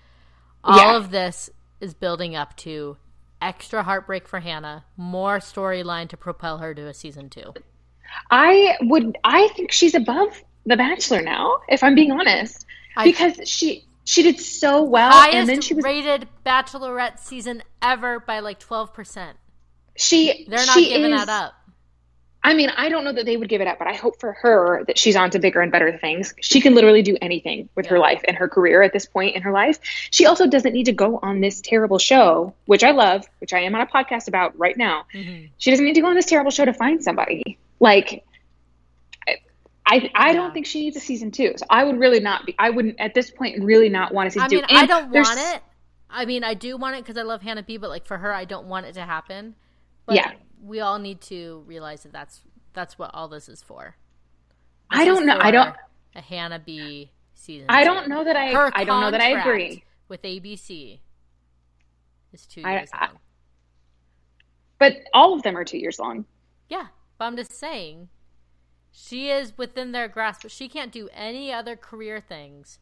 All 0.62 0.76
Yeah. 0.76 0.96
of 0.96 1.10
this 1.10 1.48
is 1.80 1.94
building 1.94 2.36
up 2.36 2.54
to 2.58 2.98
extra 3.40 3.82
heartbreak 3.82 4.28
for 4.28 4.40
Hannah, 4.40 4.84
more 4.96 5.38
storyline 5.38 6.08
to 6.10 6.16
propel 6.18 6.58
her 6.58 6.74
to 6.74 6.86
a 6.86 6.92
season 6.94 7.30
two. 7.30 7.54
I 8.30 8.76
would 8.82 9.16
I 9.24 9.48
think 9.56 9.72
she's 9.72 9.94
above 9.94 10.42
The 10.66 10.76
Bachelor 10.76 11.22
now, 11.22 11.60
if 11.68 11.82
I'm 11.82 11.94
being 11.94 12.12
honest. 12.12 12.66
I- 12.96 13.04
because 13.04 13.40
she 13.48 13.86
she 14.04 14.22
did 14.22 14.40
so 14.40 14.82
well 14.82 15.12
Highest 15.12 15.34
and 15.36 15.48
then 15.48 15.60
she 15.62 15.72
was 15.74 15.84
rated 15.84 16.28
Bachelorette 16.44 17.18
season 17.20 17.62
ever 17.80 18.20
by 18.20 18.40
like 18.40 18.58
twelve 18.58 18.92
percent. 18.92 19.38
She 19.96 20.46
They're 20.48 20.64
not 20.66 20.74
she 20.74 20.88
giving 20.88 21.12
is, 21.12 21.26
that 21.26 21.28
up. 21.28 21.54
I 22.42 22.54
mean, 22.54 22.70
I 22.70 22.88
don't 22.88 23.04
know 23.04 23.12
that 23.12 23.26
they 23.26 23.36
would 23.36 23.50
give 23.50 23.60
it 23.60 23.66
up, 23.66 23.78
but 23.78 23.86
I 23.86 23.94
hope 23.94 24.18
for 24.18 24.32
her 24.32 24.82
that 24.86 24.96
she's 24.96 25.14
on 25.14 25.30
to 25.32 25.38
bigger 25.38 25.60
and 25.60 25.70
better 25.70 25.98
things. 25.98 26.32
She 26.40 26.60
can 26.60 26.74
literally 26.74 27.02
do 27.02 27.18
anything 27.20 27.68
with 27.74 27.84
her 27.86 27.98
life 27.98 28.22
and 28.26 28.34
her 28.34 28.48
career 28.48 28.82
at 28.82 28.94
this 28.94 29.04
point 29.04 29.36
in 29.36 29.42
her 29.42 29.52
life. 29.52 29.78
She 30.10 30.24
also 30.24 30.46
doesn't 30.46 30.72
need 30.72 30.84
to 30.84 30.92
go 30.92 31.18
on 31.22 31.42
this 31.42 31.60
terrible 31.60 31.98
show, 31.98 32.54
which 32.64 32.82
I 32.82 32.92
love, 32.92 33.26
which 33.40 33.52
I 33.52 33.58
am 33.60 33.74
on 33.74 33.82
a 33.82 33.86
podcast 33.86 34.26
about 34.26 34.58
right 34.58 34.76
now. 34.76 35.04
Mm-hmm. 35.12 35.46
She 35.58 35.70
doesn't 35.70 35.84
need 35.84 35.94
to 35.94 36.00
go 36.00 36.06
on 36.06 36.14
this 36.14 36.24
terrible 36.24 36.50
show 36.50 36.64
to 36.64 36.72
find 36.72 37.04
somebody. 37.04 37.58
Like, 37.78 38.24
I, 39.86 40.10
I, 40.14 40.28
Yeah. 40.28 40.32
don't 40.32 40.54
think 40.54 40.64
she 40.64 40.80
needs 40.80 40.96
a 40.96 41.00
season 41.00 41.30
two. 41.32 41.52
So 41.56 41.66
I 41.68 41.84
would 41.84 41.98
really 41.98 42.20
not 42.20 42.46
be. 42.46 42.54
I 42.58 42.70
wouldn't 42.70 42.98
at 43.00 43.12
this 43.12 43.30
point 43.30 43.62
really 43.62 43.90
not 43.90 44.14
want 44.14 44.28
to 44.28 44.30
season 44.30 44.46
I 44.46 44.48
mean, 44.48 44.64
two. 44.66 44.76
I 44.76 44.86
don't 44.86 45.10
want 45.10 45.38
it. 45.38 45.62
I 46.08 46.24
mean, 46.24 46.42
I 46.42 46.54
do 46.54 46.76
want 46.78 46.96
it 46.96 47.04
because 47.04 47.18
I 47.18 47.22
love 47.22 47.42
Hannah 47.42 47.62
B, 47.62 47.76
but 47.76 47.90
like 47.90 48.06
for 48.06 48.16
her, 48.16 48.32
I 48.32 48.44
don't 48.46 48.66
want 48.66 48.86
it 48.86 48.94
to 48.94 49.02
happen. 49.02 49.56
But 50.10 50.16
Yeah. 50.16 50.32
we 50.60 50.80
all 50.80 50.98
need 50.98 51.20
to 51.22 51.62
realize 51.68 52.02
that 52.02 52.10
that's 52.12 52.42
that's 52.72 52.98
what 52.98 53.12
all 53.14 53.28
this 53.28 53.48
is 53.48 53.62
for. 53.62 53.94
I 54.90 55.04
This 55.04 55.12
is 55.12 55.18
don't 55.18 55.26
know. 55.26 55.38
I 55.40 55.52
don't. 55.52 55.76
a 56.16 56.20
Hannah 56.20 56.58
B 56.58 57.12
season. 57.34 57.66
I 57.68 57.84
don't 57.84 58.08
know 58.08 58.24
that 58.24 58.34
I. 58.34 58.48
Her 58.52 58.72
I 58.74 58.82
don't 58.82 59.00
know 59.02 59.12
that 59.12 59.20
I 59.20 59.38
agree. 59.40 59.84
with 60.08 60.20
ABC. 60.22 60.98
Is 62.32 62.44
two 62.44 62.62
I- 62.64 62.78
years 62.78 62.90
I- 62.92 63.06
long. 63.06 63.18
But 64.78 64.96
all 65.14 65.32
of 65.34 65.42
them 65.44 65.56
are 65.56 65.64
two 65.64 65.78
years 65.78 66.00
long. 66.00 66.24
Yeah, 66.68 66.88
but 67.18 67.26
I'm 67.26 67.36
just 67.36 67.52
saying, 67.52 68.08
she 68.90 69.30
is 69.30 69.56
within 69.56 69.92
their 69.92 70.08
grasp, 70.08 70.42
but 70.42 70.50
she 70.50 70.68
can't 70.68 70.90
do 70.90 71.08
any 71.12 71.52
other 71.52 71.76
career 71.76 72.20
things 72.20 72.80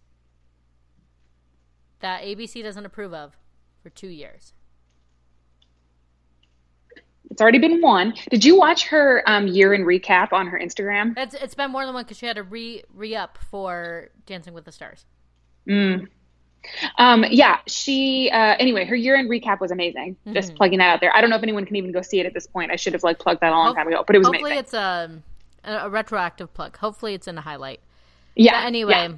that 2.00 2.22
ABC 2.22 2.62
doesn't 2.62 2.86
approve 2.86 3.12
of 3.12 3.36
for 3.82 3.90
two 3.90 4.08
years. 4.08 4.54
It's 7.30 7.40
already 7.42 7.58
been 7.58 7.80
one. 7.80 8.14
Did 8.30 8.44
you 8.44 8.56
watch 8.58 8.86
her 8.88 9.22
um, 9.26 9.46
year 9.46 9.74
in 9.74 9.82
recap 9.82 10.32
on 10.32 10.46
her 10.48 10.58
Instagram? 10.58 11.14
It's 11.16 11.34
it's 11.34 11.54
been 11.54 11.70
more 11.70 11.84
than 11.84 11.94
one 11.94 12.04
because 12.04 12.16
she 12.18 12.26
had 12.26 12.36
to 12.36 12.42
re 12.42 12.82
re 12.94 13.14
up 13.14 13.38
for 13.50 14.08
Dancing 14.26 14.54
with 14.54 14.64
the 14.64 14.72
Stars. 14.72 15.04
Mm. 15.68 16.08
Um, 16.98 17.24
yeah, 17.30 17.58
she. 17.66 18.30
Uh, 18.32 18.56
anyway, 18.58 18.84
her 18.86 18.96
year 18.96 19.14
in 19.16 19.28
recap 19.28 19.60
was 19.60 19.70
amazing. 19.70 20.16
Just 20.32 20.52
Mhm. 20.52 20.56
plugging 20.56 20.78
that 20.78 20.88
out 20.92 21.00
there. 21.00 21.14
I 21.14 21.20
don't 21.20 21.30
know 21.30 21.36
if 21.36 21.42
anyone 21.42 21.64
can 21.66 21.76
even 21.76 21.92
go 21.92 22.02
see 22.02 22.18
it 22.18 22.26
at 22.26 22.34
this 22.34 22.46
point. 22.46 22.70
I 22.72 22.76
should 22.76 22.94
have 22.94 23.04
like 23.04 23.18
plugged 23.18 23.40
that 23.42 23.52
a 23.52 23.56
long 23.56 23.68
Hope- 23.68 23.76
time 23.76 23.88
ago, 23.88 24.02
but 24.06 24.16
it 24.16 24.18
was 24.20 24.26
Hopefully, 24.28 24.50
amazing. 24.52 24.64
it's 24.64 24.74
a, 24.74 25.22
a 25.64 25.72
a 25.86 25.90
retroactive 25.90 26.52
plug. 26.54 26.76
Hopefully, 26.78 27.14
it's 27.14 27.28
in 27.28 27.34
the 27.36 27.42
highlight. 27.42 27.80
yeah. 28.34 28.60
But 28.62 28.66
anyway, 28.66 28.92
yeah. 29.10 29.14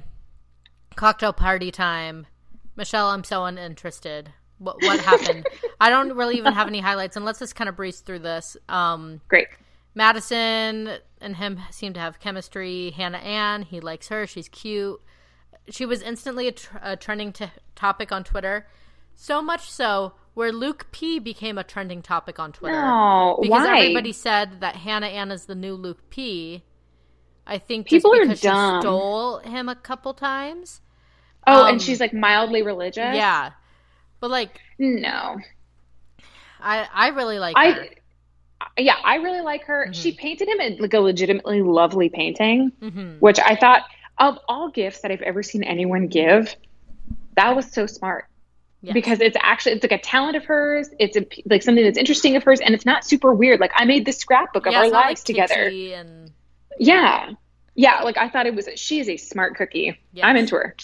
cocktail 0.95 1.33
party 1.33 1.71
time. 1.71 2.27
Michelle, 2.75 3.07
I'm 3.07 3.23
so 3.23 3.45
uninterested. 3.45 4.33
What 4.61 4.77
what 4.83 4.99
happened? 4.99 5.47
I 5.79 5.89
don't 5.89 6.13
really 6.15 6.37
even 6.37 6.53
have 6.53 6.67
any 6.67 6.79
highlights, 6.79 7.15
and 7.15 7.25
let's 7.25 7.39
just 7.39 7.55
kind 7.55 7.67
of 7.67 7.75
breeze 7.75 7.99
through 8.01 8.19
this. 8.19 8.55
Um, 8.69 9.19
great. 9.27 9.47
Madison 9.95 10.97
and 11.19 11.35
him 11.35 11.59
seem 11.71 11.93
to 11.93 11.99
have 11.99 12.19
chemistry. 12.19 12.91
Hannah 12.91 13.17
Ann, 13.17 13.63
he 13.63 13.79
likes 13.79 14.07
her. 14.09 14.25
She's 14.27 14.47
cute. 14.47 15.01
She 15.69 15.85
was 15.85 16.01
instantly 16.01 16.47
a, 16.47 16.51
tr- 16.53 16.77
a 16.81 16.95
trending 16.95 17.33
t- 17.33 17.51
topic 17.75 18.11
on 18.11 18.23
Twitter. 18.23 18.67
So 19.15 19.41
much 19.41 19.69
so 19.69 20.13
where 20.33 20.51
Luke 20.51 20.87
P 20.91 21.19
became 21.19 21.57
a 21.57 21.63
trending 21.63 22.01
topic 22.01 22.39
on 22.39 22.51
Twitter. 22.51 22.81
No, 22.81 23.37
because 23.41 23.65
why? 23.65 23.79
everybody 23.79 24.13
said 24.13 24.61
that 24.61 24.75
Hannah 24.77 25.07
Ann 25.07 25.31
is 25.31 25.45
the 25.45 25.55
new 25.55 25.73
Luke 25.73 26.09
P. 26.09 26.63
I 27.45 27.57
think 27.57 27.87
People 27.87 28.13
are 28.13 28.25
dumb. 28.25 28.81
she 28.81 28.85
stole 28.85 29.39
him 29.39 29.67
a 29.67 29.75
couple 29.75 30.13
times. 30.13 30.81
oh, 31.47 31.63
um, 31.63 31.69
and 31.71 31.81
she's 31.81 31.99
like 31.99 32.13
mildly 32.13 32.61
religious. 32.61 33.15
Yeah. 33.15 33.51
But 34.21 34.29
like 34.31 34.59
No. 34.79 35.37
I 36.61 36.87
I 36.93 37.07
really 37.09 37.39
like 37.39 37.55
I. 37.57 37.71
her. 37.71 37.85
Yeah, 38.77 38.95
I 39.03 39.15
really 39.15 39.41
like 39.41 39.63
her. 39.65 39.87
Mhm. 39.89 39.95
She 39.95 40.11
painted 40.13 40.47
him 40.47 40.59
in 40.61 40.77
like 40.77 40.93
a 40.93 40.99
legitimately 40.99 41.61
lovely 41.63 42.09
painting, 42.09 42.71
hmm 42.79 43.13
which 43.19 43.39
I 43.39 43.55
thought 43.55 43.83
of 44.19 44.37
all 44.47 44.69
gifts 44.69 45.01
that 45.01 45.11
I've 45.11 45.23
ever 45.23 45.41
seen 45.41 45.63
anyone 45.63 46.07
give, 46.07 46.55
that 47.35 47.55
was 47.55 47.71
so 47.71 47.87
smart. 47.87 48.25
Yes. 48.83 48.93
because 48.95 49.21
it's 49.21 49.37
actually 49.39 49.73
it's 49.73 49.83
like 49.83 49.91
a 49.91 49.99
talent 49.99 50.35
of 50.35 50.43
hers 50.45 50.89
it's 50.97 51.15
a, 51.15 51.23
like 51.45 51.61
something 51.61 51.83
that's 51.83 51.99
interesting 51.99 52.35
of 52.35 52.41
hers 52.43 52.59
and 52.61 52.73
it's 52.73 52.83
not 52.83 53.05
super 53.05 53.31
weird 53.31 53.59
like 53.59 53.69
i 53.75 53.85
made 53.85 54.07
this 54.07 54.17
scrapbook 54.17 54.65
of 54.65 54.73
Yeah, 54.73 54.79
our 54.79 54.89
lives 54.89 55.19
like, 55.21 55.25
together 55.25 55.69
and 55.69 56.31
yeah 56.79 57.29
yeah 57.75 58.01
like 58.01 58.17
i 58.17 58.27
thought 58.27 58.47
it 58.47 58.55
was 58.55 58.67
she 58.77 58.99
is 58.99 59.07
a 59.07 59.17
smart 59.17 59.55
cookie 59.55 59.99
Yes. 60.13 60.23
i'm 60.25 60.35
into 60.35 60.55
her 60.55 60.75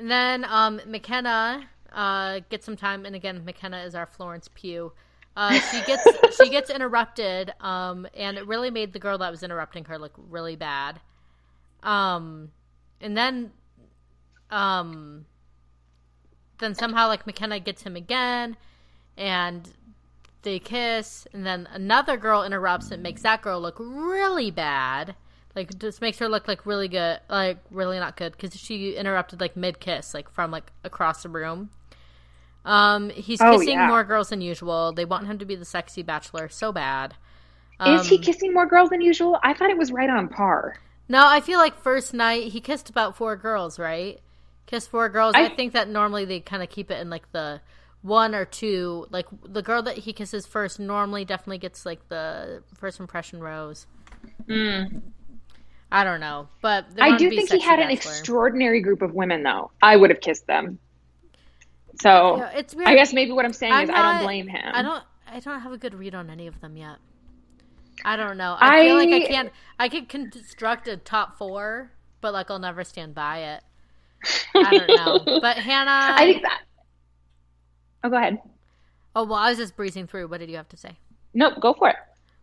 And 0.00 0.10
then 0.10 0.44
um, 0.44 0.80
Mykenna 0.80 1.62
uh, 1.92 2.40
gets 2.48 2.66
some 2.66 2.76
time, 2.76 3.04
and 3.04 3.14
again, 3.14 3.42
Mykenna 3.46 3.84
is 3.84 3.94
our 3.94 4.06
Florence 4.06 4.48
Pugh. 4.54 4.92
Uh, 5.36 5.58
she 5.70 5.82
gets 5.84 6.06
she 6.36 6.50
gets 6.50 6.70
interrupted, 6.70 7.52
um, 7.60 8.06
and 8.14 8.38
it 8.38 8.46
really 8.46 8.70
made 8.70 8.92
the 8.92 8.98
girl 8.98 9.18
that 9.18 9.30
was 9.30 9.42
interrupting 9.42 9.84
her 9.86 9.98
look 9.98 10.12
really 10.28 10.56
bad. 10.56 11.00
Um, 11.82 12.50
and 13.00 13.16
then, 13.16 13.52
um, 14.50 15.24
then 16.58 16.74
somehow 16.74 17.08
like 17.08 17.24
Mykenna 17.26 17.62
gets 17.64 17.82
him 17.82 17.96
again, 17.96 18.56
and 19.16 19.68
they 20.42 20.58
kiss, 20.58 21.26
and 21.32 21.46
then 21.46 21.68
another 21.72 22.16
girl 22.16 22.42
interrupts 22.42 22.90
and 22.90 23.02
makes 23.02 23.22
that 23.22 23.42
girl 23.42 23.60
look 23.60 23.76
really 23.78 24.50
bad. 24.50 25.14
Like 25.54 25.78
just 25.78 26.00
makes 26.00 26.18
her 26.20 26.28
look 26.28 26.46
like 26.46 26.64
really 26.64 26.88
good, 26.88 27.20
like 27.28 27.58
really 27.70 27.98
not 27.98 28.16
good 28.16 28.32
because 28.32 28.58
she 28.58 28.94
interrupted 28.94 29.40
like 29.40 29.56
mid 29.56 29.80
kiss, 29.80 30.14
like 30.14 30.30
from 30.30 30.50
like 30.50 30.72
across 30.84 31.22
the 31.22 31.28
room. 31.28 31.70
Um, 32.70 33.10
he's 33.10 33.40
Oh, 33.40 33.58
kissing 33.58 33.74
yeah. 33.74 33.88
more 33.88 34.04
girls 34.04 34.28
than 34.30 34.40
usual. 34.40 34.92
They 34.92 35.04
want 35.04 35.26
him 35.26 35.38
to 35.38 35.44
be 35.44 35.56
the 35.56 35.64
sexy 35.64 36.02
bachelor 36.02 36.48
so 36.48 36.70
bad. 36.72 37.14
is 37.84 38.06
he 38.08 38.16
Um, 38.16 38.22
kissing 38.22 38.52
more 38.54 38.66
girls 38.66 38.90
than 38.90 39.00
usual 39.00 39.38
i 39.42 39.54
thought 39.54 39.70
it 39.70 39.78
was 39.78 39.90
right 39.90 40.10
on 40.10 40.28
par 40.28 40.76
No, 41.08 41.22
I 41.26 41.40
feel 41.40 41.58
like 41.58 41.74
first 41.82 42.14
night 42.14 42.52
he 42.52 42.60
kissed 42.60 42.88
about 42.90 43.16
four 43.16 43.34
girls, 43.36 43.78
right? 43.78 44.20
Kissed 44.66 44.88
four 44.90 45.08
girls. 45.08 45.34
I, 45.34 45.46
I- 45.46 45.56
think 45.56 45.72
that 45.72 45.88
normally 45.88 46.24
they 46.26 46.38
kind 46.40 46.62
of 46.62 46.68
keep 46.68 46.90
it 46.90 47.00
in 47.00 47.10
like 47.10 47.26
the 47.32 47.60
one 48.02 48.34
or 48.34 48.44
two. 48.44 49.06
Like 49.10 49.26
the 49.42 49.62
girl 49.62 49.82
that 49.82 49.98
he 50.04 50.12
kisses 50.12 50.46
first 50.46 50.78
normally 50.78 51.24
definitely 51.24 51.58
gets 51.58 51.84
like 51.84 52.08
the 52.08 52.62
first 52.78 53.00
impression 53.00 53.40
rose. 53.40 53.86
I 55.92 56.04
don't 56.04 56.20
know, 56.20 56.48
but 56.62 56.86
i 57.00 57.16
do 57.16 57.28
think 57.30 57.50
he 57.50 57.58
had 57.60 57.80
an 57.80 57.90
extraordinary 57.90 58.80
group 58.80 59.02
of 59.02 59.12
women 59.14 59.42
though 59.42 59.70
i 59.82 59.96
would 59.96 60.10
have 60.10 60.20
kissed 60.20 60.46
them 60.46 60.78
so 62.00 62.36
Yeah, 62.38 62.50
it's 62.54 62.74
weird. 62.74 62.88
i 62.88 62.94
guess 62.94 63.12
maybe 63.12 63.32
what 63.32 63.44
i'm 63.44 63.52
saying 63.52 63.72
I'm 63.72 63.84
is 63.84 63.90
i 63.90 64.12
don't 64.14 64.24
blame 64.24 64.48
him 64.48 64.70
I 64.74 64.82
don't. 64.82 65.04
I 65.32 65.38
don't 65.38 65.60
have 65.60 65.72
a 65.72 65.78
good 65.78 65.94
read 65.94 66.14
on 66.16 66.28
any 66.28 66.48
of 66.48 66.60
them 66.60 66.76
yet. 66.76 66.96
I 68.04 68.16
don't 68.16 68.36
know. 68.36 68.56
I, 68.58 68.82
feel 68.86 68.96
like 68.96 69.10
I 69.10 69.24
I- 69.24 69.26
can't. 69.28 69.50
I 69.78 69.88
could 69.88 70.08
construct 70.08 70.88
a 70.88 70.96
top 70.96 71.38
four, 71.38 71.92
but 72.20 72.32
like 72.32 72.50
I'll 72.50 72.58
never 72.58 72.82
stand 72.82 73.14
by 73.14 73.38
it. 73.54 73.62
I 74.56 74.76
don't 74.76 74.88
know. 74.88 75.38
But 75.40 75.56
Hannah. 75.58 76.14
i 76.16 76.24
think 76.32 76.42
that 76.42 76.62
oh 78.02 78.10
go 78.10 78.16
ahead 78.16 78.38
Oh 79.14 79.22
well, 79.24 79.38
I 79.38 79.50
was 79.50 79.58
just 79.58 79.76
breezing 79.76 80.08
through. 80.08 80.26
What 80.28 80.40
did 80.40 80.50
you 80.50 80.56
have 80.56 80.68
to 80.70 80.76
say? 80.76 80.98
nope 81.32 81.54
go 81.60 81.74
for 81.74 81.90
it 81.90 81.96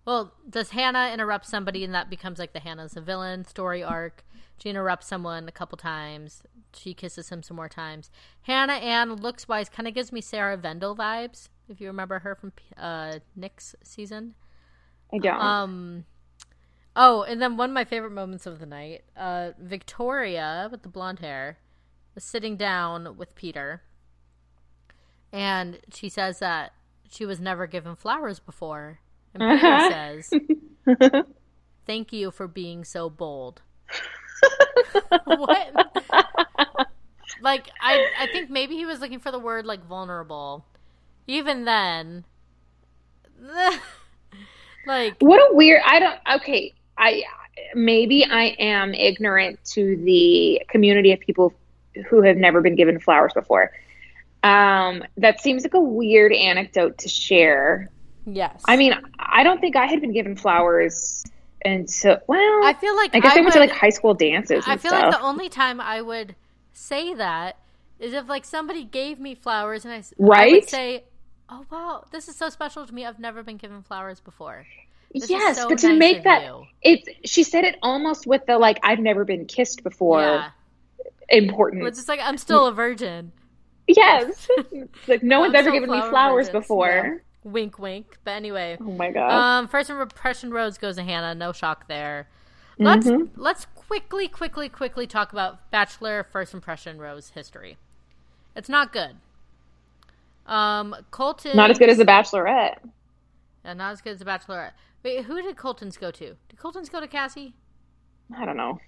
Well, 0.06 0.34
does 0.50 0.70
Hannah 0.70 1.12
interrupt 1.14 1.46
somebody 1.46 1.84
and 1.84 1.94
that 1.94 2.10
becomes 2.10 2.40
like 2.40 2.54
the 2.54 2.60
Hannah's 2.62 2.96
a 2.96 3.02
villain 3.02 3.44
story 3.44 3.84
arc? 3.84 4.24
She 4.58 4.70
interrupts 4.70 5.08
someone 5.08 5.48
a 5.48 5.52
couple 5.52 5.78
times. 5.78 6.42
She 6.74 6.94
kisses 6.94 7.30
him 7.30 7.44
some 7.44 7.56
more 7.58 7.70
times. 7.70 8.10
Hannah 8.44 8.74
Ann 8.74 9.14
looks 9.16 9.48
wise 9.48 9.70
kind 9.70 9.88
of 9.88 9.94
gives 9.94 10.12
me 10.12 10.22
Sarah 10.22 10.58
Vendal 10.58 10.96
vibes. 10.96 11.50
If 11.70 11.80
you 11.82 11.88
remember 11.88 12.20
her 12.20 12.34
from 12.36 12.54
uh, 12.78 13.20
Nick's 13.36 13.76
season. 13.84 14.34
i 15.14 15.18
don't 15.18 15.40
Um. 15.42 16.06
Oh, 16.96 17.22
and 17.22 17.40
then 17.40 17.58
one 17.58 17.70
of 17.70 17.74
my 17.76 17.86
favorite 17.86 18.12
moments 18.12 18.48
of 18.48 18.58
the 18.60 18.66
night, 18.66 19.04
uh, 19.16 19.52
Victoria 19.60 20.68
with 20.72 20.82
the 20.82 20.90
blonde 20.90 21.20
hair 21.20 21.60
was 22.16 22.24
sitting 22.24 22.58
down 22.58 23.18
with 23.18 23.36
Peter, 23.36 23.84
and 25.32 25.80
she 25.94 26.10
says 26.10 26.40
that 26.40 26.74
she 27.08 27.24
was 27.26 27.40
never 27.40 27.68
given 27.68 27.96
flowers 27.96 28.40
before, 28.40 29.00
and 29.36 29.42
Peter 29.42 29.68
Uh-huh. 29.68 30.22
says, 31.12 31.24
"Thank 31.86 32.12
you 32.12 32.32
for 32.32 32.48
being 32.48 32.84
so 32.84 33.10
bold." 33.12 33.62
what? 35.26 35.98
like 37.42 37.70
I 37.82 38.06
I 38.20 38.28
think 38.28 38.50
maybe 38.50 38.76
he 38.76 38.86
was 38.86 39.00
looking 39.00 39.20
for 39.20 39.32
the 39.32 39.40
word 39.40 39.66
like 39.66 39.86
vulnerable. 39.86 40.66
Even 41.28 41.66
then, 41.66 42.24
like 44.88 45.16
what 45.20 45.40
a 45.52 45.56
weird. 45.56 45.82
I 45.86 46.00
don't. 46.00 46.20
Okay, 46.36 46.74
I 46.98 47.24
maybe 47.76 48.26
I 48.26 48.56
am 48.60 48.94
ignorant 48.94 49.64
to 49.74 49.98
the 49.98 50.62
community 50.70 51.12
of 51.12 51.20
people 51.20 51.54
who 52.08 52.22
have 52.22 52.38
never 52.38 52.62
been 52.62 52.76
given 52.76 53.00
flowers 53.00 53.34
before. 53.34 53.72
Um, 54.44 55.04
that 55.18 55.42
seems 55.42 55.64
like 55.64 55.74
a 55.74 55.82
weird 55.82 56.32
anecdote 56.32 57.00
to 57.00 57.10
share. 57.10 57.90
Yes. 58.26 58.62
I 58.68 58.78
mean, 58.78 58.94
I 59.20 59.44
don't 59.44 59.60
think 59.60 59.76
I 59.76 59.86
had 59.86 60.00
been 60.02 60.14
given 60.14 60.36
flowers 60.36 61.26
until 61.66 62.18
well. 62.28 62.64
I 62.64 62.74
feel 62.74 62.96
like 62.96 63.14
I 63.14 63.20
guess 63.20 63.36
I, 63.36 63.38
I 63.38 63.42
went 63.42 63.54
to 63.54 63.60
like 63.60 63.72
high 63.72 63.90
school 63.90 64.14
dances. 64.14 64.68
And 64.68 64.74
I 64.74 64.78
feel 64.78 64.92
stuff. 64.92 64.94
like 64.94 65.12
the 65.12 65.22
only 65.22 65.50
time 65.50 65.80
I 65.82 66.02
would 66.02 66.36
say 66.74 67.14
that 67.16 67.58
is 68.00 68.14
if 68.14 68.28
like 68.30 68.46
somebody 68.46 68.84
gave 68.84 69.20
me 69.20 69.36
flowers 69.36 69.86
and 69.86 69.94
I 69.94 69.98
would 70.00 70.06
Right? 70.18 70.64
say, 70.64 71.06
"Oh 71.50 71.66
wow, 71.72 72.06
this 72.12 72.28
is 72.28 72.36
so 72.36 72.50
special 72.50 72.86
to 72.86 72.94
me. 72.94 73.06
I've 73.06 73.20
never 73.20 73.44
been 73.44 73.58
given 73.58 73.82
flowers 73.84 74.20
before." 74.22 74.68
This 75.14 75.30
yes, 75.30 75.58
so 75.58 75.70
but 75.70 75.80
to 75.80 75.90
nice 75.90 75.98
make 75.98 76.24
that 76.24 76.44
you. 76.44 76.68
it's 76.82 77.08
she 77.26 77.44
said 77.44 77.64
it 77.66 77.78
almost 77.82 78.28
with 78.28 78.46
the 78.48 78.58
like 78.60 78.80
I've 78.84 79.00
never 79.00 79.26
been 79.26 79.46
kissed 79.46 79.84
before 79.84 80.20
yeah, 80.20 80.52
important. 81.30 81.88
it's 81.88 81.98
just 81.98 82.08
like 82.08 82.20
I'm 82.22 82.38
still 82.38 82.66
a 82.68 82.74
virgin. 82.74 83.32
yes, 83.88 84.48
like 85.08 85.24
no 85.24 85.40
one's 85.40 85.56
I'm 85.56 85.56
ever 85.56 85.72
still 85.72 85.72
given 85.72 85.90
me 85.92 86.02
flowers 86.02 86.50
virgins, 86.50 86.50
before. 86.50 87.24
Yeah. 87.48 87.52
Wink, 87.52 87.80
wink. 87.80 88.18
But 88.24 88.32
anyway, 88.32 88.78
Oh 88.80 88.84
my 88.92 89.12
god. 89.12 89.32
um, 89.32 89.68
first 89.68 89.90
impression 89.90 90.52
rose 90.52 90.78
goes 90.78 90.96
to 90.98 91.04
Hannah. 91.04 91.36
No 91.36 91.52
shock 91.52 91.88
there. 91.88 92.28
Let's 92.80 93.08
Mm-hmm. 93.08 93.40
let's 93.42 93.66
quickly, 93.76 94.28
quickly, 94.28 94.70
quickly 94.70 95.08
talk 95.08 95.32
about 95.32 95.72
Bachelor 95.72 96.24
first 96.32 96.54
impression 96.54 97.00
rose 97.00 97.30
history. 97.30 97.78
It's 98.56 98.70
not 98.70 98.94
good. 98.94 99.16
Um, 100.46 100.96
Colton 101.12 101.56
Not 101.56 101.72
as 101.72 101.78
good 101.78 101.90
as 101.90 101.98
the 101.98 102.06
Bachelorette. 102.06 102.78
Yeah, 103.66 103.74
not 103.74 103.92
as 103.94 104.02
good 104.02 104.14
as 104.14 104.20
the 104.20 104.26
Bachelorette. 104.26 104.72
Wait, 105.04 105.26
who 105.26 105.42
did 105.42 105.58
Colton's 105.58 105.98
go 105.98 106.12
to? 106.12 106.36
Did 106.50 106.58
Colton's 106.58 106.90
go 106.90 107.00
to 107.00 107.08
Cassie? 107.08 107.54
I 108.36 108.46
don't 108.46 108.58
know. 108.58 108.80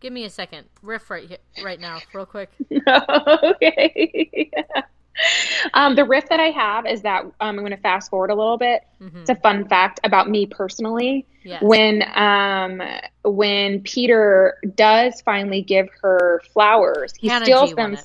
Give 0.00 0.12
me 0.12 0.24
a 0.24 0.30
second. 0.30 0.66
Riff 0.82 1.10
right 1.10 1.28
here, 1.28 1.38
right 1.62 1.78
now, 1.78 2.00
real 2.14 2.26
quick. 2.26 2.50
okay. 2.88 4.50
um, 5.74 5.94
the 5.94 6.04
riff 6.04 6.28
that 6.28 6.40
I 6.40 6.50
have 6.50 6.86
is 6.86 7.02
that 7.02 7.24
um, 7.24 7.32
I'm 7.40 7.56
going 7.58 7.70
to 7.70 7.76
fast 7.76 8.10
forward 8.10 8.30
a 8.30 8.34
little 8.34 8.58
bit. 8.58 8.82
It's 9.22 9.30
a 9.30 9.34
fun 9.34 9.68
fact 9.68 10.00
about 10.04 10.28
me 10.30 10.46
personally. 10.46 11.26
Yes. 11.42 11.62
When 11.62 12.02
um, 12.14 12.82
when 13.24 13.80
Peter 13.82 14.56
does 14.74 15.20
finally 15.22 15.62
give 15.62 15.88
her 16.02 16.42
flowers, 16.52 17.14
he 17.18 17.28
Hannah 17.28 17.44
steals 17.44 17.70
G 17.70 17.74
them. 17.74 17.96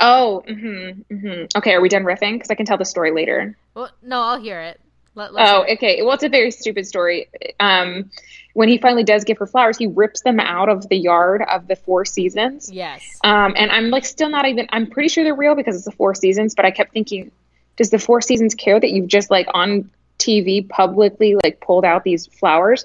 Oh, 0.00 0.42
hmm 0.46 0.90
hmm 1.14 1.44
okay. 1.56 1.74
Are 1.74 1.80
we 1.80 1.88
done 1.88 2.04
riffing? 2.04 2.34
Because 2.34 2.50
I 2.50 2.54
can 2.54 2.66
tell 2.66 2.78
the 2.78 2.84
story 2.84 3.12
later. 3.12 3.56
Well, 3.74 3.90
no, 4.02 4.22
I'll 4.22 4.40
hear 4.40 4.60
it. 4.60 4.80
Let, 5.28 5.48
Oh, 5.48 5.64
okay. 5.72 6.02
Well, 6.02 6.14
it's 6.14 6.24
a 6.24 6.28
very 6.28 6.50
stupid 6.50 6.86
story. 6.86 7.28
Um, 7.58 8.10
when 8.54 8.68
he 8.68 8.78
finally 8.78 9.04
does 9.04 9.24
give 9.24 9.38
her 9.38 9.46
flowers, 9.46 9.78
he 9.78 9.86
rips 9.86 10.22
them 10.22 10.40
out 10.40 10.68
of 10.68 10.88
the 10.88 10.96
yard 10.96 11.42
of 11.42 11.68
the 11.68 11.76
Four 11.76 12.04
Seasons. 12.04 12.70
Yes. 12.72 13.02
Um, 13.22 13.54
and 13.56 13.70
I'm 13.70 13.90
like 13.90 14.04
still 14.04 14.28
not 14.28 14.46
even. 14.46 14.66
I'm 14.70 14.86
pretty 14.88 15.08
sure 15.08 15.22
they're 15.24 15.34
real 15.34 15.54
because 15.54 15.76
it's 15.76 15.84
the 15.84 15.92
Four 15.92 16.14
Seasons. 16.14 16.54
But 16.54 16.64
I 16.64 16.70
kept 16.70 16.92
thinking, 16.92 17.30
does 17.76 17.90
the 17.90 17.98
Four 17.98 18.20
Seasons 18.20 18.54
care 18.54 18.80
that 18.80 18.90
you've 18.90 19.08
just 19.08 19.30
like 19.30 19.46
on 19.54 19.90
TV 20.18 20.68
publicly 20.68 21.36
like 21.42 21.60
pulled 21.60 21.84
out 21.84 22.02
these 22.02 22.26
flowers? 22.26 22.84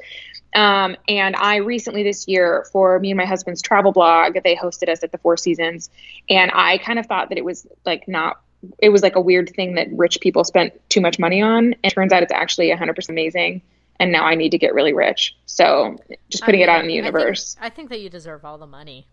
Um, 0.56 0.96
and 1.10 1.36
I 1.36 1.58
recently 1.58 2.04
this 2.04 2.28
year 2.30 2.66
for 2.72 2.98
me 3.00 3.12
and 3.12 3.18
my 3.18 3.26
husband's 3.26 3.62
travel 3.62 3.92
blog, 3.92 4.38
they 4.42 4.56
hosted 4.56 4.88
us 4.88 5.04
at 5.04 5.12
the 5.12 5.18
Four 5.18 5.36
Seasons, 5.36 5.90
and 6.30 6.50
I 6.54 6.78
kind 6.78 6.98
of 6.98 7.08
thought 7.08 7.30
that 7.30 7.38
it 7.38 7.46
was 7.46 7.68
like 7.86 8.08
not. 8.08 8.40
It 8.80 8.90
was 8.90 9.02
like 9.04 9.16
a 9.16 9.22
weird 9.22 9.50
thing 9.56 9.76
that 9.76 9.88
rich 9.92 10.20
people 10.22 10.44
spent 10.44 10.74
too 10.90 11.02
much 11.02 11.20
money 11.20 11.42
on. 11.42 11.76
And 11.84 11.94
turns 11.94 12.12
out 12.14 12.24
it's 12.24 12.32
actually 12.32 12.70
100% 12.72 13.10
amazing. 13.10 13.62
And 14.00 14.12
now 14.12 14.26
I 14.26 14.36
need 14.36 14.50
to 14.52 14.58
get 14.58 14.74
really 14.74 14.94
rich. 14.94 15.36
So 15.46 15.98
just 16.30 16.44
putting 16.44 16.62
it 16.62 16.70
out 16.70 16.82
in 16.82 16.88
the 16.88 16.96
mean, 16.96 17.04
I 17.04 17.08
think- 17.08 17.16
universe. 17.16 17.56
I 17.62 17.70
think, 17.70 17.90
that 17.90 18.02
you 18.02 18.10
deserve 18.10 18.44
all 18.44 18.58
the 18.58 18.68
money 18.68 19.08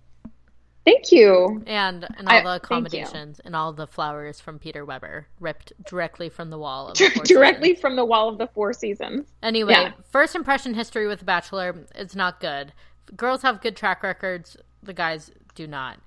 Thank 0.84 1.12
you. 1.12 1.62
and 1.68 2.04
and 2.18 2.26
all 2.28 2.34
I- 2.34 2.42
the 2.42 2.54
accommodations 2.56 3.40
and 3.44 3.54
all 3.54 3.72
the 3.72 3.86
flowers 3.86 4.40
from 4.40 4.58
Peter 4.58 4.84
Weber 4.84 5.28
ripped 5.38 5.72
directly 5.86 6.28
from 6.28 6.50
the 6.50 6.58
wall 6.58 6.88
of 6.88 6.98
the 6.98 7.08
Four 7.10 7.22
directly 7.24 7.68
Seasons. 7.68 7.80
from 7.80 7.94
the 7.96 8.04
wall 8.04 8.28
of 8.28 8.38
the 8.38 8.48
Four 8.48 8.72
Seasons. 8.72 9.28
Anyway, 9.44 9.72
Yeah. 9.74 9.92
first 10.10 10.34
impression 10.34 10.74
history 10.74 11.06
with 11.06 11.20
The 11.20 11.24
Bachelor 11.24 11.86
is 11.94 12.16
not 12.16 12.40
good. 12.40 12.72
Girls 13.16 13.42
have 13.42 13.60
good 13.60 13.76
track 13.76 14.02
records. 14.02 14.56
The 14.82 14.92
guys 14.92 15.30
do 15.54 15.68
not. 15.68 15.98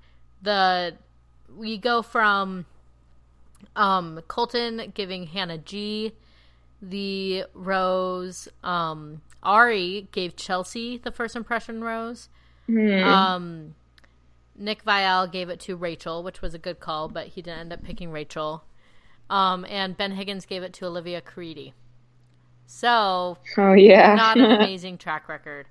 The 0.42 0.96
we 1.56 1.78
go 1.78 2.02
from 2.02 2.66
um 3.74 4.20
Colton 4.28 4.92
giving 4.94 5.26
Hannah 5.28 5.58
G 5.58 6.12
the 6.82 7.44
rose. 7.54 8.48
Um 8.62 9.22
Ari 9.42 10.08
gave 10.12 10.36
Chelsea 10.36 10.98
the 10.98 11.10
first 11.12 11.36
impression 11.36 11.82
rose. 11.82 12.28
Um 12.68 13.74
Nick 14.58 14.84
Viall 14.84 15.30
gave 15.30 15.48
it 15.50 15.60
to 15.60 15.76
Rachel, 15.76 16.22
which 16.22 16.40
was 16.40 16.54
a 16.54 16.58
good 16.58 16.80
call, 16.80 17.08
but 17.08 17.28
he 17.28 17.42
didn't 17.42 17.60
end 17.60 17.72
up 17.72 17.84
picking 17.84 18.10
Rachel. 18.10 18.64
Um, 19.28 19.66
and 19.68 19.96
Ben 19.96 20.12
Higgins 20.12 20.46
gave 20.46 20.62
it 20.62 20.72
to 20.74 20.86
Olivia 20.86 21.20
Caridi. 21.20 21.72
So 22.66 23.36
Oh 23.58 23.72
yeah. 23.74 24.14
not 24.14 24.38
an 24.38 24.50
amazing 24.52 24.98
track 25.04 25.28
record. 25.28 25.66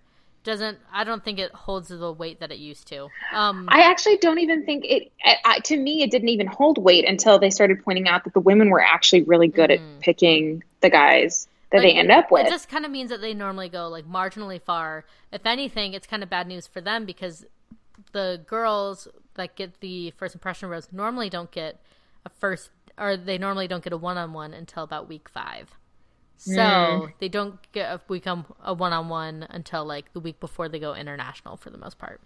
Doesn't 0.45 0.77
I 0.93 1.03
don't 1.03 1.23
think 1.25 1.39
it 1.39 1.51
holds 1.53 1.89
the 1.89 2.11
weight 2.13 2.39
that 2.39 2.51
it 2.51 2.59
used 2.59 2.87
to. 2.87 3.09
Um 3.33 3.67
I 3.69 3.81
actually 3.81 4.17
don't 4.17 4.39
even 4.39 4.63
think 4.65 4.85
it. 4.85 5.11
I, 5.25 5.35
I- 5.43 5.59
to 5.59 5.75
me, 5.75 6.03
it 6.03 6.11
didn't 6.11 6.29
even 6.29 6.47
hold 6.47 6.77
weight 6.77 7.03
until 7.05 7.37
they 7.39 7.49
started 7.49 7.83
pointing 7.83 8.07
out 8.07 8.23
that 8.23 8.33
the 8.33 8.39
women 8.39 8.69
were 8.69 8.81
actually 8.81 9.23
really 9.23 9.47
good 9.49 9.71
at 9.71 9.79
picking 9.99 10.63
the 10.81 10.89
guys 10.89 11.47
that 11.71 11.81
they 11.81 11.93
end 11.93 12.11
up 12.11 12.31
with. 12.31 12.45
It 12.45 12.49
just 12.51 12.69
kind 12.69 12.85
of 12.85 12.91
means 12.91 13.09
that 13.09 13.19
they 13.21 13.33
normally 13.33 13.67
go 13.69 13.89
like 13.89 14.05
marginally 14.05 14.61
far. 14.61 15.03
If 15.31 15.45
anything, 15.45 15.93
it's 15.93 16.07
kind 16.07 16.23
of 16.23 16.29
bad 16.29 16.47
news 16.47 16.67
for 16.67 16.79
them 16.79 17.05
because 17.05 17.43
the 18.11 18.41
girls 18.45 19.07
that 19.33 19.55
get 19.55 19.79
the 19.81 20.11
first 20.11 20.35
impression 20.35 20.69
rose 20.69 20.89
normally 20.91 21.29
don't 21.29 21.51
get 21.51 21.81
a 22.25 22.29
first 22.29 22.69
or 22.97 23.17
they 23.17 23.37
normally 23.37 23.67
don't 23.67 23.83
get 23.83 23.91
a 23.91 23.97
one-on-one 23.97 24.53
until 24.53 24.83
about 24.83 25.09
week 25.09 25.27
5. 25.27 25.71
So, 26.37 27.09
they 27.19 27.29
don't 27.29 27.57
get 27.71 27.91
a 27.91 27.99
become 28.07 28.45
a 28.63 28.73
one-on-one 28.73 29.47
until 29.49 29.85
like 29.85 30.11
the 30.13 30.19
week 30.19 30.39
before 30.39 30.69
they 30.69 30.79
go 30.79 30.93
international 30.93 31.57
for 31.57 31.69
the 31.69 31.77
most 31.77 31.97
part. 31.97 32.21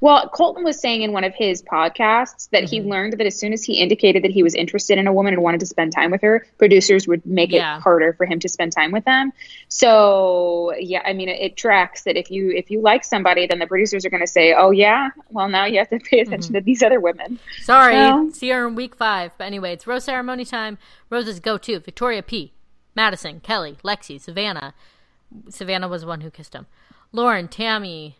Well, 0.00 0.28
Colton 0.28 0.62
was 0.62 0.78
saying 0.78 1.02
in 1.02 1.12
one 1.12 1.24
of 1.24 1.32
his 1.34 1.62
podcasts 1.62 2.50
that 2.50 2.64
Mm-hmm. 2.64 2.66
he 2.66 2.82
learned 2.82 3.12
that 3.18 3.26
as 3.26 3.38
soon 3.38 3.54
as 3.54 3.64
he 3.64 3.74
indicated 3.80 4.24
that 4.24 4.30
he 4.30 4.42
was 4.42 4.54
interested 4.54 4.98
in 4.98 5.06
a 5.06 5.12
woman 5.12 5.32
and 5.32 5.42
wanted 5.42 5.60
to 5.60 5.66
spend 5.66 5.92
time 5.92 6.10
with 6.10 6.20
her, 6.20 6.44
producers 6.58 7.08
would 7.08 7.24
make 7.24 7.50
Yeah. 7.50 7.78
it 7.78 7.80
harder 7.82 8.12
for 8.12 8.26
him 8.26 8.38
to 8.40 8.48
spend 8.48 8.72
time 8.72 8.92
with 8.92 9.04
them. 9.06 9.32
So, 9.68 10.74
yeah, 10.78 11.02
I 11.04 11.12
mean, 11.12 11.28
it, 11.28 11.40
it 11.40 11.56
tracks 11.56 12.02
that 12.04 12.16
if 12.16 12.30
you 12.30 12.50
if 12.50 12.70
you 12.70 12.80
like 12.82 13.04
somebody, 13.04 13.46
then 13.46 13.58
the 13.58 13.66
producers 13.66 14.04
are 14.04 14.10
going 14.10 14.22
to 14.22 14.26
say, 14.26 14.52
"Oh 14.52 14.70
yeah, 14.70 15.10
well 15.30 15.48
now 15.48 15.64
you 15.66 15.78
have 15.78 15.88
to 15.90 15.98
pay 16.10 16.20
attention 16.20 16.48
Mm-hmm. 16.52 16.54
to 16.54 16.60
these 16.64 16.82
other 16.82 17.00
women." 17.00 17.38
Sorry, 17.60 17.94
Well- 17.94 18.30
see 18.32 18.50
her 18.50 18.66
in 18.68 18.74
week 18.74 18.96
five. 18.96 19.32
But 19.38 19.44
anyway, 19.44 19.72
it's 19.72 19.86
rose 19.86 20.04
ceremony 20.04 20.44
time. 20.44 20.76
Roses 21.10 21.40
go 21.40 21.56
to 21.58 21.78
Victoria 21.78 22.22
P, 22.22 22.52
Madison, 22.96 23.40
Kelley, 23.40 23.76
Lexi, 23.84 24.20
Savannah. 24.20 24.74
Savannah 25.50 25.86
was 25.86 26.00
the 26.00 26.08
one 26.08 26.22
who 26.22 26.30
kissed 26.30 26.54
him. 26.54 26.66
Lauren, 27.12 27.46
Tammy, 27.46 28.16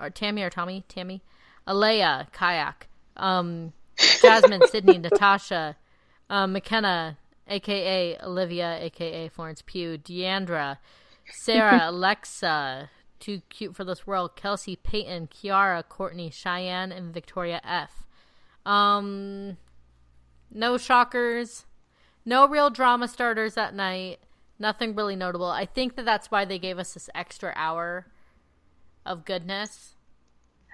or 0.00 0.10
Tammy 0.10 0.42
or 0.42 0.50
Tommy, 0.50 0.84
Tammy, 0.88 1.22
Alayah, 1.68 2.32
Kayak, 2.32 2.88
um, 3.16 3.72
Jasmine, 4.22 4.66
Sydney, 4.68 4.98
Natasha, 4.98 5.76
uh, 6.30 6.46
Mykenna, 6.46 7.16
aka 7.46 8.18
Olivia, 8.22 8.78
aka 8.80 9.28
Florence 9.28 9.62
Pugh, 9.64 9.98
Deandra, 9.98 10.78
Sarah, 11.30 11.82
Alexa, 11.90 12.90
too 13.20 13.42
cute 13.48 13.76
for 13.76 13.84
this 13.84 14.06
world, 14.06 14.34
Kelsey, 14.36 14.76
Payton, 14.76 15.28
Kiarra, 15.28 15.86
Courtney, 15.86 16.30
Shiann, 16.30 16.96
and 16.96 17.12
Victoria 17.12 17.60
F. 17.64 18.04
Um, 18.64 19.56
no 20.50 20.76
shockers, 20.78 21.66
no 22.26 22.46
real 22.46 22.68
drama 22.68 23.08
starters 23.08 23.54
that 23.54 23.74
night. 23.74 24.18
Nothing 24.58 24.94
really 24.94 25.16
notable. 25.16 25.46
I 25.46 25.64
think 25.66 25.96
that 25.96 26.04
that's 26.04 26.30
why 26.30 26.44
they 26.44 26.58
gave 26.58 26.78
us 26.78 26.92
this 26.94 27.08
extra 27.14 27.52
hour 27.56 28.06
of 29.04 29.24
goodness. 29.24 29.92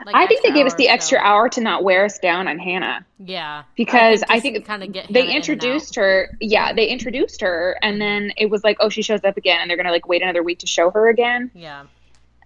Like 0.07 0.14
I 0.16 0.26
think 0.26 0.42
they 0.42 0.50
gave 0.53 0.66
us 0.66 0.74
the 0.74 0.88
extra 0.88 1.18
so. 1.18 1.24
hour 1.24 1.48
to 1.50 1.61
not 1.61 1.84
wear 1.84 2.05
us 2.05 2.18
down 2.18 2.48
on 2.48 2.59
Hannah. 2.59 3.05
Yeah, 3.18 3.62
because 3.76 4.24
I 4.28 4.40
think, 4.40 4.64
kind 4.64 4.82
of 4.82 4.90
get 4.90 5.12
they 5.12 5.26
Hannah 5.26 5.34
introduced 5.36 5.96
out. 5.96 6.03
her. 6.03 6.36
Yeah, 6.40 6.72
they 6.72 6.86
introduced 6.88 7.40
her, 7.40 7.76
and 7.82 8.00
then 8.00 8.32
it 8.36 8.46
was 8.50 8.64
like, 8.64 8.78
oh, 8.80 8.88
she 8.88 9.03
shows 9.03 9.22
up 9.22 9.36
again, 9.36 9.61
and 9.61 9.70
they're 9.70 9.76
gonna 9.76 9.92
like 9.92 10.09
wait 10.09 10.22
another 10.22 10.42
week 10.42 10.59
to 10.61 10.66
show 10.66 10.90
her 10.90 11.09
again. 11.09 11.50
Yeah, 11.55 11.84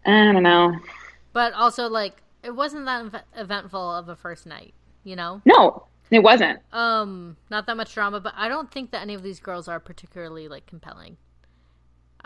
I 0.05 0.33
don't 0.33 0.43
know. 0.43 0.77
but 1.33 1.55
also 1.55 1.89
like 1.89 2.21
it 2.43 2.55
wasn't 2.55 2.85
that 2.87 3.25
eventful 3.37 3.91
of 3.95 4.09
a 4.09 4.17
first 4.17 4.45
night. 4.47 4.75
You 5.05 5.17
know, 5.17 5.41
No, 5.47 5.87
it 6.11 6.23
wasn't. 6.23 6.61
um, 6.73 7.37
not 7.51 7.67
that 7.67 7.77
much 7.77 7.93
drama, 7.95 8.21
but 8.21 8.33
I 8.37 8.49
don't 8.49 8.71
think 8.71 8.91
that 8.93 9.03
any 9.03 9.15
of 9.15 9.23
these 9.23 9.41
girls 9.41 9.69
are 9.69 9.81
particularly 9.81 10.49
like 10.49 10.67
compelling. 10.67 11.17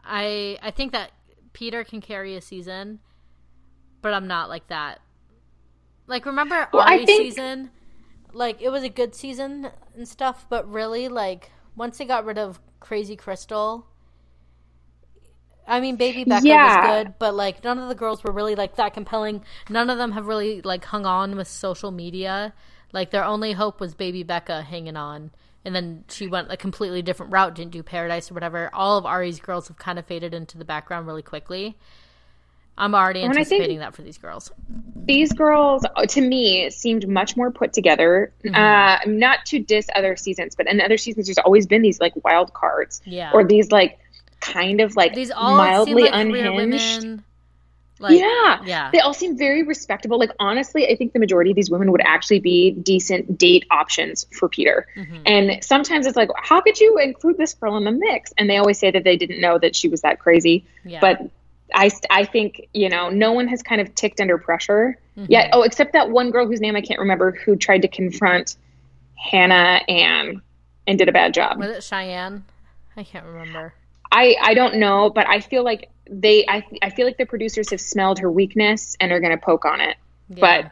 I 0.04 0.58
I 0.62 0.70
think 0.70 0.92
that 0.92 1.12
Peter 1.52 1.84
can 1.84 2.00
carry 2.00 2.36
a 2.36 2.40
season, 2.40 3.00
but 4.02 4.14
I'm 4.14 4.26
not 4.26 4.48
like 4.48 4.68
that. 4.68 5.00
Like 6.06 6.26
remember 6.26 6.68
Well, 6.72 6.82
Ari's 6.82 7.06
think- 7.06 7.22
season? 7.22 7.70
Like 8.32 8.62
it 8.62 8.68
was 8.70 8.82
a 8.84 8.88
good 8.88 9.14
season 9.14 9.70
and 9.96 10.06
stuff, 10.06 10.46
but 10.48 10.68
really 10.70 11.08
like 11.08 11.50
once 11.76 11.98
they 11.98 12.04
got 12.04 12.24
rid 12.24 12.38
of 12.38 12.60
Crazy 12.78 13.16
Krystal, 13.16 13.84
I 15.66 15.80
mean 15.80 15.96
Baby 15.96 16.24
Becca 16.24 16.46
Yeah. 16.46 16.76
was 16.80 17.04
good, 17.04 17.14
but 17.18 17.34
like 17.34 17.62
none 17.64 17.78
of 17.78 17.88
the 17.88 17.94
girls 17.94 18.24
were 18.24 18.32
really 18.32 18.54
like 18.54 18.76
that 18.76 18.94
compelling. 18.94 19.44
None 19.68 19.90
of 19.90 19.98
them 19.98 20.12
have 20.12 20.26
really 20.26 20.60
like 20.62 20.84
hung 20.86 21.06
on 21.06 21.36
with 21.36 21.48
social 21.48 21.90
media. 21.90 22.54
Like 22.92 23.10
their 23.10 23.24
only 23.24 23.52
hope 23.52 23.80
was 23.80 23.94
Baby 23.94 24.22
Becca 24.22 24.62
hanging 24.62 24.96
on. 24.96 25.30
And 25.64 25.74
then 25.74 26.04
she 26.08 26.26
went 26.26 26.50
a 26.50 26.56
completely 26.56 27.02
different 27.02 27.32
route, 27.32 27.54
didn't 27.54 27.72
do 27.72 27.82
Paradise 27.82 28.30
or 28.30 28.34
whatever. 28.34 28.70
All 28.72 28.96
of 28.96 29.04
Ari's 29.04 29.38
girls 29.40 29.68
have 29.68 29.76
kind 29.76 29.98
of 29.98 30.06
faded 30.06 30.32
into 30.32 30.56
the 30.56 30.64
background 30.64 31.06
really 31.06 31.22
quickly. 31.22 31.76
I'm 32.78 32.94
already 32.94 33.22
anticipating 33.22 33.80
that 33.80 33.94
for 33.94 34.00
these 34.00 34.16
girls. 34.16 34.50
these 34.96 35.32
girls 35.34 35.84
uh, 35.96 36.06
to 36.06 36.20
me 36.22 36.70
seemed 36.70 37.06
much 37.06 37.36
more 37.36 37.50
put 37.50 37.74
together 37.74 38.32
Mm-hmm. 38.42 38.54
uh 38.54 38.98
not 39.12 39.44
to 39.46 39.58
diss 39.58 39.86
other 39.94 40.16
seasons 40.16 40.54
but 40.56 40.66
in 40.66 40.80
other 40.80 40.96
seasons 40.96 41.26
there's 41.26 41.36
always 41.38 41.66
been 41.66 41.82
these 41.82 42.00
like 42.00 42.14
wild 42.24 42.54
cards 42.54 43.02
Yeah. 43.04 43.32
or 43.34 43.44
these 43.44 43.70
like 43.70 43.98
kind 44.40 44.80
of 44.80 44.96
like 44.96 45.14
These 45.14 45.30
all 45.30 45.58
mildly 45.58 46.04
seem 46.04 46.12
like 46.12 46.14
unhinged 46.14 46.56
women. 47.04 47.24
Like, 48.00 48.18
yeah 48.18 48.62
yeah. 48.64 48.90
they 48.90 48.98
all 49.00 49.12
seem 49.12 49.36
very 49.36 49.62
respectable 49.62 50.18
like 50.18 50.30
honestly 50.40 50.88
i 50.88 50.96
think 50.96 51.12
the 51.12 51.18
majority 51.18 51.50
of 51.50 51.56
these 51.56 51.70
women 51.70 51.92
would 51.92 52.00
actually 52.02 52.40
be 52.40 52.70
decent 52.70 53.36
date 53.36 53.66
options 53.70 54.26
for 54.32 54.48
peter 54.48 54.86
Mhm. 54.96 55.20
and 55.26 55.62
sometimes 55.62 56.06
it's 56.06 56.16
like 56.16 56.30
how 56.42 56.62
could 56.62 56.80
you 56.80 56.96
include 56.98 57.36
this 57.36 57.52
girl 57.52 57.76
in 57.76 57.84
the 57.84 57.92
mix 57.92 58.32
and 58.38 58.48
they 58.48 58.56
always 58.56 58.78
say 58.78 58.90
that 58.90 59.04
they 59.04 59.16
didn't 59.18 59.40
know 59.42 59.58
that 59.58 59.76
she 59.76 59.88
was 59.88 60.00
that 60.00 60.18
crazy 60.18 60.64
yeah. 60.84 60.98
but 61.00 61.20
I, 61.74 61.90
I 62.10 62.24
think 62.24 62.68
you 62.72 62.88
know 62.88 63.10
no 63.10 63.32
one 63.32 63.46
has 63.48 63.62
kind 63.62 63.80
of 63.82 63.94
ticked 63.94 64.20
under 64.20 64.38
pressure 64.38 64.96
Mhm. 65.18 65.26
yet 65.28 65.50
oh 65.52 65.62
except 65.62 65.92
that 65.92 66.08
one 66.10 66.30
girl 66.30 66.46
whose 66.46 66.60
name 66.62 66.76
i 66.76 66.80
can't 66.80 67.00
remember 67.00 67.32
who 67.32 67.54
tried 67.54 67.82
to 67.82 67.88
confront 67.88 68.56
hannah 69.14 69.80
and 69.88 70.40
and 70.86 70.98
did 70.98 71.08
a 71.08 71.12
bad 71.12 71.34
job 71.34 71.58
was 71.58 71.68
it 71.68 71.80
Shiann? 71.82 72.42
I 72.96 73.02
can't 73.04 73.26
remember. 73.26 73.74
i 74.10 74.34
i 74.42 74.54
don't 74.54 74.76
know 74.76 75.10
but 75.10 75.28
i 75.28 75.40
feel 75.40 75.62
like 75.64 75.90
they 76.12 76.44
i, 76.48 76.62
I 76.82 76.90
feel 76.90 77.06
like 77.06 77.16
the 77.18 77.24
producers 77.24 77.70
have 77.70 77.80
smelled 77.80 78.18
her 78.18 78.30
weakness 78.30 78.96
and 79.00 79.12
are 79.12 79.20
going 79.20 79.30
to 79.38 79.42
poke 79.42 79.64
on 79.64 79.80
it 79.80 79.96
Yeah. 80.28 80.62
but 80.62 80.70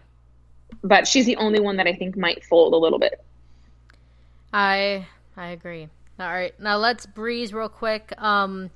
but 0.83 1.07
she's 1.09 1.25
the 1.27 1.37
only 1.37 1.61
one 1.61 1.77
that 1.77 1.87
i 1.87 1.95
think 1.95 2.17
might 2.17 2.45
fold 2.45 2.75
a 2.75 2.77
little 2.77 2.99
bit 2.99 3.25
I 4.53 5.07
I 5.37 5.49
agree. 5.49 5.89
All 6.19 6.27
right, 6.27 6.59
now 6.59 6.79
let's 6.79 7.07
breeze 7.07 7.53
real 7.53 7.69
quick. 7.69 8.13
Um, 8.21 8.71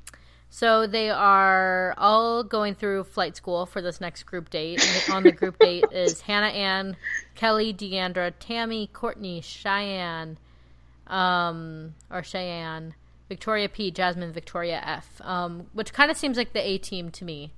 so 0.50 0.86
they 0.86 1.10
are 1.10 1.94
all 1.96 2.44
going 2.44 2.74
through 2.74 3.04
flight 3.04 3.36
school 3.36 3.64
for 3.66 3.80
this 3.82 4.00
next 4.00 4.24
group 4.24 4.50
date. 4.50 4.84
And 5.06 5.14
on 5.14 5.22
the 5.22 5.32
group 5.32 5.58
date 5.58 5.84
is 5.92 6.20
Hannah 6.20 6.48
Ann, 6.48 6.96
Kelley, 7.34 7.72
Deandra, 7.72 8.32
Tammy, 8.38 8.88
Courtney, 8.92 9.40
Shiann, 9.40 10.36
um, 11.06 11.94
or 12.10 12.20
Shiann, 12.20 12.92
Victoria 13.33 13.68
P, 13.68 13.91
Jasmine, 13.91 14.33
Victoria 14.33 14.80
F. 14.85 15.20
Um, 15.22 15.66
which 15.72 15.93
kind 15.93 16.11
of 16.11 16.16
seems 16.16 16.37
like 16.37 16.53
the 16.53 16.66
A 16.66 16.78
team 16.78 17.11
to 17.12 17.24
me. 17.24 17.53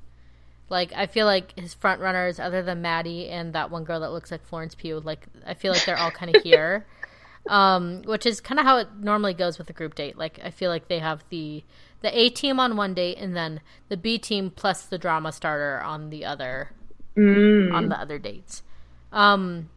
Like 0.69 0.93
I 0.95 1.07
feel 1.07 1.27
like 1.27 1.59
his 1.59 1.75
front 1.75 2.01
runners, 2.01 2.41
other 2.41 2.63
than 2.63 2.83
Maddie 2.83 3.29
and 3.29 3.53
that 3.53 3.71
one 3.71 3.85
girl 3.85 4.01
that 4.01 4.13
looks 4.13 4.31
like 4.31 4.45
Florence 4.47 4.75
Pugh, 4.75 5.01
like 5.01 5.27
I 5.47 5.55
feel 5.55 5.73
like 5.73 5.85
they're 5.85 5.99
all 5.99 6.11
kind 6.11 6.35
of 6.35 6.43
here 6.51 6.87
um, 7.49 8.03
which 8.03 8.27
is 8.27 8.41
kind 8.41 8.59
of 8.59 8.65
how 8.65 8.79
it 8.79 8.89
normally 8.99 9.35
goes 9.35 9.59
with 9.59 9.69
a 9.71 9.73
group 9.73 9.95
date. 9.95 10.17
Like 10.17 10.41
I 10.43 10.51
feel 10.51 10.71
like 10.71 10.89
they 10.89 10.99
have 10.99 11.25
the 11.29 11.63
the 12.01 12.19
A 12.19 12.29
team 12.29 12.61
on 12.61 12.77
one 12.77 12.95
date 12.95 13.19
and 13.19 13.37
then 13.37 13.61
the 13.89 13.97
B 13.97 14.19
team 14.19 14.51
plus 14.51 14.85
the 14.85 14.99
drama 14.99 15.33
starter 15.33 15.81
on 15.83 16.11
the 16.11 16.25
other 16.25 16.71
mm. 17.17 17.73
on 17.73 17.89
the 17.89 17.99
other 17.99 18.19
dates. 18.19 18.63
Um, 19.13 19.71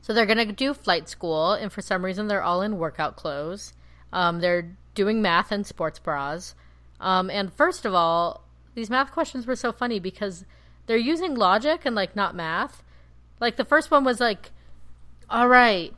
so 0.00 0.12
they're 0.12 0.26
gonna 0.26 0.52
do 0.52 0.74
flight 0.74 1.08
school, 1.08 1.52
and 1.52 1.72
for 1.72 1.80
some 1.80 2.04
reason 2.04 2.28
they're 2.28 2.42
all 2.42 2.62
in 2.62 2.78
workout 2.78 3.16
clothes. 3.16 3.72
Um, 4.12 4.40
they're 4.40 4.76
doing 4.94 5.20
math 5.20 5.52
and 5.52 5.66
sports 5.66 5.98
bras. 5.98 6.54
Um, 7.00 7.30
and 7.30 7.52
first 7.52 7.84
of 7.84 7.94
all, 7.94 8.44
these 8.74 8.90
math 8.90 9.12
questions 9.12 9.46
were 9.46 9.56
so 9.56 9.72
funny 9.72 9.98
because 9.98 10.44
they're 10.86 10.96
using 10.96 11.34
logic 11.34 11.82
and 11.84 11.94
like 11.94 12.16
not 12.16 12.34
math. 12.34 12.82
Like 13.40 13.56
the 13.56 13.64
first 13.64 13.90
one 13.90 14.04
was 14.04 14.20
like, 14.20 14.50
"All 15.28 15.48
right, 15.48 15.92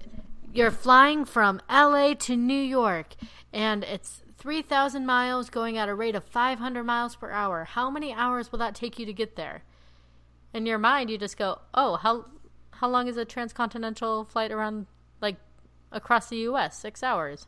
you're 0.53 0.71
flying 0.71 1.25
from 1.25 1.61
LA 1.71 2.15
to 2.15 2.37
New 2.37 2.61
York, 2.61 3.15
and 3.53 3.85
it's 3.85 4.23
3,000 4.39 5.05
miles 5.05 5.51
going 5.51 5.77
at 5.77 5.89
a 5.89 5.95
rate 5.95 6.15
of 6.15 6.25
500 6.25 6.85
miles 6.85 7.17
per 7.17 7.31
hour. 7.31 7.65
How 7.65 7.91
many 7.91 8.13
hours 8.13 8.53
will 8.53 8.59
that 8.61 8.75
take 8.75 8.99
you 8.99 9.07
to 9.07 9.13
get 9.13 9.37
there? 9.37 9.63
In 10.55 10.67
your 10.67 10.79
mind, 10.79 11.11
you 11.11 11.19
just 11.19 11.37
go, 11.37 11.61
oh, 11.75 11.97
how, 11.97 12.27
how 12.71 12.89
long 12.89 13.09
is 13.09 13.17
a 13.17 13.25
transcontinental 13.25 14.25
flight 14.25 14.53
around, 14.53 14.87
like, 15.21 15.37
across 15.91 16.29
the 16.29 16.37
U.S.? 16.39 16.79
Six 16.79 17.03
hours. 17.03 17.47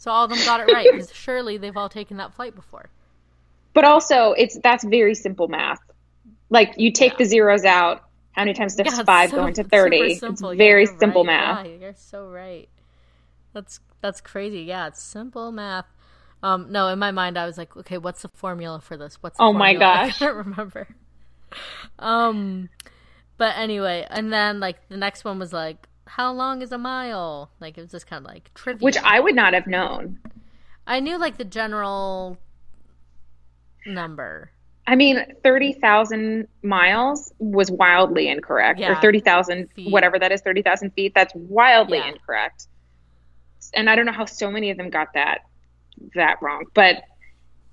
So 0.00 0.10
all 0.10 0.24
of 0.24 0.30
them 0.30 0.38
got 0.46 0.60
it 0.60 0.72
right, 0.72 0.88
because 0.90 1.12
surely 1.26 1.58
they've 1.58 1.76
all 1.76 1.90
taken 1.90 2.16
that 2.16 2.32
flight 2.32 2.54
before. 2.54 2.86
but 3.74 3.84
also 3.84 4.32
it's 4.32 4.58
that's 4.62 4.82
very 4.82 5.14
simple 5.14 5.46
math 5.46 5.78
like 6.48 6.72
you 6.78 6.90
take 6.90 7.12
Yeah. 7.12 7.18
the 7.18 7.24
zeros 7.26 7.64
out 7.64 8.02
how 8.32 8.42
many 8.42 8.54
times 8.54 8.74
does 8.76 8.86
Yeah, 8.96 9.02
five 9.04 9.28
so- 9.30 9.36
go 9.36 9.46
into 9.46 9.62
30 9.62 9.96
it's 9.98 10.20
simple. 10.20 10.54
Yeah, 10.54 10.58
very 10.58 10.86
simple 10.86 11.22
right. 11.24 11.32
math 11.36 11.66
Yeah, 11.66 11.72
you're 11.80 11.94
so 11.94 12.28
right. 12.28 12.68
That's 13.52 13.80
that's 14.00 14.20
crazy. 14.22 14.60
Yeah, 14.62 14.86
it's 14.86 15.02
simple 15.02 15.52
math. 15.52 15.84
Um, 16.42 16.72
no, 16.72 16.88
in 16.88 16.98
my 16.98 17.10
mind, 17.10 17.36
I 17.36 17.44
was 17.44 17.58
like, 17.58 17.76
okay, 17.76 17.98
what's 17.98 18.22
the 18.22 18.28
formula 18.28 18.80
for 18.80 18.96
this? 18.96 19.18
What's 19.20 19.36
the 19.36 19.42
Oh 19.44 19.52
my 19.52 19.72
formula? 19.74 19.92
I 20.00 20.06
gosh. 20.06 20.18
can't 20.18 20.36
remember. 20.36 20.88
Um, 21.98 22.70
but 23.36 23.56
anyway, 23.58 24.06
and 24.08 24.32
then 24.32 24.60
like 24.60 24.88
the 24.88 24.96
next 24.96 25.24
one 25.24 25.38
was 25.38 25.52
like, 25.52 25.86
how 26.16 26.32
long 26.32 26.60
is 26.62 26.72
a 26.72 26.78
mile? 26.78 27.50
Like 27.60 27.78
it 27.78 27.82
was 27.82 27.90
just 27.92 28.06
kind 28.08 28.24
of 28.24 28.30
like 28.32 28.50
trivia. 28.54 28.84
which 28.84 28.96
i 28.98 29.20
would 29.20 29.34
not 29.34 29.54
have 29.54 29.66
known 29.66 30.18
I 30.86 30.98
knew 31.00 31.18
like 31.18 31.36
the 31.38 31.44
general 31.44 32.36
number. 33.86 34.50
i 34.86 34.94
mean 34.96 35.24
30,000 35.42 36.46
miles 36.62 37.32
was 37.38 37.70
wildly 37.70 38.28
incorrect 38.28 38.78
Yeah. 38.80 38.92
or 38.98 39.00
30,000 39.00 39.68
whatever 39.88 40.18
that 40.18 40.32
is 40.32 40.40
30,000 40.42 40.90
feet 40.90 41.12
that's 41.14 41.32
wildly 41.34 41.98
Yeah. 41.98 42.08
incorrect 42.08 42.66
and 43.74 43.88
i 43.88 43.94
don't 43.96 44.06
know 44.06 44.12
how 44.12 44.24
so 44.26 44.50
many 44.50 44.70
of 44.70 44.76
them 44.76 44.90
got 44.90 45.12
that 45.14 45.38
that 46.14 46.40
wrong 46.42 46.64
but 46.74 46.96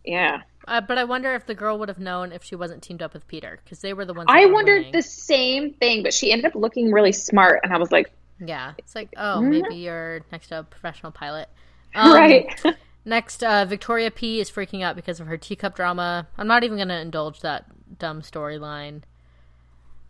yeah 0.06 0.42
Uh, 0.68 0.82
but 0.82 0.98
I 0.98 1.06
wonder 1.06 1.34
if 1.34 1.46
the 1.46 1.56
girl 1.56 1.80
would 1.80 1.88
have 1.88 1.98
known 2.00 2.34
if 2.34 2.44
she 2.44 2.56
wasn't 2.56 2.84
teamed 2.84 3.02
up 3.02 3.14
with 3.14 3.26
Peter 3.28 3.60
because 3.64 3.80
they 3.80 3.94
were 3.94 4.04
the 4.06 4.14
ones. 4.14 4.28
i 4.30 4.46
wondered 4.46 4.80
winning. 4.80 4.92
the 4.92 5.02
same 5.02 5.74
thing 5.74 6.04
but 6.04 6.14
she 6.14 6.32
ended 6.32 6.46
up 6.46 6.56
looking 6.56 6.92
really 6.92 7.14
smart 7.14 7.62
and 7.64 7.74
i 7.74 7.78
was 7.78 7.92
like 7.92 8.12
Yeah, 8.40 8.74
it's 8.78 8.96
like, 8.96 9.14
oh, 9.18 9.40
Mhm. 9.42 9.50
maybe 9.50 9.76
you're 9.76 10.22
next 10.32 10.48
to 10.50 10.60
a 10.60 10.64
professional 10.64 11.12
pilot. 11.12 11.50
Um, 11.96 12.14
right 12.14 12.62
Next, 13.06 13.42
uh, 13.44 13.64
Victoria 13.66 14.12
P 14.12 14.42
is 14.42 14.52
freaking 14.52 14.84
out 14.84 14.96
because 14.98 15.22
of 15.22 15.28
her 15.28 15.38
teacup 15.38 15.74
drama. 15.76 16.28
I'm 16.38 16.46
not 16.48 16.66
even 16.66 16.76
going 16.78 16.90
to 16.90 17.00
indulge 17.00 17.40
that 17.40 17.66
dumb 17.98 18.22
storyline. 18.22 19.04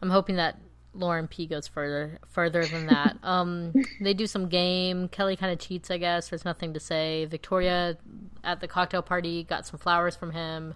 I'm 0.02 0.10
hoping 0.10 0.36
that 0.38 0.58
Lauren 0.96 1.28
P 1.28 1.46
goes 1.46 1.68
further 1.68 2.18
further 2.28 2.66
than 2.66 2.88
that. 2.88 3.18
um, 3.24 3.72
they 4.02 4.16
do 4.16 4.26
some 4.26 4.50
game. 4.50 5.08
Kelley 5.10 5.36
kind 5.36 5.54
of 5.54 5.60
cheats, 5.60 5.92
I 5.92 6.00
guess. 6.00 6.30
There's 6.30 6.44
nothing 6.44 6.74
to 6.74 6.80
say. 6.80 7.26
Victoria 7.26 7.98
at 8.44 8.60
the 8.62 8.68
cocktail 8.68 9.04
party 9.04 9.44
got 9.44 9.68
some 9.68 9.78
flowers 9.80 10.16
from 10.16 10.32
him. 10.32 10.74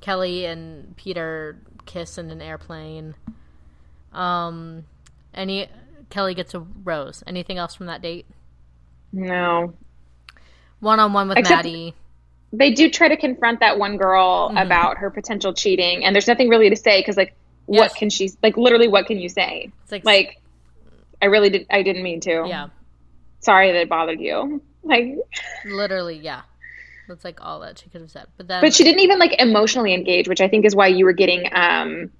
Kelley 0.00 0.46
and 0.46 0.96
Peter 0.96 1.58
kiss 1.84 2.16
in 2.16 2.30
an 2.30 2.40
airplane. 2.40 3.14
Um, 4.14 4.86
any 5.34 5.68
Kelley 6.10 6.34
gets 6.34 6.54
a 6.54 6.60
rose. 6.60 7.22
Anything 7.26 7.58
else 7.58 7.74
from 7.74 7.86
that 7.86 8.02
date? 8.02 8.26
no 9.12 9.72
One 10.80 11.00
on 11.00 11.12
one 11.12 11.28
with 11.28 11.38
Except- 11.38 11.64
Maddie. 11.64 11.94
they 12.52 12.72
do 12.72 12.90
try 12.90 13.08
to 13.08 13.16
confront 13.16 13.60
that 13.60 13.78
one 13.78 13.96
girl 13.96 14.48
Mm-hmm. 14.48 14.58
about 14.58 14.98
her 14.98 15.10
potential 15.10 15.52
cheating 15.54 16.04
and 16.04 16.14
there's 16.14 16.26
nothing 16.28 16.48
really 16.48 16.70
to 16.70 16.76
say 16.76 17.00
because 17.00 17.16
like 17.16 17.34
what 17.66 17.94
can 17.94 18.08
she 18.10 18.30
like 18.42 18.56
literally 18.56 18.88
what 18.88 19.06
can 19.06 19.18
you 19.18 19.28
say 19.28 19.70
It's 19.82 19.92
like, 19.92 20.04
like 20.04 20.40
i 21.20 21.26
really 21.26 21.50
did 21.50 21.66
i 21.70 21.82
didn't 21.82 22.02
mean 22.02 22.20
to 22.20 22.44
yeah, 22.46 22.68
sorry 23.40 23.72
that 23.72 23.80
it 23.82 23.88
bothered 23.90 24.20
you 24.20 24.62
like 24.82 25.16
literally, 25.66 26.18
yeah. 26.18 26.42
That's 27.08 27.24
like 27.24 27.40
all 27.42 27.60
that 27.60 27.78
she 27.78 27.88
could 27.90 28.00
have 28.02 28.10
said. 28.10 28.26
But 28.36 28.48
then, 28.48 28.60
but 28.60 28.74
she 28.74 28.84
didn't 28.84 29.00
even 29.00 29.18
like 29.18 29.34
emotionally 29.40 29.92
engage 29.94 30.28
which 30.28 30.40
i 30.42 30.48
think 30.48 30.64
is 30.66 30.74
why 30.76 30.86
you 30.88 31.04
were 31.06 31.12
getting 31.12 31.44
um 31.52 32.10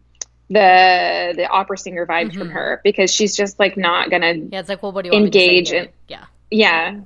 the 0.51 1.35
the 1.37 1.47
opera 1.49 1.77
singer 1.77 2.07
vibes 2.07 2.35
from 2.35 2.49
Mhm. 2.49 2.53
her 2.53 2.81
because 2.83 3.13
she's 3.13 3.37
just 3.37 3.59
like 3.59 3.77
not 3.77 4.11
gonna 4.11 4.33
yeah, 4.35 4.61
it's 4.61 4.69
like, 4.69 4.83
well, 4.83 4.93
what 4.93 5.05
do 5.05 5.11
you 5.11 5.17
engage 5.17 5.51
me 5.53 5.63
to 5.65 5.71
say 5.71 5.79
in- 5.79 5.89
Yeah, 6.09 6.25
yeah 6.51 7.01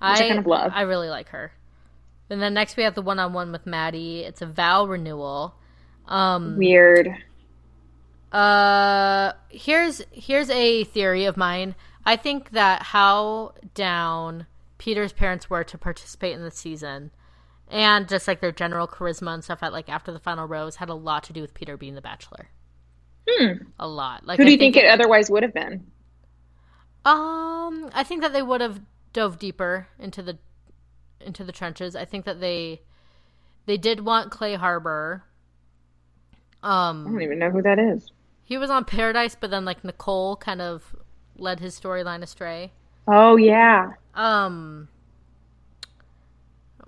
I, 0.00 0.14
I 0.14 0.18
kind 0.28 0.38
of 0.38 0.46
love. 0.46 0.72
I 0.74 0.82
really 0.82 1.08
like 1.08 1.28
her. 1.28 1.52
And 2.30 2.42
then 2.42 2.54
next 2.54 2.76
we 2.76 2.82
have 2.82 2.94
the 2.94 3.02
one 3.02 3.18
on 3.18 3.32
one 3.32 3.52
with 3.52 3.66
Maddie. 3.66 4.20
It's 4.24 4.42
a 4.42 4.46
vow 4.46 4.84
renewal. 4.86 5.54
Um, 6.06 6.56
weird 6.56 7.08
Uh, 8.32 9.32
here's 9.48 10.02
here's 10.10 10.50
a 10.50 10.84
theory 10.84 11.24
of 11.24 11.36
mine. 11.36 11.74
I 12.04 12.16
think 12.16 12.50
that 12.50 12.82
how 12.82 13.54
down 13.74 14.46
Peter's 14.78 15.12
parents 15.12 15.48
were 15.48 15.64
to 15.64 15.78
participate 15.78 16.34
in 16.34 16.42
the 16.42 16.50
season 16.50 17.10
and 17.68 18.08
just 18.08 18.26
like 18.28 18.40
their 18.40 18.52
general 18.52 18.88
charisma 18.88 19.34
and 19.34 19.44
stuff 19.44 19.62
at 19.62 19.72
like 19.72 19.88
after 19.88 20.12
the 20.12 20.18
final 20.20 20.46
rose 20.46 20.76
had 20.76 20.88
a 20.88 20.94
lot 20.94 21.22
to 21.24 21.32
do 21.32 21.42
with 21.42 21.54
Peter 21.54 21.76
being 21.76 21.94
the 21.94 22.02
bachelor. 22.02 22.50
Hmm. 23.28 23.52
A 23.78 23.88
lot. 23.88 24.26
Like 24.26 24.38
Who 24.38 24.44
do 24.44 24.50
I 24.50 24.52
you 24.52 24.58
think, 24.58 24.76
it, 24.76 24.86
otherwise 24.86 25.30
would 25.30 25.42
have 25.42 25.52
been? 25.52 25.86
Um, 27.04 27.90
I 27.94 28.04
think 28.04 28.22
that 28.22 28.32
they 28.32 28.42
would 28.42 28.60
have 28.60 28.80
dove 29.12 29.38
deeper 29.38 29.88
into 29.98 30.22
the 30.22 30.38
into 31.20 31.44
the 31.44 31.52
trenches. 31.52 31.96
I 31.96 32.04
think 32.04 32.24
that 32.24 32.40
they 32.40 32.82
they 33.66 33.76
did 33.78 34.04
want 34.04 34.32
Clay 34.32 34.54
Harbor. 34.56 35.24
I 37.04 37.10
Um, 37.10 37.10
don't 37.10 37.22
even 37.22 37.38
know 37.40 37.50
who 37.50 37.62
that 37.62 37.78
is. 37.80 38.12
he 38.42 38.58
was 38.58 38.68
on 38.70 38.84
Paradise, 38.84 39.36
but 39.36 39.50
then 39.50 39.64
like 39.64 39.84
Nicole 39.84 40.36
kind 40.36 40.60
of 40.60 40.96
led 41.36 41.60
his 41.60 41.78
storyline 41.78 42.22
astray. 42.22 42.72
Oh 43.08 43.36
yeah. 43.36 43.94
Um, 44.14 44.88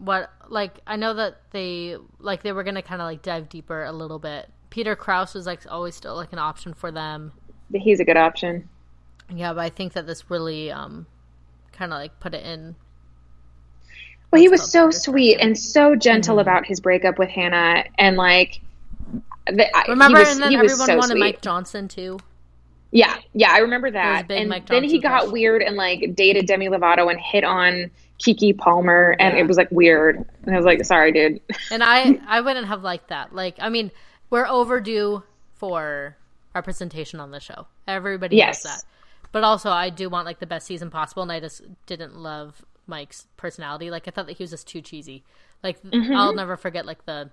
what 0.00 0.30
like 0.48 0.80
I 0.86 0.96
know 0.96 1.14
that 1.14 1.36
they 1.52 1.96
like 2.18 2.42
they 2.42 2.52
were 2.52 2.64
gonna 2.64 2.82
kind 2.82 3.00
of 3.00 3.06
like 3.06 3.22
dive 3.22 3.48
deeper 3.48 3.84
a 3.84 3.92
little 3.92 4.18
bit. 4.18 4.48
Peter 4.70 4.96
Kraus 4.96 5.34
was 5.34 5.46
like 5.46 5.60
always 5.70 5.94
still 5.94 6.14
like 6.16 6.32
an 6.32 6.38
option 6.38 6.74
for 6.74 6.90
them. 6.90 7.32
He's 7.72 8.00
a 8.00 8.04
good 8.04 8.16
option. 8.16 8.68
Yeah, 9.32 9.52
but 9.52 9.60
I 9.60 9.68
think 9.68 9.92
that 9.92 10.06
this 10.06 10.30
really 10.30 10.70
um 10.72 11.06
kind 11.72 11.92
of 11.92 11.98
like 11.98 12.18
put 12.20 12.34
it 12.34 12.44
in 12.44 12.74
Well, 14.30 14.40
he 14.40 14.48
was 14.48 14.70
so 14.70 14.90
sweet 14.90 15.38
and 15.40 15.56
so 15.58 15.94
gentle 15.96 16.36
Mhm. 16.36 16.40
about 16.42 16.66
his 16.66 16.80
breakup 16.80 17.18
with 17.18 17.28
Hannah, 17.28 17.84
and 17.98 18.16
like, 18.16 18.60
the, 19.46 19.66
I- 19.76 19.86
Remember, 19.88 20.18
he 20.18 20.24
was, 20.24 20.32
and 20.34 20.42
then 20.42 20.54
everyone 20.54 20.86
so 20.86 20.96
wanted 20.96 21.10
sweet. 21.12 21.20
Mike 21.20 21.42
Johnson 21.42 21.88
too. 21.88 22.18
Yeah, 22.92 23.16
yeah, 23.34 23.52
I 23.52 23.58
remember 23.58 23.90
that. 23.92 24.30
And 24.30 24.50
then 24.66 24.84
he 24.84 24.98
got 24.98 25.30
weird 25.30 25.62
and 25.62 25.76
like 25.76 26.14
dated 26.16 26.46
Demi 26.46 26.68
Lovato 26.68 27.10
and 27.10 27.20
hit 27.20 27.44
on 27.44 27.90
Keke 28.18 28.56
Palmer, 28.58 29.16
and 29.18 29.34
Yeah. 29.34 29.40
it 29.44 29.46
was 29.46 29.56
like 29.56 29.70
weird. 29.70 30.16
And 30.44 30.54
I 30.54 30.56
was 30.56 30.66
like, 30.66 30.84
sorry, 30.84 31.12
dude. 31.12 31.40
And 31.70 31.82
I 31.84 32.18
I 32.26 32.40
wouldn't 32.40 32.66
have 32.66 32.82
liked 32.82 33.08
that. 33.08 33.34
Like, 33.34 33.56
I 33.60 33.68
mean, 33.68 33.90
we're 34.28 34.46
overdue 34.46 35.22
for 35.54 36.16
representation 36.54 37.20
on 37.20 37.30
the 37.30 37.40
show. 37.40 37.66
Everybody 37.86 38.36
Yes. 38.36 38.64
knows 38.64 38.74
that. 38.74 38.82
But 39.32 39.44
also, 39.44 39.70
I 39.70 39.90
do 39.90 40.10
want 40.10 40.26
like 40.26 40.40
the 40.40 40.46
best 40.46 40.66
season 40.66 40.90
possible, 40.90 41.22
and 41.22 41.30
I 41.30 41.38
just 41.38 41.62
didn't 41.86 42.16
love 42.16 42.64
Mike's 42.88 43.28
personality. 43.36 43.88
Like, 43.90 44.08
I 44.08 44.10
thought 44.10 44.26
that 44.26 44.36
he 44.36 44.42
was 44.42 44.50
just 44.50 44.66
too 44.66 44.80
cheesy. 44.80 45.22
Like, 45.62 45.80
Mm-hmm. 45.82 46.14
I'll 46.16 46.34
never 46.34 46.56
forget 46.56 46.84
like 46.86 47.06
the 47.06 47.30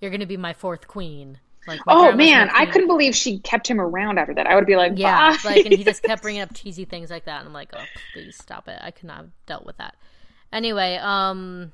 "You're 0.00 0.10
gonna 0.10 0.24
be 0.26 0.38
my 0.38 0.54
fourth 0.54 0.88
queen." 0.88 1.38
Like, 1.66 1.80
Oh 1.86 2.12
man, 2.12 2.50
I 2.54 2.66
couldn't 2.66 2.88
believe 2.88 3.14
she 3.14 3.38
kept 3.40 3.68
him 3.68 3.80
around 3.80 4.18
after 4.18 4.34
that. 4.34 4.46
I 4.46 4.54
would 4.54 4.66
be 4.66 4.76
like, 4.76 4.92
Yeah, 4.96 5.32
Bye. 5.32 5.38
like, 5.44 5.66
and 5.66 5.74
he 5.74 5.84
just 5.84 6.02
kept 6.02 6.22
bringing 6.22 6.42
up 6.42 6.50
cheesy 6.54 6.84
things 6.84 7.10
like 7.10 7.24
that, 7.24 7.40
and 7.40 7.48
I'm 7.48 7.52
like, 7.52 7.70
oh, 7.74 7.84
please 8.12 8.36
stop 8.36 8.68
it. 8.68 8.78
I 8.80 8.90
could 8.90 9.06
not 9.06 9.16
have 9.16 9.30
dealt 9.46 9.66
with 9.66 9.76
that. 9.78 9.96
Anyway, 10.52 10.96
um, 10.96 11.72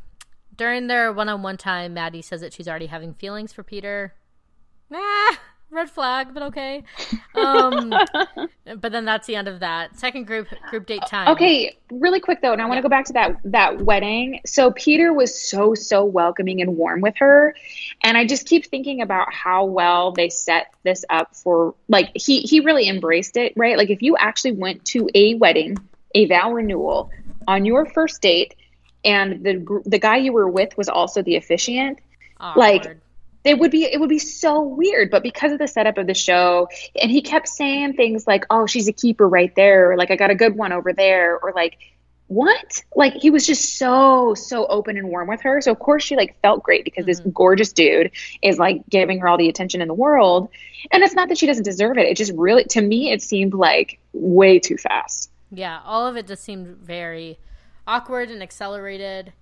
during 0.56 0.86
their 0.86 1.12
one-on-one 1.12 1.56
time, 1.56 1.94
Maddie 1.94 2.22
says 2.22 2.40
that 2.40 2.52
she's 2.52 2.68
already 2.68 2.86
having 2.86 3.14
feelings 3.14 3.52
for 3.52 3.62
Peter. 3.62 4.14
Nah, 4.90 5.30
red 5.72 5.90
flag, 5.90 6.34
but 6.34 6.42
okay. 6.44 6.84
Um, 7.34 7.90
but 8.78 8.92
then 8.92 9.04
that's 9.04 9.26
the 9.26 9.36
end 9.36 9.48
of 9.48 9.60
that. 9.60 9.98
Second 9.98 10.26
group 10.26 10.48
group 10.70 10.86
date 10.86 11.02
time. 11.06 11.28
Okay, 11.28 11.76
really 11.90 12.20
quick 12.20 12.40
though, 12.42 12.52
and 12.52 12.60
I 12.60 12.66
want 12.66 12.78
to 12.78 12.82
go 12.82 12.88
back 12.88 13.06
to 13.06 13.12
that 13.14 13.36
that 13.44 13.82
wedding. 13.82 14.40
So 14.46 14.70
Peter 14.70 15.12
was 15.12 15.38
so 15.38 15.74
so 15.74 16.04
welcoming 16.04 16.60
and 16.60 16.76
warm 16.76 17.00
with 17.00 17.16
her, 17.16 17.54
and 18.02 18.16
I 18.16 18.26
just 18.26 18.46
keep 18.46 18.66
thinking 18.66 19.02
about 19.02 19.32
how 19.32 19.64
well 19.64 20.12
they 20.12 20.28
set 20.28 20.72
this 20.82 21.04
up 21.10 21.34
for 21.34 21.74
like 21.88 22.10
he 22.14 22.40
he 22.40 22.60
really 22.60 22.88
embraced 22.88 23.36
it, 23.36 23.52
right? 23.56 23.76
Like 23.76 23.90
if 23.90 24.02
you 24.02 24.16
actually 24.16 24.52
went 24.52 24.84
to 24.86 25.08
a 25.14 25.34
wedding, 25.34 25.76
a 26.14 26.26
vow 26.26 26.52
renewal 26.52 27.10
on 27.48 27.64
your 27.64 27.86
first 27.86 28.22
date, 28.22 28.54
and 29.04 29.42
the 29.44 29.82
the 29.86 29.98
guy 29.98 30.18
you 30.18 30.32
were 30.32 30.48
with 30.48 30.76
was 30.76 30.88
also 30.88 31.22
the 31.22 31.36
officiant, 31.36 31.98
like, 32.56 32.82
Awkward. 32.82 33.00
It 33.44 33.58
would 33.58 33.70
be 33.70 33.84
it 33.84 33.98
would 33.98 34.08
be 34.08 34.18
so 34.18 34.62
weird 34.62 35.10
but 35.10 35.22
because 35.22 35.52
of 35.52 35.58
the 35.58 35.68
setup 35.68 35.98
of 35.98 36.06
the 36.06 36.14
show 36.14 36.68
and 37.00 37.10
he 37.10 37.22
kept 37.22 37.48
saying 37.48 37.94
things 37.94 38.26
like 38.26 38.44
oh 38.50 38.66
she's 38.66 38.88
a 38.88 38.92
keeper 38.92 39.28
right 39.28 39.54
there 39.56 39.92
or 39.92 39.96
like 39.96 40.10
i 40.10 40.16
got 40.16 40.30
a 40.30 40.34
good 40.34 40.56
one 40.56 40.72
over 40.72 40.92
there 40.92 41.38
or 41.40 41.52
like 41.54 41.78
what? 42.32 42.82
Like 42.96 43.12
he 43.14 43.28
was 43.28 43.46
just 43.46 43.76
so 43.76 44.32
so 44.34 44.66
open 44.66 44.96
and 44.96 45.08
warm 45.08 45.28
with 45.28 45.42
her. 45.42 45.60
So 45.60 45.70
of 45.70 45.78
course 45.78 46.02
she 46.02 46.16
like 46.16 46.40
felt 46.40 46.62
great 46.62 46.82
because 46.82 47.04
this 47.04 47.20
mm-hmm. 47.20 47.30
gorgeous 47.30 47.72
dude 47.72 48.10
is 48.40 48.58
like 48.58 48.88
giving 48.88 49.18
her 49.20 49.28
all 49.28 49.36
the 49.36 49.50
attention 49.50 49.82
in 49.82 49.88
the 49.88 49.94
world. 49.94 50.48
And 50.90 51.02
it's 51.02 51.14
not 51.14 51.28
that 51.28 51.36
she 51.36 51.46
doesn't 51.46 51.64
deserve 51.64 51.98
it. 51.98 52.06
It 52.06 52.16
just 52.16 52.32
really 52.34 52.64
to 52.64 52.80
me 52.80 53.12
it 53.12 53.20
seemed 53.20 53.52
like 53.52 53.98
way 54.14 54.58
too 54.58 54.78
fast. 54.78 55.30
Yeah, 55.50 55.80
all 55.84 56.06
of 56.06 56.16
it 56.16 56.26
just 56.26 56.42
seemed 56.42 56.78
very 56.78 57.38
awkward 57.86 58.30
and 58.30 58.42
accelerated, 58.42 59.34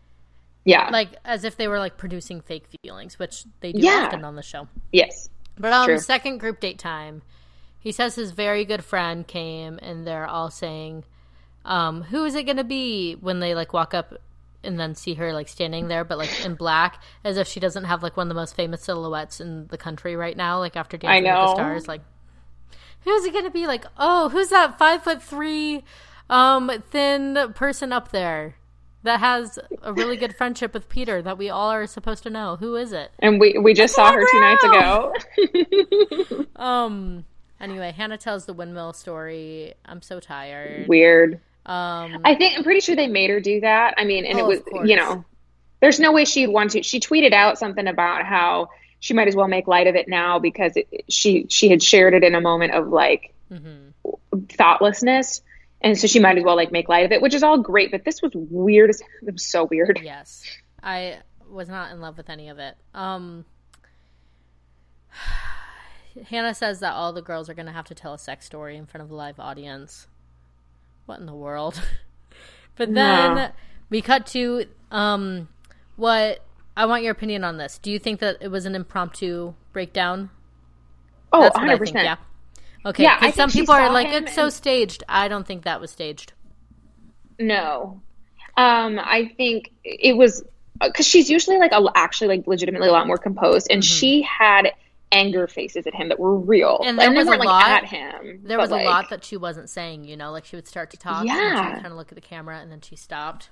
yeah 0.70 0.88
like 0.90 1.10
as 1.24 1.44
if 1.44 1.56
they 1.56 1.68
were 1.68 1.78
like 1.86 1.96
producing 1.96 2.40
fake 2.40 2.66
feelings, 2.82 3.18
which 3.18 3.44
they 3.60 3.72
do 3.72 3.80
Yeah. 3.86 4.04
often 4.06 4.24
on 4.24 4.34
the 4.36 4.42
show. 4.52 4.68
yes 4.92 5.28
But 5.58 5.72
um, 5.72 5.86
True. 5.86 5.98
second 5.98 6.38
group 6.38 6.60
date 6.60 6.78
time, 6.78 7.22
he 7.78 7.92
says 7.92 8.14
his 8.14 8.30
very 8.32 8.64
good 8.64 8.84
friend 8.84 9.26
came, 9.26 9.78
and 9.82 10.06
they're 10.06 10.26
all 10.26 10.50
saying, 10.50 11.04
um, 11.64 12.02
"Who 12.10 12.24
is 12.24 12.34
it 12.34 12.44
going 12.44 12.56
to 12.64 12.64
be?" 12.64 13.14
When 13.20 13.40
they 13.40 13.54
like 13.54 13.72
walk 13.72 13.92
up 13.94 14.08
and 14.62 14.78
then 14.78 14.94
see 14.94 15.14
her 15.14 15.32
like 15.32 15.48
standing 15.48 15.88
there, 15.88 16.04
but 16.04 16.18
like 16.18 16.32
in 16.44 16.54
black, 16.54 17.02
as 17.24 17.36
if 17.36 17.46
she 17.48 17.60
doesn't 17.60 17.84
have 17.84 18.02
like 18.02 18.16
one 18.16 18.26
of 18.26 18.34
the 18.34 18.40
most 18.40 18.54
famous 18.54 18.82
silhouettes 18.82 19.40
in 19.40 19.66
the 19.68 19.78
country 19.78 20.14
right 20.16 20.36
now. 20.36 20.58
Like 20.58 20.76
after 20.76 20.96
Dancing 20.98 21.24
with 21.24 21.32
the. 21.32 21.54
Stars, 21.54 21.88
like 21.88 22.02
who's 23.04 23.24
it 23.24 23.32
going 23.32 23.44
to 23.46 23.50
be? 23.50 23.66
Like, 23.66 23.84
oh, 23.98 24.28
who's 24.28 24.48
that 24.50 24.78
five 24.78 25.02
foot 25.02 25.22
three, 25.22 25.82
um, 26.28 26.70
thin 26.90 27.52
person 27.54 27.92
up 27.92 28.10
there? 28.12 28.56
That 29.02 29.20
has 29.20 29.58
a 29.82 29.94
really 29.94 30.16
good 30.16 30.36
friendship 30.36 30.74
with 30.74 30.88
Peter 30.88 31.22
that 31.22 31.38
we 31.38 31.48
all 31.48 31.70
are 31.70 31.86
supposed 31.86 32.22
to 32.24 32.30
know. 32.30 32.56
Who 32.56 32.76
is 32.76 32.92
it? 32.92 33.10
and 33.18 33.40
we 33.40 33.56
we 33.58 33.72
just 33.72 33.94
saw 33.94 34.12
her 34.12 34.24
two 34.30 34.40
nights 34.40 34.64
ago 34.64 36.46
Um. 36.56 37.24
Anyway, 37.60 37.92
Hannah 37.92 38.16
tells 38.18 38.46
the 38.46 38.54
windmill 38.54 38.92
story. 38.94 39.74
I'm 39.84 40.02
so 40.02 40.20
tired. 40.20 40.88
weird 40.88 41.40
Um. 41.66 42.20
I 42.24 42.34
think 42.34 42.58
I'm 42.58 42.64
pretty 42.64 42.80
sure 42.80 42.96
they 42.96 43.06
made 43.06 43.30
her 43.30 43.40
do 43.40 43.60
that. 43.60 43.94
I 43.96 44.04
mean, 44.04 44.24
and 44.24 44.38
Oh, 44.38 44.50
it 44.50 44.64
was 44.72 44.88
you 44.88 44.96
know, 44.96 45.24
there's 45.80 46.00
no 46.00 46.12
way 46.12 46.24
she'd 46.24 46.48
want 46.48 46.72
to. 46.72 46.82
She 46.82 47.00
tweeted 47.00 47.32
out 47.32 47.58
something 47.58 47.86
about 47.86 48.24
how 48.24 48.68
she 49.00 49.14
might 49.14 49.28
as 49.28 49.34
well 49.34 49.48
make 49.48 49.66
light 49.66 49.86
of 49.86 49.94
it 49.94 50.08
now 50.08 50.38
because 50.38 50.76
it, 50.76 51.04
she 51.08 51.46
she 51.48 51.70
had 51.70 51.82
shared 51.82 52.14
it 52.14 52.22
in 52.22 52.34
a 52.34 52.40
moment 52.40 52.74
of 52.74 52.88
like 52.88 53.32
mm-hmm. 53.50 54.40
thoughtlessness, 54.48 55.42
and 55.80 55.98
so 55.98 56.06
she 56.06 56.20
might 56.20 56.38
as 56.38 56.44
well 56.44 56.56
like 56.56 56.72
make 56.72 56.88
light 56.88 57.04
of 57.04 57.12
it, 57.12 57.22
which 57.22 57.34
is 57.34 57.42
all 57.42 57.58
great. 57.58 57.90
But 57.90 58.04
this 58.04 58.22
was 58.22 58.32
weird. 58.34 58.90
as 58.90 59.02
It 59.26 59.32
was 59.32 59.46
so 59.46 59.64
weird. 59.64 60.00
Yes, 60.02 60.44
I 60.82 61.18
was 61.48 61.68
not 61.68 61.92
in 61.92 62.00
love 62.00 62.16
with 62.16 62.30
any 62.30 62.48
of 62.48 62.58
it. 62.58 62.76
Um. 62.94 63.44
Hannah 66.28 66.54
says 66.54 66.80
that 66.80 66.92
all 66.92 67.12
the 67.12 67.22
girls 67.22 67.48
are 67.48 67.54
going 67.54 67.66
to 67.66 67.72
have 67.72 67.86
to 67.86 67.94
tell 67.94 68.14
a 68.14 68.18
sex 68.18 68.44
story 68.44 68.76
in 68.76 68.84
front 68.84 69.04
of 69.04 69.12
a 69.12 69.14
live 69.14 69.38
audience. 69.38 70.08
What 71.06 71.20
in 71.20 71.26
the 71.26 71.34
world? 71.34 71.80
but 72.76 72.92
then 72.92 73.52
we 73.90 74.02
cut 74.02 74.26
to 74.28 74.64
um 74.90 75.48
what 75.96 76.44
I 76.76 76.86
want 76.86 77.02
your 77.02 77.12
opinion 77.12 77.44
on 77.44 77.58
this. 77.58 77.78
Do 77.78 77.90
you 77.90 77.98
think 77.98 78.20
that 78.20 78.38
it 78.40 78.48
was 78.48 78.64
an 78.66 78.74
impromptu 78.74 79.54
breakdown? 79.72 80.30
Oh, 81.32 81.42
That's 81.42 81.54
what 81.54 81.66
100 81.66 81.82
I 81.82 81.92
think. 81.92 82.04
Yeah. 82.04 82.16
Okay. 82.86 83.02
Yeah, 83.02 83.30
some 83.32 83.50
people 83.50 83.74
are 83.74 83.90
like, 83.92 84.08
it's 84.08 84.34
so 84.34 84.44
and- 84.44 84.52
staged. 84.52 85.04
I 85.08 85.28
don't 85.28 85.46
think 85.46 85.64
that 85.64 85.80
was 85.80 85.90
staged. 85.90 86.32
No, 87.38 88.02
um, 88.56 88.98
I 88.98 89.32
think 89.36 89.70
it 89.82 90.16
was 90.16 90.44
because 90.80 91.06
she's 91.06 91.30
usually 91.30 91.58
like 91.58 91.72
a, 91.72 91.82
actually 91.94 92.36
like 92.36 92.46
legitimately 92.46 92.88
a 92.88 92.92
lot 92.92 93.06
more 93.06 93.16
composed, 93.18 93.68
and 93.70 93.84
she 93.84 94.22
had 94.22 94.72
anger 95.12 95.46
faces 95.48 95.86
at 95.86 95.94
him 95.94 96.08
that 96.08 96.18
were 96.20 96.36
real, 96.36 96.78
Mm-hmm. 96.78 96.88
And 96.88 96.98
there 96.98 97.10
they 97.10 97.16
was 97.16 97.26
a 97.26 97.30
like 97.30 97.40
lot- 97.44 97.70
at 97.70 97.84
him. 97.86 98.42
There 98.44 98.58
was 98.58 98.70
a 98.70 98.76
lot 98.76 99.10
that 99.10 99.24
she 99.24 99.36
wasn't 99.36 99.68
saying, 99.70 100.04
you 100.04 100.16
know, 100.16 100.30
like 100.32 100.44
she 100.44 100.54
would 100.56 100.68
start 100.68 100.90
to 100.90 100.96
talk 100.96 101.20
and 101.22 101.28
then 101.30 101.36
she 101.36 101.42
Yeah. 101.42 101.66
would 101.68 101.74
kind 101.82 101.86
of 101.88 101.94
look 101.94 102.12
at 102.12 102.14
the 102.14 102.20
camera 102.20 102.58
and 102.60 102.70
then 102.70 102.80
she 102.80 102.94
stopped. 102.96 103.50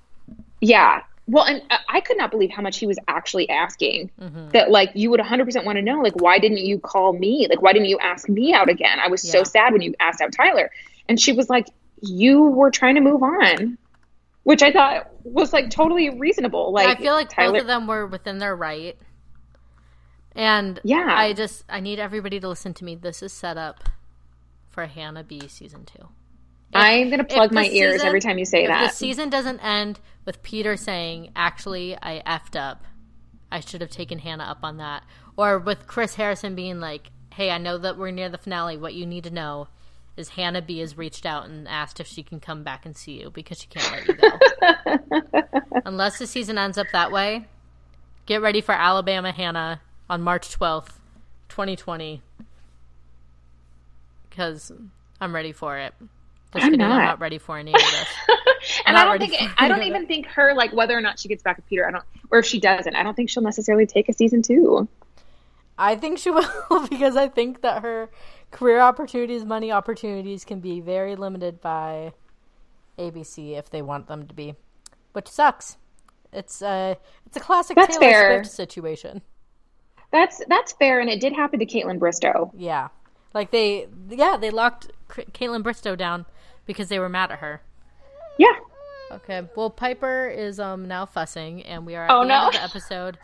Yeah. 0.61 1.03
Well, 1.29 1.45
and 1.45 1.63
I 1.89 2.01
could 2.01 2.17
not 2.17 2.31
believe 2.31 2.51
how 2.51 2.63
much 2.63 2.79
he 2.79 2.87
was 2.87 2.99
actually 3.07 3.49
asking. 3.51 4.11
Mm-hmm. 4.21 4.49
That 4.49 4.71
like 4.71 4.91
you 4.95 5.11
would 5.11 5.21
100% 5.21 5.65
want 5.65 5.77
to 5.77 5.83
know 5.83 6.01
like 6.01 6.17
why 6.17 6.39
didn't 6.39 6.59
you 6.59 6.79
call 6.79 7.13
me? 7.13 7.47
Like 7.49 7.61
why 7.61 7.73
didn't 7.75 7.89
you 7.89 7.99
ask 7.99 8.29
me 8.29 8.55
out 8.55 8.71
again? 8.71 8.99
I 8.99 9.09
was 9.09 9.23
so 9.23 9.45
sad 9.45 9.73
when 9.73 9.83
you 9.83 9.95
asked 10.01 10.23
out 10.23 10.33
Tyler. 10.33 10.71
And 11.09 11.21
she 11.21 11.33
was 11.33 11.51
like 11.51 11.69
you 12.01 12.43
were 12.43 12.71
trying 12.71 12.95
to 12.95 13.01
move 13.03 13.23
on, 13.23 13.77
which 14.45 14.63
I 14.63 14.73
thought 14.73 15.11
was 15.23 15.53
like 15.53 15.71
totally 15.71 16.09
reasonable. 16.11 16.73
Like 16.73 16.89
I 16.89 17.01
feel 17.01 17.13
like 17.13 17.29
Tyler 17.29 17.53
both 17.53 17.61
of 17.63 17.67
them 17.67 17.87
were 17.87 18.07
within 18.07 18.39
their 18.39 18.57
right. 18.57 18.97
And 20.33 20.81
Yeah. 20.83 21.09
I 21.11 21.35
just 21.35 21.65
I 21.69 21.81
need 21.81 21.99
everybody 21.99 22.41
to 22.41 22.49
listen 22.49 22.73
to 22.75 22.85
me. 22.85 22.95
This 22.95 23.23
is 23.23 23.35
set 23.35 23.59
up 23.59 23.91
for 24.71 24.87
Hannah 24.87 25.25
B 25.25 25.47
season 25.47 25.85
2. 26.73 26.79
I'm 26.79 27.09
going 27.09 27.19
to 27.19 27.25
plug 27.25 27.53
my 27.53 27.67
ears 27.67 27.95
season- 27.95 28.07
every 28.07 28.21
time 28.21 28.39
you 28.39 28.45
say 28.45 28.65
if 28.65 28.69
that. 28.69 28.91
the 28.91 28.97
season 28.97 29.31
doesn't 29.31 29.61
end 29.61 30.01
with 30.25 30.43
Peter 30.43 30.77
saying, 30.77 31.31
"Actually, 31.35 31.97
I 31.97 32.23
effed 32.27 32.59
up. 32.59 32.85
I 33.51 33.61
should 33.61 33.81
have 33.81 33.91
taken 33.91 34.19
Hannah 34.19 34.45
up 34.45 34.59
on 34.63 34.77
that," 34.77 35.03
or 35.37 35.59
with 35.59 35.87
Chris 35.87 36.15
Harrison 36.17 36.55
being 36.55 36.81
like, 36.81 37.11
"Hey, 37.35 37.51
I 37.51 37.59
know 37.59 37.79
that 37.79 37.97
we're 37.97 38.11
near 38.11 38.29
the 38.29 38.39
finale. 38.39 38.77
What 38.77 38.95
you 38.95 39.07
need 39.07 39.25
to 39.25 39.31
know 39.31 39.69
is 40.17 40.31
Hannah 40.31 40.63
B 40.63 40.81
has 40.81 40.99
reached 40.99 41.25
out 41.25 41.47
and 41.47 41.67
asked 41.69 42.01
if 42.01 42.07
she 42.07 42.23
can 42.23 42.41
come 42.41 42.63
back 42.65 42.85
and 42.85 42.97
see 42.97 43.21
you 43.21 43.31
because 43.31 43.61
she 43.61 43.67
can't 43.69 43.91
let 43.93 44.09
you 44.09 44.15
go." 44.15 45.61
Unless 45.85 46.19
the 46.19 46.27
season 46.27 46.59
ends 46.59 46.77
up 46.77 46.89
that 46.93 47.11
way, 47.13 47.47
Get 48.29 48.43
ready 48.43 48.61
for 48.61 48.73
Alabama 48.73 49.33
Hannah 49.33 49.81
on 50.11 50.21
March 50.21 50.51
12th, 50.51 50.99
2020. 51.49 52.21
Because 54.29 54.71
I'm 55.19 55.35
ready 55.35 55.51
for 55.51 55.79
it. 55.79 55.95
Just 56.55 56.65
I'm 56.65 56.73
kidding, 56.73 56.79
not. 56.87 56.99
I'm 56.99 57.05
not 57.05 57.21
ready 57.21 57.39
for 57.39 57.59
any 57.59 57.75
of 57.75 57.81
this. 57.81 58.09
and 58.87 58.97
I 58.97 59.05
don't 59.05 59.19
think 59.19 59.35
I 59.59 59.69
don't 59.69 59.81
any 59.81 59.91
of 59.91 59.97
even 59.97 60.07
think 60.07 60.27
her 60.27 60.55
like 60.55 60.73
whether 60.73 60.97
or 60.97 61.01
not 61.01 61.19
she 61.19 61.29
gets 61.29 61.43
back 61.43 61.57
with 61.57 61.67
Peter. 61.67 61.87
I 61.87 61.91
don't, 61.91 62.05
or 62.31 62.39
if 62.39 62.47
she 62.47 62.59
doesn't, 62.59 62.95
I 62.95 63.03
don't 63.03 63.15
think 63.15 63.29
she'll 63.29 63.43
necessarily 63.43 63.87
take 63.87 64.09
a 64.09 64.13
season 64.13 64.41
two. 64.41 64.89
I 65.77 65.95
think 65.95 66.19
she 66.19 66.31
will 66.71 66.89
because 66.89 67.17
I 67.17 67.29
think 67.29 67.61
that 67.61 67.83
her 67.83 68.11
career 68.51 68.81
opportunities, 68.81 69.45
money 69.45 69.71
opportunities 69.71 70.45
can 70.45 70.61
be 70.61 70.81
very 70.81 71.17
limited 71.17 71.61
by 71.61 72.13
ABC 72.99 73.57
if 73.59 73.69
they 73.71 73.83
want 73.83 74.07
them 74.07 74.27
to 74.27 74.35
be, 74.35 74.55
which 75.13 75.29
sucks. 75.29 75.77
It's 76.33 76.63
a 76.63 76.97
it's 77.27 77.37
a 77.37 77.41
classic 77.41 77.77
That's 77.77 77.99
Taylor 77.99 78.11
fair. 78.11 78.45
Swift 78.45 78.57
situation. 78.57 79.23
That's 80.11 80.43
that's 80.49 80.73
fair, 80.73 81.01
and 81.01 81.11
it 81.11 81.21
did 81.21 81.35
happen 81.35 81.59
to 81.61 81.67
Kaitlyn 81.67 81.99
Bristowe. 81.99 82.51
Yeah, 82.57 82.89
like 83.35 83.51
they 83.51 83.87
yeah 84.09 84.39
they 84.39 84.51
locked 84.51 84.91
K- 85.15 85.27
Kaitlyn 85.33 85.63
Bristowe 85.63 85.97
down 85.97 86.27
because 86.69 86.89
they 86.89 87.01
were 87.01 87.09
mad 87.09 87.33
at 87.33 87.41
her. 87.41 87.61
Yeah. 88.39 88.55
Okay. 89.11 89.43
Well, 89.57 89.71
Piper 89.71 90.29
is 90.29 90.61
um 90.61 90.87
now 90.87 91.05
fussing, 91.07 91.63
and 91.63 91.85
we 91.85 91.97
are 91.97 92.05
at 92.05 92.11
Oh, 92.13 92.21
the 92.21 92.29
no. 92.29 92.35
end 92.47 92.47
of 92.49 92.53
the 92.53 92.63
episode. 92.63 93.19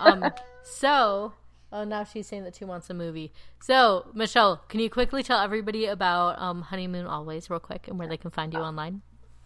Um, 0.00 0.24
so 0.62 1.34
oh 1.72 1.84
now 1.84 2.04
she's 2.04 2.26
saying 2.26 2.44
that 2.44 2.54
she 2.56 2.64
wants 2.64 2.88
a 2.88 2.94
movie. 2.94 3.32
So 3.60 4.06
Michelle, 4.14 4.62
can 4.68 4.80
you 4.80 4.88
quickly 4.88 5.22
tell 5.22 5.40
everybody 5.40 5.84
about 5.86 6.40
um 6.40 6.62
Honeymoon 6.62 7.06
Always 7.06 7.50
real 7.50 7.60
quick 7.60 7.88
and 7.88 7.98
where 7.98 8.08
they 8.08 8.16
can 8.16 8.30
find 8.30 8.54
you 8.54 8.60
online? 8.60 9.02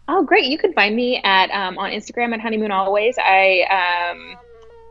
Oh, 0.07 0.23
great! 0.23 0.45
You 0.45 0.57
can 0.57 0.73
find 0.73 0.95
me 0.95 1.21
at 1.23 1.51
um, 1.51 1.77
on 1.77 1.91
Instagram 1.91 2.33
at 2.33 2.39
honeymoon 2.41 2.71
always. 2.71 3.15
I 3.19 3.61
um, 4.11 4.37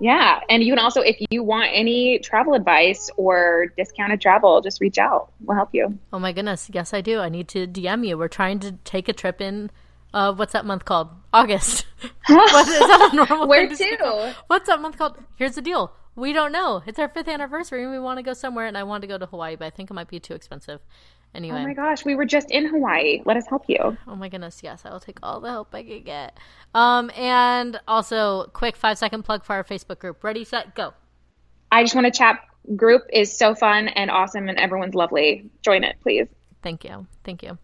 yeah, 0.01 0.41
and 0.49 0.63
you 0.63 0.73
can 0.73 0.79
also 0.79 1.01
if 1.01 1.17
you 1.31 1.43
want 1.43 1.71
any 1.73 2.19
travel 2.19 2.55
advice 2.55 3.11
or 3.17 3.73
discounted 3.77 4.21
travel, 4.21 4.61
just 4.61 4.81
reach 4.81 4.99
out. 4.99 5.33
We'll 5.41 5.57
help 5.57 5.71
you. 5.73 5.99
Oh 6.13 6.19
my 6.19 6.33
goodness, 6.33 6.71
yes 6.73 6.95
I 6.95 7.01
do. 7.01 7.21
I 7.21 7.29
need 7.29 7.49
to 7.49 7.67
DM 7.67 8.07
you. 8.07 8.19
We're 8.19 8.29
trying 8.29 8.61
to 8.61 8.73
take 8.85 9.09
a 9.09 9.13
trip 9.13 9.41
in. 9.41 9.71
Uh, 10.15 10.33
what's 10.33 10.53
that 10.53 10.65
month 10.65 10.85
called? 10.85 11.09
August. 11.33 11.85
what, 12.27 12.69
is 12.69 12.79
that 12.79 13.11
a 13.13 13.17
normal 13.17 13.47
Where 13.47 13.69
to? 13.69 14.35
What's 14.47 14.69
that 14.69 14.81
month 14.81 14.97
called? 14.97 15.19
Here's 15.37 15.55
the 15.55 15.63
deal. 15.63 15.93
We 16.17 16.33
don't 16.33 16.51
know. 16.51 16.83
It's 16.87 16.99
our 16.99 17.09
fifth 17.09 17.29
anniversary 17.29 17.83
and 17.83 17.93
we 17.93 17.99
want 17.99 18.19
to 18.19 18.23
go 18.23 18.33
somewhere 18.33 18.67
and 18.67 18.77
I 18.77 18.83
want 18.83 19.03
to 19.03 19.07
go 19.07 19.19
to 19.19 19.27
Hawaii, 19.27 19.57
but 19.57 19.67
I 19.67 19.71
think 19.71 19.91
it 19.91 19.95
might 19.95 20.09
be 20.09 20.19
too 20.19 20.35
expensive. 20.35 20.81
Anyway. 21.35 21.59
Oh 21.59 21.63
my 21.63 21.75
gosh, 21.75 22.05
we 22.05 22.15
were 22.15 22.25
just 22.25 22.51
in 22.51 22.67
Hawaii. 22.67 23.23
Let 23.25 23.37
us 23.37 23.47
help 23.49 23.65
you. 23.69 23.97
Oh 24.07 24.17
my 24.17 24.29
goodness, 24.29 24.61
yes, 24.63 24.83
I 24.85 24.91
will 24.91 25.01
take 25.01 25.19
all 25.23 25.41
the 25.41 25.51
help 25.51 25.75
I 25.75 25.83
can 25.83 26.03
get. 26.03 26.39
Um, 26.75 27.11
and 27.17 27.79
also, 27.87 28.51
quick 28.55 28.77
five 28.77 28.99
second 28.99 29.25
plug 29.25 29.45
for 29.45 29.55
our 29.55 29.65
Facebook 29.65 29.99
group. 29.99 30.25
Ready, 30.25 30.45
set, 30.45 30.75
go. 30.75 30.95
I 31.71 31.83
just 31.85 31.95
want 31.95 32.07
to 32.07 32.11
chat. 32.11 32.41
Group 32.77 33.03
is 33.13 33.37
so 33.37 33.55
fun 33.55 33.89
and 33.89 34.11
awesome, 34.11 34.49
and 34.49 34.59
everyone's 34.59 34.95
lovely. 34.95 35.49
Join 35.63 35.85
it, 35.85 35.97
please. 36.03 36.29
Thank 36.63 36.85
you, 36.85 37.07
thank 37.25 37.43
you. 37.43 37.59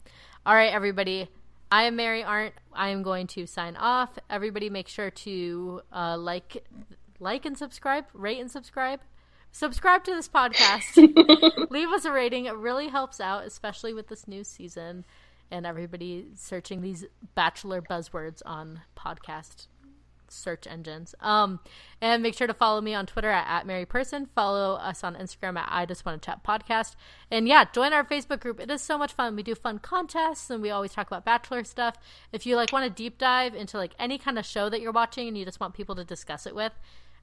All 0.46 0.54
right, 0.54 0.72
everybody. 0.72 1.28
I 1.72 1.84
am 1.84 1.96
Mary 1.96 2.22
Arndt. 2.22 2.54
I 2.72 2.90
am 2.90 3.02
going 3.02 3.26
to 3.28 3.46
sign 3.46 3.76
off. 3.76 4.18
Everybody, 4.30 4.70
make 4.70 4.88
sure 4.88 5.10
to 5.10 5.80
uh, 5.92 6.16
like, 6.16 6.64
like 7.18 7.44
and 7.44 7.58
subscribe, 7.58 8.04
rate 8.12 8.38
and 8.38 8.50
subscribe. 8.50 9.00
Subscribe 9.54 10.02
to 10.02 10.10
this 10.10 10.28
podcast. 10.28 10.96
Leave 11.70 11.88
us 11.90 12.04
a 12.04 12.10
rating. 12.10 12.46
It 12.46 12.56
really 12.56 12.88
helps 12.88 13.20
out, 13.20 13.44
especially 13.44 13.94
with 13.94 14.08
this 14.08 14.26
new 14.26 14.42
season 14.42 15.04
and 15.48 15.64
everybody 15.64 16.26
searching 16.34 16.82
these 16.82 17.04
bachelor 17.36 17.80
buzzwords 17.80 18.42
on 18.44 18.80
podcast 18.98 19.68
search 20.26 20.66
engines. 20.66 21.14
Um, 21.20 21.60
and 22.00 22.20
make 22.20 22.34
sure 22.34 22.48
to 22.48 22.52
follow 22.52 22.80
me 22.80 22.94
on 22.94 23.06
Twitter 23.06 23.30
at, 23.30 23.46
at 23.46 23.64
Mary 23.64 23.86
Person. 23.86 24.26
Follow 24.34 24.74
us 24.74 25.04
on 25.04 25.14
Instagram 25.14 25.56
at 25.56 25.68
I 25.70 25.86
Just 25.86 26.04
Want 26.04 26.20
to 26.20 26.26
Chat 26.26 26.42
Podcast. 26.42 26.96
And 27.30 27.46
yeah, 27.46 27.64
join 27.72 27.92
our 27.92 28.02
Facebook 28.02 28.40
group. 28.40 28.58
It 28.58 28.72
is 28.72 28.82
so 28.82 28.98
much 28.98 29.12
fun. 29.12 29.36
We 29.36 29.44
do 29.44 29.54
fun 29.54 29.78
contests 29.78 30.50
and 30.50 30.62
we 30.62 30.70
always 30.70 30.92
talk 30.92 31.06
about 31.06 31.24
Bachelor 31.24 31.62
stuff. 31.62 31.94
If 32.32 32.44
you 32.44 32.56
like 32.56 32.72
want 32.72 32.86
to 32.86 32.90
deep 32.90 33.18
dive 33.18 33.54
into 33.54 33.76
like 33.76 33.92
any 34.00 34.18
kind 34.18 34.36
of 34.36 34.44
show 34.44 34.68
that 34.68 34.80
you're 34.80 34.90
watching 34.90 35.28
and 35.28 35.38
you 35.38 35.44
just 35.44 35.60
want 35.60 35.74
people 35.74 35.94
to 35.94 36.04
discuss 36.04 36.44
it 36.44 36.56
with, 36.56 36.72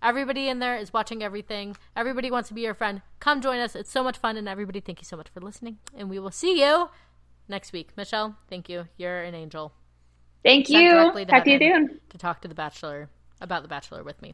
everybody 0.02 0.47
in 0.47 0.60
there 0.60 0.78
is 0.78 0.93
watching 0.93 1.24
everything. 1.24 1.76
Everybody 1.95 2.32
wants 2.32 2.49
to 2.49 2.56
be 2.56 2.62
your 2.62 2.74
friend. 2.74 3.02
Come 3.20 3.41
join 3.41 3.60
us. 3.60 3.76
It's 3.76 3.91
so 3.91 4.04
much 4.04 4.18
fun. 4.18 4.38
And 4.38 4.47
everybody, 4.47 4.80
thank 4.80 4.99
you 4.99 5.06
so 5.06 5.18
much 5.18 5.30
for 5.30 5.39
listening. 5.39 5.78
And 5.95 6.10
we 6.10 6.20
will 6.20 6.32
see 6.32 6.62
you 6.62 6.89
next 7.47 7.74
week. 7.74 7.91
Michelle, 7.95 8.38
thank 8.49 8.70
you. 8.70 8.88
You're 8.97 9.22
an 9.22 9.36
angel. 9.36 9.74
Thank 10.43 10.70
you. 10.70 11.12
Talk 11.26 11.43
to 11.43 11.52
you 11.52 11.60
soon. 11.60 11.99
to 12.10 12.18
talk 12.18 12.41
to 12.41 12.47
the 12.47 12.56
Bachelor 12.56 13.10
about 13.39 13.62
the 13.62 13.68
Bachelor 13.68 14.04
with 14.04 14.22
me. 14.22 14.34